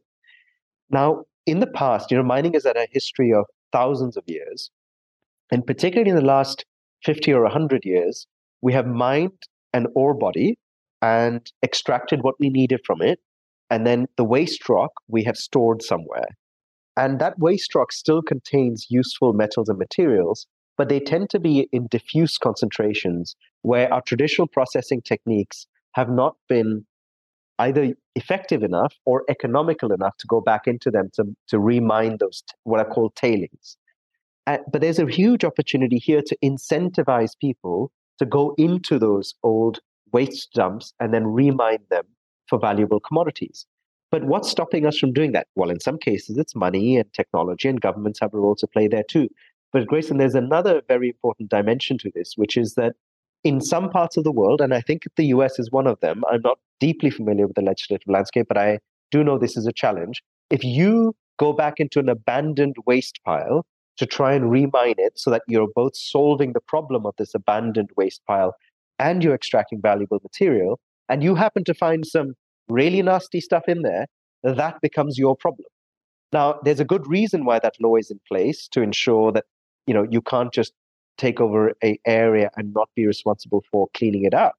Now, 0.90 1.24
in 1.46 1.60
the 1.60 1.66
past, 1.66 2.10
you 2.10 2.16
know, 2.16 2.22
mining 2.22 2.52
has 2.54 2.64
had 2.64 2.76
a 2.76 2.88
history 2.90 3.32
of 3.32 3.46
thousands 3.72 4.16
of 4.16 4.24
years. 4.26 4.70
And 5.50 5.66
particularly 5.66 6.10
in 6.10 6.16
the 6.16 6.22
last 6.22 6.64
50 7.04 7.32
or 7.32 7.42
100 7.42 7.84
years, 7.84 8.26
we 8.60 8.72
have 8.72 8.86
mined 8.86 9.32
an 9.72 9.86
ore 9.94 10.14
body 10.14 10.58
and 11.04 11.52
extracted 11.62 12.22
what 12.22 12.36
we 12.40 12.48
needed 12.48 12.80
from 12.86 13.02
it. 13.02 13.20
And 13.68 13.86
then 13.86 14.06
the 14.16 14.24
waste 14.24 14.66
rock 14.70 14.92
we 15.06 15.22
have 15.24 15.36
stored 15.36 15.82
somewhere. 15.82 16.28
And 16.96 17.18
that 17.18 17.38
waste 17.38 17.74
rock 17.74 17.92
still 17.92 18.22
contains 18.22 18.86
useful 18.88 19.34
metals 19.34 19.68
and 19.68 19.78
materials, 19.78 20.46
but 20.78 20.88
they 20.88 21.00
tend 21.00 21.28
to 21.30 21.38
be 21.38 21.68
in 21.72 21.88
diffuse 21.88 22.38
concentrations 22.38 23.36
where 23.60 23.92
our 23.92 24.00
traditional 24.00 24.48
processing 24.48 25.02
techniques 25.02 25.66
have 25.92 26.08
not 26.08 26.36
been 26.48 26.86
either 27.58 27.94
effective 28.14 28.62
enough 28.62 28.94
or 29.04 29.24
economical 29.28 29.92
enough 29.92 30.16
to 30.18 30.26
go 30.26 30.40
back 30.40 30.66
into 30.66 30.90
them 30.90 31.10
to, 31.14 31.24
to 31.48 31.58
remine 31.58 32.16
those 32.18 32.42
what 32.62 32.80
are 32.80 32.90
called 32.94 33.14
tailings. 33.14 33.76
Uh, 34.46 34.58
but 34.72 34.80
there's 34.80 34.98
a 34.98 35.06
huge 35.06 35.44
opportunity 35.44 35.98
here 35.98 36.22
to 36.22 36.36
incentivize 36.42 37.32
people 37.38 37.92
to 38.18 38.24
go 38.24 38.54
into 38.56 38.98
those 38.98 39.34
old 39.42 39.80
waste 40.14 40.52
dumps 40.54 40.94
and 41.00 41.12
then 41.12 41.26
remine 41.26 41.84
them 41.90 42.06
for 42.48 42.58
valuable 42.58 43.00
commodities. 43.00 43.66
But 44.10 44.24
what's 44.24 44.48
stopping 44.48 44.86
us 44.86 44.96
from 44.96 45.12
doing 45.12 45.32
that? 45.32 45.48
Well, 45.56 45.70
in 45.70 45.80
some 45.80 45.98
cases, 45.98 46.38
it's 46.38 46.54
money 46.54 46.96
and 46.96 47.12
technology, 47.12 47.68
and 47.68 47.80
governments 47.80 48.20
have 48.20 48.32
a 48.32 48.38
role 48.38 48.54
to 48.56 48.66
play 48.68 48.86
there 48.86 49.02
too. 49.02 49.28
But 49.72 49.88
Gracelin, 49.88 50.18
there's 50.18 50.36
another 50.36 50.82
very 50.86 51.08
important 51.08 51.50
dimension 51.50 51.98
to 51.98 52.12
this, 52.14 52.34
which 52.36 52.56
is 52.56 52.74
that 52.74 52.94
in 53.42 53.60
some 53.60 53.90
parts 53.90 54.16
of 54.16 54.22
the 54.22 54.30
world, 54.30 54.60
and 54.60 54.72
I 54.72 54.80
think 54.80 55.02
the 55.16 55.26
US 55.26 55.58
is 55.58 55.72
one 55.72 55.88
of 55.88 55.98
them, 55.98 56.22
I'm 56.30 56.42
not 56.42 56.58
deeply 56.78 57.10
familiar 57.10 57.48
with 57.48 57.56
the 57.56 57.62
legislative 57.62 58.08
landscape, 58.08 58.46
but 58.46 58.56
I 58.56 58.78
do 59.10 59.24
know 59.24 59.36
this 59.36 59.56
is 59.56 59.66
a 59.66 59.72
challenge. 59.72 60.22
If 60.48 60.62
you 60.62 61.14
go 61.38 61.52
back 61.52 61.80
into 61.80 61.98
an 61.98 62.08
abandoned 62.08 62.76
waste 62.86 63.18
pile 63.24 63.66
to 63.96 64.06
try 64.06 64.32
and 64.34 64.50
remine 64.50 64.94
it 64.98 65.18
so 65.18 65.30
that 65.30 65.42
you're 65.48 65.68
both 65.74 65.96
solving 65.96 66.52
the 66.52 66.60
problem 66.60 67.04
of 67.04 67.14
this 67.18 67.34
abandoned 67.34 67.90
waste 67.96 68.22
pile 68.26 68.54
and 68.98 69.22
you're 69.22 69.34
extracting 69.34 69.80
valuable 69.80 70.20
material, 70.22 70.80
and 71.08 71.22
you 71.22 71.34
happen 71.34 71.64
to 71.64 71.74
find 71.74 72.06
some 72.06 72.34
really 72.68 73.02
nasty 73.02 73.40
stuff 73.40 73.64
in 73.68 73.82
there, 73.82 74.06
that 74.42 74.80
becomes 74.80 75.18
your 75.18 75.36
problem. 75.36 75.66
Now, 76.32 76.58
there's 76.64 76.80
a 76.80 76.84
good 76.84 77.06
reason 77.06 77.44
why 77.44 77.58
that 77.60 77.74
law 77.80 77.96
is 77.96 78.10
in 78.10 78.20
place 78.28 78.68
to 78.72 78.82
ensure 78.82 79.32
that 79.32 79.44
you 79.86 79.94
know 79.94 80.06
you 80.10 80.20
can't 80.20 80.52
just 80.52 80.72
take 81.18 81.40
over 81.40 81.72
a 81.82 81.98
area 82.06 82.50
and 82.56 82.72
not 82.74 82.88
be 82.96 83.06
responsible 83.06 83.62
for 83.70 83.88
cleaning 83.94 84.24
it 84.24 84.34
up. 84.34 84.54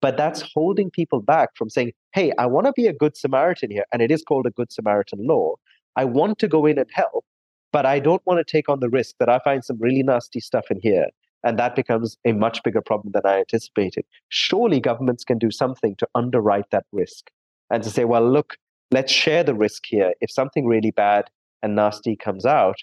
But 0.00 0.16
that's 0.16 0.42
holding 0.54 0.90
people 0.90 1.20
back 1.20 1.50
from 1.56 1.70
saying 1.70 1.92
hey 2.12 2.32
i 2.38 2.46
want 2.46 2.66
to 2.66 2.72
be 2.72 2.86
a 2.86 2.92
good 2.92 3.16
samaritan 3.16 3.70
here 3.70 3.84
and 3.92 4.02
it 4.02 4.10
is 4.10 4.22
called 4.22 4.46
a 4.46 4.50
good 4.50 4.72
samaritan 4.72 5.26
law. 5.26 5.54
I 5.94 6.04
want 6.04 6.38
to 6.40 6.48
go 6.48 6.66
in 6.66 6.78
and 6.78 6.88
help 6.92 7.24
but 7.72 7.86
i 7.86 7.98
don't 7.98 8.22
want 8.26 8.38
to 8.38 8.50
take 8.50 8.68
on 8.68 8.80
the 8.80 8.88
risk 8.88 9.16
that 9.18 9.28
i 9.28 9.38
find 9.40 9.64
some 9.64 9.78
really 9.80 10.02
nasty 10.02 10.40
stuff 10.40 10.70
in 10.70 10.78
here 10.80 11.06
and 11.44 11.58
that 11.58 11.74
becomes 11.74 12.16
a 12.24 12.32
much 12.32 12.62
bigger 12.62 12.80
problem 12.80 13.12
than 13.12 13.22
i 13.24 13.38
anticipated 13.38 14.04
surely 14.28 14.80
governments 14.80 15.24
can 15.24 15.38
do 15.38 15.50
something 15.50 15.94
to 15.96 16.06
underwrite 16.14 16.70
that 16.70 16.84
risk 16.92 17.30
and 17.70 17.82
to 17.82 17.90
say 17.90 18.04
well 18.04 18.28
look 18.28 18.56
let's 18.90 19.12
share 19.12 19.42
the 19.42 19.54
risk 19.54 19.84
here 19.86 20.12
if 20.20 20.30
something 20.30 20.66
really 20.66 20.90
bad 20.90 21.30
and 21.62 21.74
nasty 21.74 22.16
comes 22.16 22.44
out 22.44 22.76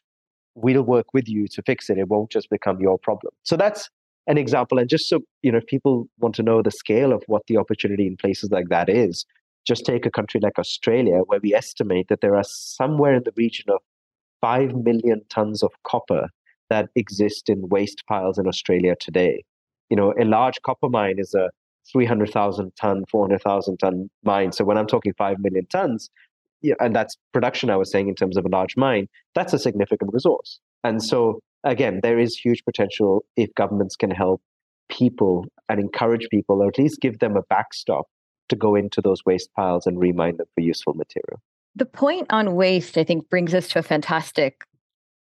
we'll 0.62 0.84
work 0.84 1.14
with 1.14 1.28
you 1.28 1.47
to 1.47 1.62
fix 1.64 1.89
it. 1.89 1.97
It 1.97 2.07
won't 2.07 2.32
just 2.32 2.49
become 2.49 2.80
your 2.80 2.97
problem. 2.97 3.34
So 3.43 3.55
that's 3.57 3.89
an 4.28 4.38
example. 4.38 4.80
And 4.80 4.89
just 4.89 5.07
so, 5.07 5.22
you 5.41 5.51
know, 5.51 5.60
if 5.60 5.66
people 5.66 6.07
want 6.20 6.36
to 6.36 6.43
know 6.43 6.62
the 6.62 6.72
scale 6.72 7.14
of 7.14 7.24
what 7.28 7.43
the 7.47 7.57
opportunity 7.57 8.07
in 8.07 8.18
places 8.18 8.51
like 8.51 8.70
that 8.70 8.89
is, 8.89 9.26
just 9.66 9.86
take 9.86 10.05
a 10.05 10.12
country 10.12 10.39
like 10.41 10.57
Australia, 10.57 11.20
where 11.26 11.39
we 11.41 11.53
estimate 11.53 12.07
that 12.10 12.22
there 12.22 12.36
are 12.36 12.43
somewhere 12.43 13.14
in 13.14 13.24
the 13.24 13.34
region 13.36 13.66
of 13.70 13.82
5 14.41 14.76
million 14.76 15.22
tons 15.30 15.62
of 15.64 15.72
copper 15.84 16.30
that 16.70 16.89
exist 16.95 17.49
in 17.49 17.67
waste 17.70 18.03
piles 18.07 18.38
in 18.38 18.47
Australia 18.47 18.95
today. 18.99 19.43
You 19.89 19.97
know, 19.97 20.13
a 20.20 20.26
large 20.26 20.61
copper 20.61 20.89
mine 20.89 21.15
is 21.17 21.34
a 21.34 21.49
300,000 21.91 22.72
ton, 22.80 23.03
400,000 23.09 23.78
ton 23.78 24.09
mine. 24.24 24.51
So 24.51 24.63
when 24.63 24.78
I'm 24.78 24.88
talking 24.88 25.13
5 25.17 25.39
million 25.39 25.65
tons, 25.67 26.09
yeah, 26.61 26.76
and 26.80 26.95
that's 26.95 27.17
production 27.34 27.70
I 27.70 27.78
was 27.78 27.91
saying 27.91 28.09
in 28.09 28.15
terms 28.15 28.38
of 28.38 28.45
a 28.45 28.49
large 28.49 28.76
mine, 28.76 29.07
that's 29.34 29.53
a 29.53 29.59
significant 29.59 30.11
resource. 30.13 30.59
And 30.84 31.03
so 31.03 31.39
again, 31.63 31.99
there 32.03 32.20
is 32.20 32.36
huge 32.36 32.63
potential 32.63 33.24
if 33.36 33.53
governments 33.55 33.95
can 33.95 34.11
help 34.11 34.41
people 34.89 35.45
and 35.67 35.80
encourage 35.80 36.28
people, 36.30 36.61
or 36.61 36.67
at 36.67 36.78
least 36.78 36.99
give 37.01 37.20
them 37.20 37.36
a 37.36 37.43
backstop 37.43 38.07
to 38.49 38.55
go 38.55 38.76
into 38.76 39.01
those 39.01 39.24
waste 39.26 39.49
piles 39.55 39.86
and 39.86 39.99
remine 39.99 40.38
them 40.38 40.47
for 40.55 40.61
useful 40.61 40.93
material. 40.93 41.39
The 41.76 41.86
point 41.86 42.28
on 42.32 42.55
waste, 42.55 42.97
I 42.97 43.03
think, 43.03 43.30
brings 43.30 43.53
us 43.53 43.67
to 43.70 43.80
a 43.80 43.84
fantastic 43.84 44.63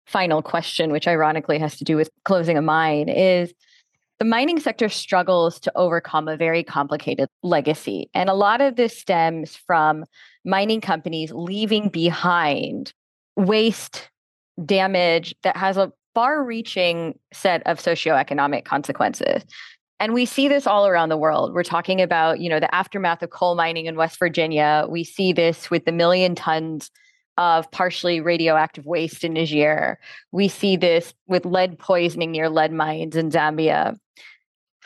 final 0.06 0.42
question, 0.42 0.92
which 0.92 1.08
ironically 1.08 1.58
has 1.58 1.76
to 1.76 1.84
do 1.84 1.96
with 1.96 2.10
closing 2.24 2.56
a 2.56 2.62
mine, 2.62 3.08
is 3.08 3.52
the 4.18 4.24
mining 4.24 4.58
sector 4.60 4.88
struggles 4.88 5.60
to 5.60 5.72
overcome 5.76 6.28
a 6.28 6.36
very 6.36 6.62
complicated 6.62 7.28
legacy. 7.42 8.08
And 8.14 8.30
a 8.30 8.34
lot 8.34 8.60
of 8.60 8.76
this 8.76 8.98
stems 8.98 9.56
from 9.56 10.04
mining 10.44 10.80
companies 10.80 11.32
leaving 11.32 11.88
behind 11.88 12.92
waste 13.36 14.08
damage 14.64 15.34
that 15.42 15.56
has 15.56 15.76
a 15.76 15.92
far 16.14 16.42
reaching 16.42 17.18
set 17.32 17.62
of 17.66 17.78
socioeconomic 17.78 18.64
consequences. 18.64 19.44
And 20.00 20.14
we 20.14 20.24
see 20.24 20.48
this 20.48 20.66
all 20.66 20.86
around 20.86 21.10
the 21.10 21.16
world. 21.16 21.52
We're 21.52 21.62
talking 21.62 22.00
about, 22.00 22.40
you 22.40 22.48
know, 22.48 22.60
the 22.60 22.74
aftermath 22.74 23.22
of 23.22 23.30
coal 23.30 23.54
mining 23.54 23.86
in 23.86 23.96
West 23.96 24.18
Virginia. 24.18 24.86
We 24.88 25.04
see 25.04 25.32
this 25.32 25.70
with 25.70 25.84
the 25.84 25.92
million 25.92 26.34
tons 26.34 26.90
of 27.38 27.70
partially 27.70 28.20
radioactive 28.20 28.86
waste 28.86 29.24
in 29.24 29.34
Niger. 29.34 29.98
We 30.32 30.48
see 30.48 30.76
this 30.76 31.14
with 31.26 31.44
lead 31.44 31.78
poisoning 31.78 32.32
near 32.32 32.48
lead 32.48 32.72
mines 32.72 33.16
in 33.16 33.30
Zambia. 33.30 33.96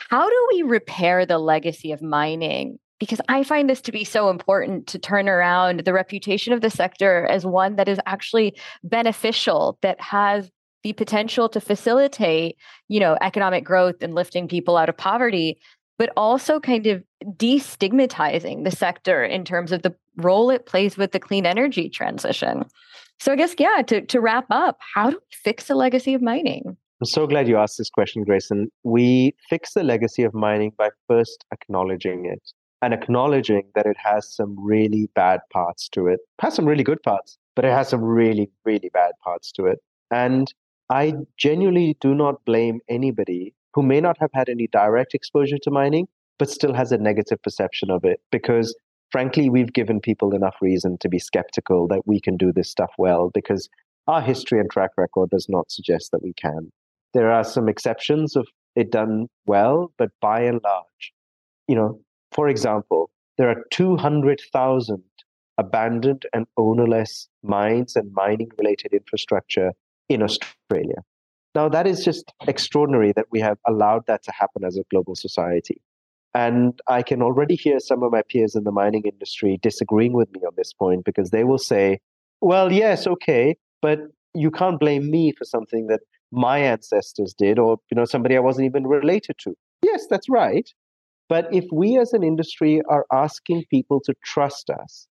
How 0.09 0.29
do 0.29 0.47
we 0.53 0.63
repair 0.63 1.25
the 1.25 1.37
legacy 1.37 1.91
of 1.91 2.01
mining? 2.01 2.79
Because 2.99 3.21
I 3.29 3.43
find 3.43 3.69
this 3.69 3.81
to 3.81 3.91
be 3.91 4.03
so 4.03 4.29
important 4.29 4.87
to 4.87 4.99
turn 4.99 5.27
around 5.27 5.81
the 5.81 5.93
reputation 5.93 6.53
of 6.53 6.61
the 6.61 6.69
sector 6.69 7.25
as 7.25 7.45
one 7.45 7.75
that 7.77 7.87
is 7.87 7.99
actually 8.05 8.55
beneficial, 8.83 9.77
that 9.81 9.99
has 10.01 10.49
the 10.83 10.93
potential 10.93 11.47
to 11.49 11.61
facilitate, 11.61 12.57
you 12.87 12.99
know, 12.99 13.17
economic 13.21 13.63
growth 13.63 13.95
and 14.01 14.15
lifting 14.15 14.47
people 14.47 14.77
out 14.77 14.89
of 14.89 14.97
poverty, 14.97 15.59
but 16.01 16.09
also 16.17 16.59
kind 16.59 16.87
of 16.87 17.03
destigmatizing 17.37 18.63
the 18.63 18.71
sector 18.71 19.23
in 19.23 19.45
terms 19.45 19.71
of 19.71 19.83
the 19.83 19.93
role 20.17 20.49
it 20.49 20.65
plays 20.65 20.97
with 20.97 21.11
the 21.11 21.19
clean 21.19 21.45
energy 21.45 21.89
transition. 21.89 22.65
So 23.19 23.31
I 23.31 23.35
guess, 23.35 23.53
yeah, 23.59 23.83
to, 23.85 24.01
to 24.07 24.19
wrap 24.19 24.47
up, 24.49 24.79
how 24.95 25.11
do 25.11 25.17
we 25.17 25.37
fix 25.43 25.67
the 25.67 25.75
legacy 25.75 26.15
of 26.15 26.23
mining? 26.23 26.63
I'm 26.65 27.05
so 27.05 27.27
glad 27.27 27.47
you 27.47 27.55
asked 27.55 27.77
this 27.77 27.91
question, 27.91 28.25
Gracelin. 28.25 28.65
We 28.83 29.35
fix 29.47 29.73
the 29.75 29.83
legacy 29.83 30.23
of 30.23 30.33
mining 30.33 30.71
by 30.75 30.89
first 31.07 31.45
acknowledging 31.53 32.25
it 32.25 32.41
and 32.81 32.95
acknowledging 32.95 33.69
that 33.75 33.85
it 33.85 33.97
has 34.03 34.35
some 34.35 34.55
really 34.59 35.07
bad 35.13 35.41
parts 35.53 35.87
to 35.89 36.07
it. 36.07 36.13
It 36.13 36.41
has 36.41 36.55
some 36.55 36.65
really 36.65 36.83
good 36.83 37.03
parts, 37.03 37.37
but 37.55 37.63
it 37.63 37.73
has 37.73 37.89
some 37.89 38.01
really, 38.01 38.49
really 38.65 38.89
bad 38.91 39.11
parts 39.23 39.51
to 39.51 39.67
it. 39.67 39.77
And 40.09 40.51
I 40.89 41.13
genuinely 41.37 41.95
do 42.01 42.15
not 42.15 42.43
blame 42.43 42.79
anybody 42.89 43.53
who 43.73 43.81
may 43.81 44.01
not 44.01 44.17
have 44.19 44.31
had 44.33 44.49
any 44.49 44.67
direct 44.67 45.13
exposure 45.13 45.57
to 45.63 45.71
mining, 45.71 46.07
but 46.39 46.49
still 46.49 46.73
has 46.73 46.91
a 46.91 46.97
negative 46.97 47.41
perception 47.41 47.89
of 47.89 48.03
it 48.03 48.19
because 48.31 48.75
frankly, 49.11 49.49
we've 49.49 49.73
given 49.73 49.99
people 49.99 50.33
enough 50.33 50.55
reason 50.61 50.97
to 50.99 51.09
be 51.09 51.19
skeptical 51.19 51.87
that 51.89 52.07
we 52.07 52.19
can 52.19 52.37
do 52.37 52.51
this 52.51 52.69
stuff 52.69 52.91
well 52.97 53.29
because 53.33 53.69
our 54.07 54.21
history 54.21 54.59
and 54.59 54.69
track 54.71 54.91
record 54.97 55.29
does 55.29 55.47
not 55.47 55.69
suggest 55.71 56.11
that 56.11 56.23
we 56.23 56.33
can. 56.33 56.71
There 57.13 57.29
are 57.29 57.43
some 57.43 57.69
exceptions 57.69 58.35
of 58.35 58.47
it 58.75 58.91
done 58.91 59.27
well, 59.45 59.93
but 59.97 60.09
by 60.21 60.41
and 60.41 60.61
large, 60.63 61.13
you 61.67 61.75
know, 61.75 61.99
for 62.31 62.47
example, 62.47 63.11
there 63.37 63.49
are 63.49 63.63
200,000 63.71 65.03
abandoned 65.57 66.25
and 66.33 66.47
ownerless 66.57 67.27
mines 67.43 67.95
and 67.95 68.11
mining 68.13 68.49
related 68.57 68.93
infrastructure 68.93 69.73
in 70.07 70.23
Australia. 70.23 71.03
Now, 71.53 71.67
that 71.69 71.85
is 71.85 72.03
just 72.03 72.31
extraordinary 72.47 73.11
that 73.13 73.25
we 73.31 73.39
have 73.41 73.57
allowed 73.67 74.05
that 74.07 74.23
to 74.23 74.31
happen 74.31 74.63
as 74.63 74.77
a 74.77 74.83
global 74.89 75.15
society. 75.15 75.81
And 76.33 76.79
I 76.87 77.01
can 77.01 77.21
already 77.21 77.55
hear 77.55 77.79
some 77.79 78.03
of 78.03 78.11
my 78.11 78.21
peers 78.21 78.55
in 78.55 78.63
the 78.63 78.71
mining 78.71 79.03
industry 79.03 79.59
disagreeing 79.61 80.13
with 80.13 80.31
me 80.31 80.41
on 80.47 80.53
this 80.55 80.71
point 80.71 81.03
because 81.03 81.31
they 81.31 81.43
will 81.43 81.57
say, 81.57 81.99
well, 82.39 82.71
yes, 82.71 83.05
okay, 83.05 83.57
but 83.81 83.99
you 84.33 84.49
can't 84.49 84.79
blame 84.79 85.11
me 85.11 85.33
for 85.37 85.43
something 85.43 85.87
that 85.87 85.99
my 86.31 86.59
ancestors 86.59 87.33
did 87.37 87.59
or 87.59 87.77
you 87.91 87.95
know 87.95 88.05
somebody 88.05 88.37
I 88.37 88.39
wasn't 88.39 88.65
even 88.65 88.87
related 88.87 89.35
to. 89.39 89.53
Yes, 89.83 90.07
that's 90.09 90.29
right. 90.29 90.69
But 91.27 91.53
if 91.53 91.65
we 91.71 91.97
as 91.97 92.13
an 92.13 92.23
industry 92.23 92.81
are 92.89 93.05
asking 93.11 93.65
people 93.69 93.99
to 94.05 94.13
trust 94.23 94.69
us 94.69 95.07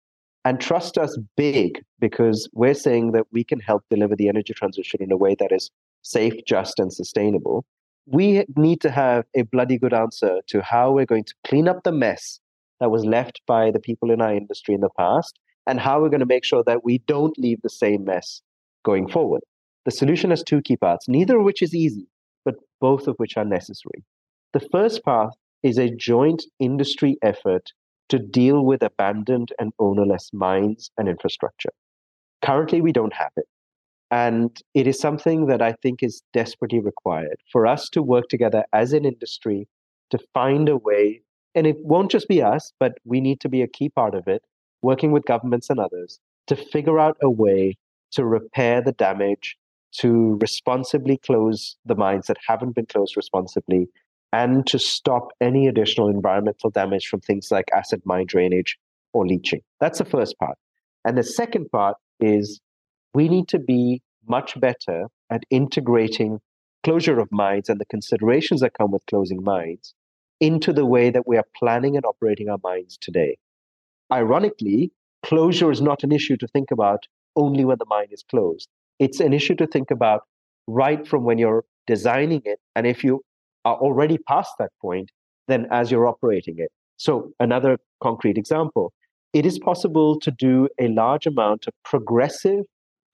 and 0.43 0.59
trust 0.59 0.97
us 0.97 1.17
big 1.36 1.81
because 1.99 2.49
we're 2.53 2.73
saying 2.73 3.13
that 3.13 3.25
we 3.31 3.43
can 3.43 3.59
help 3.59 3.83
deliver 3.89 4.15
the 4.15 4.29
energy 4.29 4.53
transition 4.53 5.01
in 5.01 5.11
a 5.11 5.17
way 5.17 5.36
that 5.39 5.51
is 5.51 5.71
safe, 6.06 6.34
just, 6.47 6.80
and 6.80 6.93
sustainable, 6.93 7.66
we 8.06 8.45
need 8.56 8.80
to 8.82 8.91
have 8.91 9.26
a 9.36 9.41
bloody 9.41 9.78
good 9.78 9.93
answer 9.93 10.39
to 10.47 10.62
how 10.62 10.91
we're 10.91 11.06
going 11.06 11.24
to 11.24 11.34
clean 11.45 11.68
up 11.68 11.84
the 11.84 11.91
mess 11.91 12.39
that 12.80 12.91
was 12.91 13.03
left 13.03 13.41
by 13.47 13.72
the 13.72 13.80
people 13.80 14.12
in 14.12 14.22
our 14.22 14.34
industry 14.34 14.76
in 14.76 14.82
the 14.82 14.89
past 14.97 15.39
and 15.66 15.80
how 15.80 15.99
we're 15.99 16.10
going 16.10 16.20
to 16.20 16.26
make 16.26 16.45
sure 16.45 16.64
that 16.66 16.84
we 16.84 16.99
don't 16.99 17.38
leave 17.39 17.60
the 17.64 17.70
same 17.70 18.06
mess 18.06 18.41
going 18.84 19.10
forward. 19.10 19.41
The 19.86 19.91
solution 19.91 20.30
has 20.30 20.43
two 20.43 20.62
key 20.62 20.78
parts, 20.78 21.08
neither 21.08 21.39
of 21.39 21.45
which 21.45 21.64
is 21.64 21.74
easy, 21.74 22.08
but 22.43 22.56
both 22.80 23.08
of 23.08 23.16
which 23.18 23.38
are 23.38 23.45
necessary. 23.45 24.03
The 24.53 24.68
first 24.72 25.03
path 25.03 25.34
is 25.64 25.80
a 25.80 25.89
joint 25.89 26.43
industry 26.60 27.18
effort 27.24 27.72
to 28.10 28.20
deal 28.20 28.64
with 28.64 28.84
abandoned 28.84 29.51
and 29.60 29.74
ownerless 29.80 30.30
mines 30.32 30.91
and 30.97 31.10
infrastructure. 31.10 31.72
Currently, 32.43 32.82
we 32.82 32.91
don't 32.91 33.14
have 33.14 33.32
it. 33.36 33.45
And 34.12 34.56
it 34.74 34.88
is 34.88 34.99
something 34.99 35.47
that 35.47 35.62
I 35.62 35.74
think 35.82 36.03
is 36.03 36.22
desperately 36.32 36.80
required 36.80 37.38
for 37.51 37.66
us 37.66 37.89
to 37.89 38.03
work 38.03 38.30
together 38.30 38.64
as 38.72 38.93
an 38.93 39.06
industry 39.06 39.68
to 40.12 40.20
find 40.34 40.70
a 40.70 40.78
way. 40.78 41.22
And 41.56 41.66
it 41.66 41.78
won't 41.84 42.12
just 42.12 42.28
be 42.28 42.41
us, 42.41 42.72
but 42.80 42.97
we 43.03 43.20
need 43.20 43.39
to 43.41 43.49
be 43.49 43.62
a 43.62 43.68
key 43.68 43.89
part 43.89 44.14
of 44.14 44.28
it, 44.28 44.43
working 44.82 45.12
with 45.12 45.26
governments 45.26 45.70
and 45.70 45.80
others 45.80 46.20
to 46.47 46.56
figure 46.56 46.99
out 46.99 47.18
a 47.22 47.30
way 47.30 47.78
to 48.12 48.26
repair 48.26 48.82
the 48.82 48.91
damage, 48.91 49.58
to 49.99 50.38
responsibly 50.41 51.18
close 51.18 51.76
the 51.86 51.95
mines 51.95 52.28
that 52.28 52.38
haven't 52.47 52.76
been 52.76 52.86
closed 52.86 53.18
responsibly, 53.18 53.88
and 54.32 54.68
to 54.68 54.78
stop 54.78 55.30
any 55.41 55.68
additional 55.68 56.10
environmental 56.10 56.70
damage 56.70 57.08
from 57.08 57.22
things 57.22 57.49
like 57.51 57.70
acid 57.74 58.01
mine 58.06 58.26
drainage 58.28 58.78
or 59.14 59.26
leaching. 59.26 59.62
That's 59.80 59.99
the 59.99 60.06
first 60.06 60.38
part. 60.38 60.58
And 61.06 61.18
the 61.18 61.24
second 61.24 61.72
part 61.72 61.95
is 62.20 62.60
we 63.16 63.30
need 63.30 63.47
to 63.47 63.59
be 63.59 64.01
much 64.28 64.59
better 64.59 65.07
at 65.30 65.43
integrating 65.49 66.39
closure 66.84 67.18
of 67.18 67.32
mines 67.32 67.70
and 67.70 67.80
the 67.80 67.86
considerations 67.86 68.59
that 68.61 68.78
come 68.78 68.91
with 68.91 69.05
closing 69.07 69.41
mines 69.41 69.93
into 70.41 70.74
the 70.74 70.86
way 70.86 71.09
that 71.09 71.26
we 71.26 71.38
are 71.38 71.45
planning 71.57 71.95
and 71.95 72.05
operating 72.05 72.49
our 72.49 72.59
mines 72.61 72.97
today. 72.99 73.38
Ironically, 74.11 74.91
closure 75.24 75.72
is 75.72 75.82
not 75.82 76.03
an 76.03 76.11
issue 76.11 76.36
to 76.38 76.47
think 76.47 76.72
about 76.72 77.07
only 77.38 77.63
when 77.63 77.78
the 77.80 77.86
mine 77.88 78.09
is 78.11 78.24
closed. 78.30 78.68
It's 78.99 79.22
an 79.22 79.34
issue 79.34 79.55
to 79.55 79.66
think 79.66 79.91
about 79.91 80.24
right 80.68 81.07
from 81.07 81.24
when 81.24 81.38
you're 81.38 81.63
designing 81.88 82.41
it. 82.43 82.59
And 82.76 82.86
if 82.86 83.03
you 83.03 83.22
are 83.63 83.76
already 83.76 84.18
past 84.18 84.51
that 84.59 84.72
point, 84.82 85.09
then 85.47 85.68
as 85.72 85.89
you're 85.89 86.07
operating 86.07 86.55
it. 86.59 86.72
So, 86.97 87.32
another 87.39 87.78
concrete 88.01 88.38
example 88.38 88.93
it 89.34 89.45
is 89.45 89.59
possible 89.59 90.18
to 90.22 90.32
do 90.32 90.70
a 90.80 90.88
large 90.88 91.26
amount 91.26 91.68
of 91.68 91.74
progressive 91.84 92.63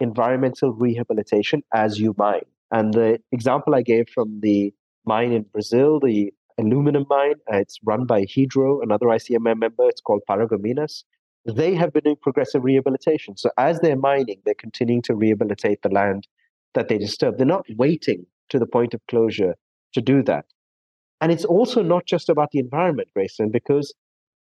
environmental 0.01 0.73
rehabilitation 0.73 1.63
as 1.73 1.99
you 1.99 2.13
mine. 2.17 2.45
And 2.71 2.93
the 2.93 3.19
example 3.31 3.75
I 3.75 3.81
gave 3.81 4.09
from 4.09 4.39
the 4.41 4.73
mine 5.05 5.31
in 5.31 5.43
Brazil, 5.43 5.99
the 5.99 6.33
aluminum 6.57 7.05
mine, 7.09 7.35
uh, 7.51 7.57
it's 7.57 7.79
run 7.83 8.05
by 8.05 8.25
Hydro, 8.33 8.81
another 8.81 9.07
ICMM 9.07 9.59
member, 9.59 9.87
it's 9.89 10.01
called 10.01 10.21
Paragominas. 10.29 11.03
They 11.45 11.73
have 11.75 11.91
been 11.91 12.03
doing 12.03 12.17
progressive 12.21 12.63
rehabilitation. 12.63 13.35
So 13.35 13.49
as 13.57 13.79
they're 13.79 13.97
mining, 13.97 14.41
they're 14.45 14.53
continuing 14.53 15.01
to 15.03 15.15
rehabilitate 15.15 15.81
the 15.81 15.89
land 15.89 16.27
that 16.75 16.87
they 16.87 16.97
disturb. 16.97 17.37
They're 17.37 17.47
not 17.47 17.65
waiting 17.77 18.25
to 18.49 18.59
the 18.59 18.67
point 18.67 18.93
of 18.93 19.01
closure 19.07 19.55
to 19.93 20.01
do 20.01 20.23
that. 20.23 20.45
And 21.19 21.31
it's 21.31 21.45
also 21.45 21.81
not 21.81 22.05
just 22.05 22.29
about 22.29 22.51
the 22.51 22.59
environment, 22.59 23.09
Gracelin, 23.17 23.51
because 23.51 23.93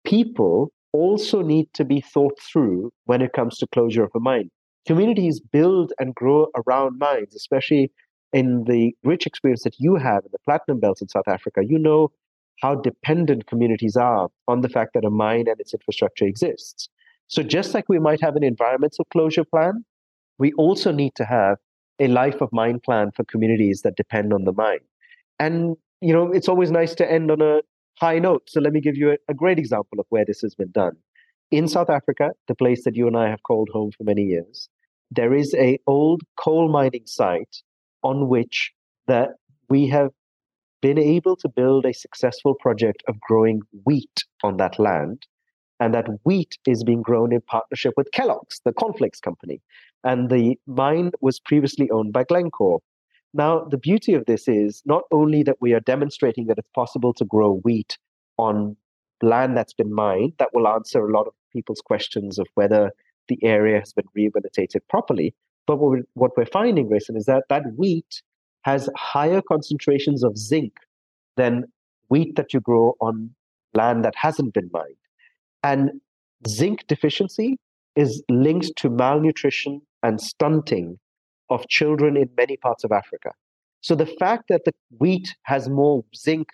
people 0.05 0.73
also 0.93 1.43
need 1.43 1.69
to 1.75 1.85
be 1.85 2.01
thought 2.01 2.39
through 2.41 2.91
when 3.05 3.23
it 3.23 3.33
comes 3.33 3.59
to 3.59 3.67
closure 3.67 4.05
of 4.05 4.11
a 4.15 4.21
mine 4.21 4.51
communities 4.89 5.39
build 5.39 5.93
and 5.99 6.15
grow 6.15 6.47
around 6.57 6.99
mines, 6.99 7.35
especially 7.35 7.93
in 8.33 8.65
the 8.65 8.97
rich 9.05 9.27
experience 9.27 9.63
that 9.63 9.79
you 9.79 9.97
have 9.97 10.25
in 10.25 10.31
the 10.33 10.39
platinum 10.47 10.81
belt 10.81 11.03
in 11.03 11.09
South 11.09 11.29
Africa. 11.29 11.61
You 11.63 11.79
know 11.79 12.11
how 12.63 12.75
dependent 12.75 13.47
communities 13.47 13.97
are 13.97 14.31
on 14.49 14.63
the 14.63 14.69
fact 14.71 14.95
that 14.95 15.05
a 15.05 15.11
mine 15.11 15.45
and 15.47 15.61
its 15.61 15.75
infrastructure 15.75 16.25
exists. 16.25 16.89
So, 17.27 17.43
just 17.43 17.75
like 17.75 17.85
we 17.91 17.99
might 17.99 18.23
have 18.23 18.35
an 18.35 18.43
environmental 18.43 19.05
closure 19.13 19.45
plan, 19.45 19.85
we 20.39 20.55
also 20.55 20.91
need 20.91 21.15
to 21.17 21.27
have 21.27 21.59
a 22.01 22.09
life 22.09 22.41
of 22.41 22.49
mine 22.51 22.81
plan 22.81 23.11
for 23.15 23.25
communities 23.25 23.83
that 23.83 23.95
depend 23.95 24.33
on 24.33 24.45
the 24.45 24.55
mine. 24.55 24.87
And, 25.39 25.77
you 26.01 26.15
know, 26.15 26.33
it's 26.33 26.49
always 26.49 26.71
nice 26.71 26.95
to 26.95 27.13
end 27.13 27.31
on 27.31 27.43
a 27.43 27.61
high 28.01 28.21
note. 28.21 28.49
So, 28.49 28.59
let 28.63 28.73
me 28.73 28.81
give 28.81 28.97
you 28.97 29.11
a, 29.11 29.17
a 29.29 29.35
great 29.35 29.59
example 29.59 30.01
of 30.01 30.07
where 30.09 30.25
this 30.25 30.41
has 30.41 30.55
been 30.55 30.71
done. 30.71 30.97
In 31.51 31.69
South 31.69 31.91
Africa, 31.91 32.31
the 32.47 32.55
place 32.55 32.85
that 32.85 32.97
you 32.97 33.07
and 33.07 33.19
I 33.19 33.29
have 33.29 33.43
called 33.43 33.69
home 33.71 33.91
for 33.93 34.05
many 34.05 34.23
years, 34.23 34.71
there 35.11 35.35
is 35.35 35.55
a 35.55 35.79
old 35.87 36.23
coal 36.37 36.69
mining 36.69 37.07
site 37.07 37.63
on 38.03 38.29
which 38.29 38.73
that 39.07 39.31
we 39.69 39.87
have 39.89 40.11
been 40.81 40.99
able 40.99 41.37
to 41.37 41.49
build 41.49 41.85
a 41.85 41.95
successful 41.95 42.55
project 42.55 43.03
of 43.09 43.21
growing 43.21 43.61
wheat 43.85 44.25
on 44.43 44.57
that 44.59 44.79
land 44.79 45.27
and 45.81 45.95
that 45.95 46.07
wheat 46.25 46.59
is 46.67 46.85
being 46.85 47.03
grown 47.03 47.33
in 47.33 47.41
partnership 47.41 47.95
with 47.97 48.11
Kellogg's, 48.13 48.61
the 48.65 48.73
cornflakes 48.73 49.21
company. 49.21 49.61
And 50.05 50.31
the 50.31 50.57
mine 50.67 51.13
was 51.21 51.41
previously 51.41 51.91
owned 51.91 52.13
by 52.13 52.25
Glencore. 52.25 52.81
Now, 53.35 53.65
the 53.65 53.79
beauty 53.79 54.15
of 54.15 54.25
this 54.27 54.49
is 54.49 54.83
not 54.87 55.03
only 55.13 55.43
that 55.45 55.61
we 55.61 55.75
are 55.75 55.81
demonstrating 55.81 56.47
that 56.47 56.59
it's 56.59 56.69
possible 56.75 57.13
to 57.15 57.25
grow 57.25 57.61
wheat 57.65 57.99
on 58.39 58.77
land 59.23 59.57
that's 59.57 59.75
been 59.75 59.93
mined, 59.93 60.33
that 60.39 60.55
will 60.55 60.69
answer 60.69 61.07
a 61.07 61.13
lot 61.13 61.27
of 61.27 61.35
people's 61.53 61.81
questions 61.81 62.39
of 62.39 62.47
whether 62.55 62.93
the 63.29 63.39
area 63.43 63.79
has 63.81 63.93
been 63.93 64.07
rehabilitated 64.15 64.83
properly. 64.89 65.35
But 65.67 65.79
what 65.79 65.91
we're, 65.91 66.03
what 66.15 66.37
we're 66.37 66.47
finding, 66.47 66.89
Gracelin, 66.89 67.17
is 67.17 67.27
that 67.27 67.45
that 67.49 67.65
wheat 67.77 68.23
has 68.63 68.89
higher 68.97 69.43
concentrations 69.43 70.25
of 70.25 70.37
zinc 70.37 70.73
than 71.37 71.65
wheat 72.09 72.37
that 72.37 72.53
you 72.53 72.61
grow 72.61 72.95
on 73.01 73.31
land 73.75 74.05
that 74.05 74.15
hasn't 74.17 74.55
been 74.55 74.71
mined. 74.73 74.97
And 75.63 76.01
zinc 76.47 76.87
deficiency 76.87 77.59
is 77.97 78.23
linked 78.29 78.77
to 78.77 78.89
malnutrition 78.89 79.83
and 80.03 80.21
stunting 80.21 80.99
of 81.51 81.69
children 81.69 82.17
in 82.17 82.29
many 82.37 82.57
parts 82.57 82.85
of 82.85 82.93
Africa. 82.93 83.33
So 83.81 83.95
the 83.95 84.07
fact 84.07 84.45
that 84.49 84.65
the 84.65 84.73
wheat 84.99 85.35
has 85.45 85.69
more 85.69 86.05
zinc 86.17 86.49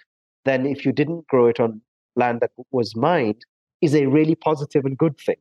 than 0.44 0.66
if 0.66 0.84
you 0.84 0.92
didn't 0.92 1.26
grow 1.26 1.46
it 1.46 1.60
on 1.60 1.80
land 2.16 2.40
that 2.40 2.50
was 2.70 2.94
mined 2.94 3.44
is 3.80 3.94
a 3.94 4.06
really 4.06 4.34
positive 4.34 4.84
and 4.84 4.96
good 4.96 5.18
thing. 5.18 5.36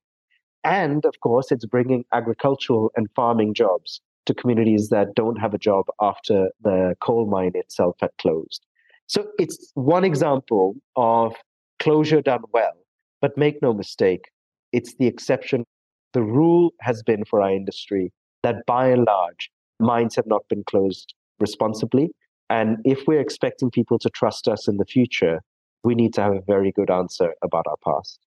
And 0.63 1.05
of 1.05 1.19
course, 1.19 1.51
it's 1.51 1.65
bringing 1.65 2.05
agricultural 2.13 2.91
and 2.95 3.09
farming 3.15 3.53
jobs 3.53 4.01
to 4.25 4.33
communities 4.33 4.89
that 4.89 5.15
don't 5.15 5.35
have 5.39 5.53
a 5.53 5.57
job 5.57 5.85
after 5.99 6.49
the 6.61 6.95
coal 7.01 7.25
mine 7.27 7.51
itself 7.55 7.97
had 7.99 8.11
closed. 8.19 8.65
So 9.07 9.27
it's 9.37 9.71
one 9.73 10.05
example 10.05 10.75
of 10.95 11.35
closure 11.79 12.21
done 12.21 12.43
well. 12.53 12.73
But 13.21 13.37
make 13.37 13.61
no 13.61 13.73
mistake, 13.73 14.31
it's 14.71 14.95
the 14.95 15.07
exception. 15.07 15.65
The 16.13 16.23
rule 16.23 16.71
has 16.79 17.03
been 17.03 17.25
for 17.25 17.41
our 17.41 17.51
industry 17.51 18.11
that 18.43 18.65
by 18.65 18.87
and 18.87 19.05
large, 19.05 19.49
mines 19.79 20.15
have 20.15 20.27
not 20.27 20.47
been 20.49 20.63
closed 20.63 21.13
responsibly. 21.39 22.11
And 22.49 22.77
if 22.85 23.07
we're 23.07 23.21
expecting 23.21 23.71
people 23.71 23.97
to 23.99 24.09
trust 24.09 24.47
us 24.47 24.67
in 24.67 24.77
the 24.77 24.85
future, 24.85 25.41
we 25.83 25.95
need 25.95 26.13
to 26.13 26.21
have 26.21 26.33
a 26.33 26.41
very 26.41 26.71
good 26.71 26.89
answer 26.89 27.33
about 27.41 27.65
our 27.67 27.77
past. 27.83 28.19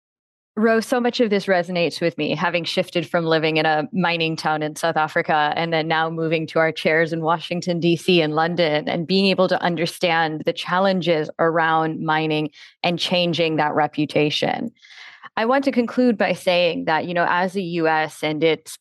Rose, 0.56 0.86
so 0.86 1.00
much 1.00 1.18
of 1.18 1.30
this 1.30 1.46
resonates 1.46 2.00
with 2.00 2.16
me, 2.16 2.32
having 2.32 2.62
shifted 2.62 3.08
from 3.08 3.24
living 3.24 3.56
in 3.56 3.66
a 3.66 3.88
mining 3.92 4.36
town 4.36 4.62
in 4.62 4.76
South 4.76 4.96
Africa 4.96 5.52
and 5.56 5.72
then 5.72 5.88
now 5.88 6.08
moving 6.08 6.46
to 6.46 6.60
our 6.60 6.70
chairs 6.70 7.12
in 7.12 7.22
Washington, 7.22 7.80
D.C. 7.80 8.20
and 8.20 8.36
London, 8.36 8.88
and 8.88 9.04
being 9.04 9.26
able 9.26 9.48
to 9.48 9.60
understand 9.60 10.44
the 10.46 10.52
challenges 10.52 11.28
around 11.40 12.04
mining 12.04 12.50
and 12.84 13.00
changing 13.00 13.56
that 13.56 13.74
reputation. 13.74 14.70
I 15.36 15.44
want 15.44 15.64
to 15.64 15.72
conclude 15.72 16.16
by 16.16 16.34
saying 16.34 16.84
that, 16.84 17.06
you 17.06 17.14
know, 17.14 17.26
as 17.28 17.54
the 17.54 17.64
US 17.64 18.22
and 18.22 18.44
its 18.44 18.78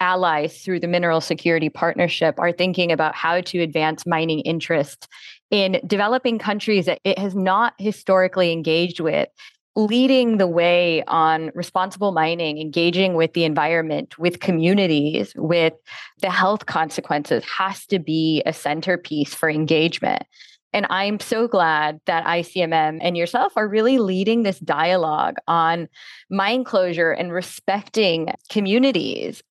allies 0.00 0.62
through 0.62 0.80
the 0.80 0.88
Mineral 0.88 1.20
Security 1.20 1.68
Partnership 1.68 2.36
are 2.38 2.52
thinking 2.52 2.90
about 2.90 3.14
how 3.14 3.42
to 3.42 3.60
advance 3.60 4.06
mining 4.06 4.40
interests 4.40 5.06
in 5.50 5.82
developing 5.86 6.38
countries 6.38 6.86
that 6.86 7.00
it 7.04 7.18
has 7.18 7.34
not 7.34 7.74
historically 7.78 8.52
engaged 8.52 9.00
with 9.00 9.28
leading 9.76 10.38
the 10.38 10.46
way 10.46 11.02
on 11.04 11.50
responsible 11.54 12.12
mining, 12.12 12.58
engaging 12.58 13.14
with 13.14 13.32
the 13.34 13.44
environment, 13.44 14.18
with 14.18 14.40
communities, 14.40 15.32
with 15.36 15.74
the 16.20 16.30
health 16.30 16.66
consequences 16.66 17.44
has 17.44 17.86
to 17.86 17.98
be 17.98 18.42
a 18.46 18.52
centerpiece 18.52 19.32
for 19.32 19.48
engagement. 19.48 20.24
And 20.72 20.86
I'm 20.88 21.18
so 21.18 21.48
glad 21.48 22.00
that 22.06 22.24
ICMM 22.24 22.98
and 23.00 23.16
yourself 23.16 23.52
are 23.56 23.68
really 23.68 23.98
leading 23.98 24.42
this 24.42 24.60
dialogue 24.60 25.36
on 25.48 25.88
mine 26.30 26.64
closure 26.64 27.10
and 27.10 27.32
respecting 27.32 28.32
communities. 28.50 29.42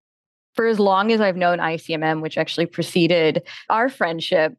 For 0.55 0.65
as 0.65 0.79
long 0.79 1.11
as 1.11 1.21
I've 1.21 1.37
known 1.37 1.59
ICMM, 1.59 2.21
which 2.21 2.37
actually 2.37 2.65
preceded 2.65 3.43
our 3.69 3.89
friendship, 3.89 4.53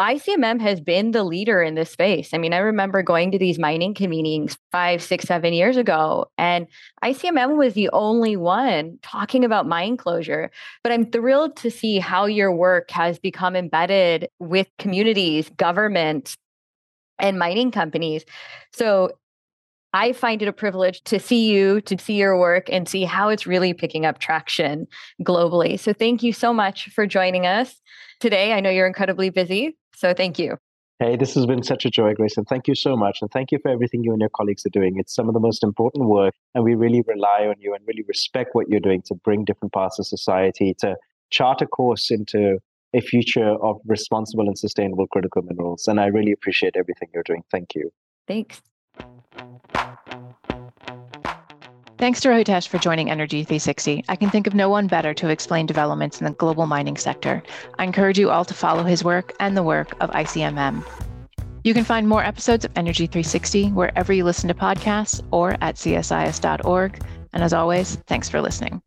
ICMM 0.00 0.60
has 0.60 0.80
been 0.80 1.10
the 1.10 1.24
leader 1.24 1.62
in 1.62 1.74
this 1.74 1.90
space. 1.90 2.32
I 2.32 2.38
mean, 2.38 2.52
I 2.52 2.58
remember 2.58 3.02
going 3.02 3.30
to 3.32 3.38
these 3.38 3.58
mining 3.58 3.96
meetings 3.98 4.56
five, 4.72 5.02
six, 5.02 5.24
seven 5.24 5.52
years 5.52 5.76
ago, 5.76 6.26
and 6.38 6.66
ICMM 7.04 7.56
was 7.56 7.74
the 7.74 7.90
only 7.92 8.36
one 8.36 8.98
talking 9.02 9.44
about 9.44 9.66
mine 9.66 9.96
closure. 9.96 10.50
But 10.82 10.92
I'm 10.92 11.10
thrilled 11.10 11.56
to 11.56 11.70
see 11.70 11.98
how 11.98 12.26
your 12.26 12.52
work 12.52 12.90
has 12.90 13.18
become 13.18 13.56
embedded 13.56 14.28
with 14.38 14.68
communities, 14.78 15.50
government, 15.50 16.36
and 17.18 17.38
mining 17.38 17.70
companies. 17.70 18.24
So 18.72 19.12
I 19.92 20.12
find 20.12 20.40
it 20.40 20.48
a 20.48 20.52
privilege 20.52 21.02
to 21.04 21.18
see 21.18 21.50
you, 21.50 21.80
to 21.82 21.98
see 21.98 22.14
your 22.14 22.38
work, 22.38 22.68
and 22.70 22.88
see 22.88 23.04
how 23.04 23.28
it's 23.28 23.46
really 23.46 23.74
picking 23.74 24.06
up 24.06 24.18
traction 24.18 24.86
globally. 25.22 25.78
So 25.78 25.92
thank 25.92 26.22
you 26.22 26.32
so 26.32 26.52
much 26.52 26.90
for 26.90 27.06
joining 27.06 27.46
us 27.46 27.74
today. 28.20 28.52
I 28.52 28.60
know 28.60 28.70
you're 28.70 28.86
incredibly 28.86 29.30
busy, 29.30 29.76
so 30.00 30.14
thank 30.14 30.38
you. 30.38 30.56
Hey, 30.98 31.16
this 31.16 31.34
has 31.34 31.46
been 31.46 31.62
such 31.62 31.84
a 31.84 31.90
joy, 31.90 32.14
Grace, 32.14 32.36
and 32.36 32.46
thank 32.46 32.68
you 32.68 32.74
so 32.74 32.96
much. 32.96 33.18
And 33.22 33.30
thank 33.30 33.52
you 33.52 33.58
for 33.62 33.70
everything 33.70 34.02
you 34.04 34.12
and 34.12 34.20
your 34.20 34.30
colleagues 34.30 34.64
are 34.66 34.70
doing. 34.70 34.98
It's 34.98 35.14
some 35.14 35.28
of 35.28 35.34
the 35.34 35.40
most 35.40 35.62
important 35.62 36.06
work, 36.06 36.34
and 36.54 36.64
we 36.64 36.74
really 36.74 37.02
rely 37.06 37.46
on 37.46 37.54
you 37.58 37.74
and 37.74 37.86
really 37.86 38.04
respect 38.08 38.50
what 38.54 38.68
you're 38.68 38.80
doing 38.80 39.02
to 39.06 39.14
bring 39.14 39.44
different 39.44 39.72
parts 39.72 39.98
of 39.98 40.06
society 40.06 40.74
to 40.80 40.96
chart 41.30 41.62
a 41.62 41.66
course 41.66 42.10
into 42.10 42.58
a 42.92 43.00
future 43.00 43.50
of 43.62 43.76
responsible 43.86 44.46
and 44.46 44.58
sustainable 44.58 45.06
critical 45.06 45.42
minerals. 45.42 45.86
And 45.86 46.00
I 46.00 46.06
really 46.06 46.32
appreciate 46.32 46.76
everything 46.76 47.08
you're 47.14 47.22
doing. 47.22 47.42
Thank 47.50 47.74
you. 47.74 47.90
Thanks. 48.26 48.60
Thanks 52.00 52.22
to 52.22 52.28
Rohitesh 52.28 52.66
for 52.66 52.78
joining 52.78 53.10
Energy 53.10 53.44
360. 53.44 54.06
I 54.08 54.16
can 54.16 54.30
think 54.30 54.46
of 54.46 54.54
no 54.54 54.70
one 54.70 54.86
better 54.86 55.12
to 55.12 55.28
explain 55.28 55.66
developments 55.66 56.18
in 56.18 56.24
the 56.24 56.32
global 56.32 56.64
mining 56.64 56.96
sector. 56.96 57.42
I 57.78 57.84
encourage 57.84 58.18
you 58.18 58.30
all 58.30 58.46
to 58.46 58.54
follow 58.54 58.84
his 58.84 59.04
work 59.04 59.34
and 59.38 59.54
the 59.54 59.62
work 59.62 59.92
of 60.00 60.08
ICMM. 60.12 60.82
You 61.62 61.74
can 61.74 61.84
find 61.84 62.08
more 62.08 62.24
episodes 62.24 62.64
of 62.64 62.72
Energy 62.74 63.06
360 63.06 63.72
wherever 63.72 64.14
you 64.14 64.24
listen 64.24 64.48
to 64.48 64.54
podcasts 64.54 65.22
or 65.30 65.58
at 65.60 65.74
csis.org. 65.74 67.04
And 67.34 67.42
as 67.42 67.52
always, 67.52 67.96
thanks 68.06 68.30
for 68.30 68.40
listening. 68.40 68.80